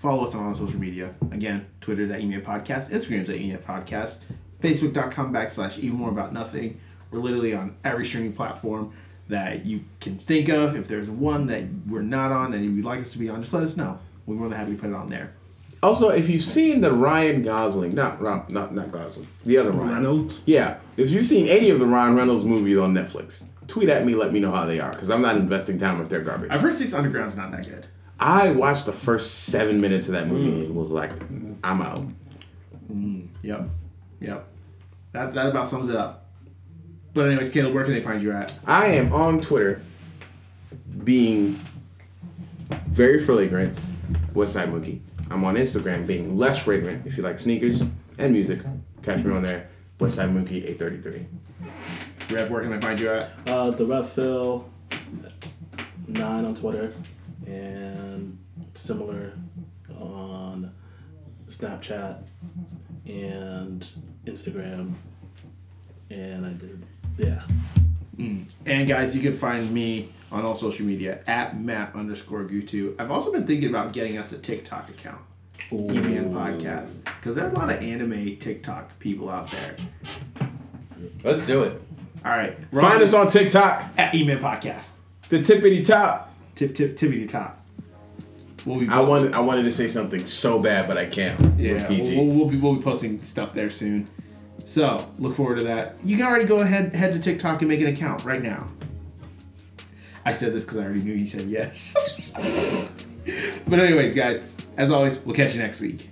[0.00, 1.14] follow us on all social media.
[1.30, 4.20] Again, Twitter's at E-Man Podcast, Instagram's at E-Man Podcast,
[4.62, 6.80] Facebook.com backslash even more about nothing.
[7.10, 8.94] We're literally on every streaming platform
[9.28, 10.74] that you can think of.
[10.74, 13.52] If there's one that we're not on and you'd like us to be on, just
[13.52, 13.98] let us know.
[14.24, 15.34] We're more than happy to put it on there.
[15.82, 19.94] Also, if you've seen the Ryan Gosling, not not not, not Gosling, the other Ryan.
[19.96, 20.40] Reynolds.
[20.46, 24.14] Yeah, if you've seen any of the Ryan Reynolds movies on Netflix, tweet at me,
[24.14, 26.50] let me know how they are, because I'm not investing time with their garbage.
[26.50, 27.86] I've heard Six Underground's not that good.
[28.20, 31.10] I watched the first seven minutes of that movie and was like,
[31.64, 32.04] I'm out.
[33.42, 33.68] Yep.
[34.20, 34.46] Yep.
[35.12, 36.26] That that about sums it up.
[37.14, 38.56] But anyways, Caleb, where can they find you at?
[38.66, 39.82] I am on Twitter
[41.02, 41.58] being
[42.88, 43.76] very flagrant,
[44.34, 45.00] Westside Mookie.
[45.30, 47.80] I'm on Instagram being less fragrant if you like sneakers
[48.18, 48.60] and music.
[49.02, 49.68] Catch me on there,
[49.98, 51.26] Westside Mookie 833.
[52.30, 53.30] Rev, where can I find you at?
[53.46, 54.68] Uh, the Rev Phil
[56.06, 56.92] nine on Twitter
[57.46, 57.99] and
[58.74, 59.32] similar
[59.98, 60.72] on
[61.46, 62.22] Snapchat
[63.06, 63.86] and
[64.26, 64.94] Instagram.
[66.10, 66.84] And I did,
[67.18, 67.42] yeah.
[68.16, 68.44] Mm.
[68.66, 72.94] And guys, you can find me on all social media at Matt underscore Gutu.
[72.98, 75.20] I've also been thinking about getting us a TikTok account.
[75.72, 77.04] E-Man Podcast.
[77.04, 79.76] Because there are a lot of anime TikTok people out there.
[81.22, 81.80] Let's do it.
[82.24, 82.56] All right.
[82.72, 84.92] Find us on TikTok, at E-Man Podcast.
[85.30, 86.34] the tippity top.
[86.54, 87.59] Tip, tip, tippity top.
[88.66, 91.40] We'll I wanted I wanted to say something so bad, but I can't.
[91.60, 94.06] It was Yeah, we'll, we'll be we'll be posting stuff there soon.
[94.64, 95.96] So look forward to that.
[96.04, 98.66] You can already go ahead head to TikTok and make an account right now.
[100.24, 101.94] I said this because I already knew you said yes.
[103.68, 104.42] but anyways, guys,
[104.76, 106.09] as always, we'll catch you next week.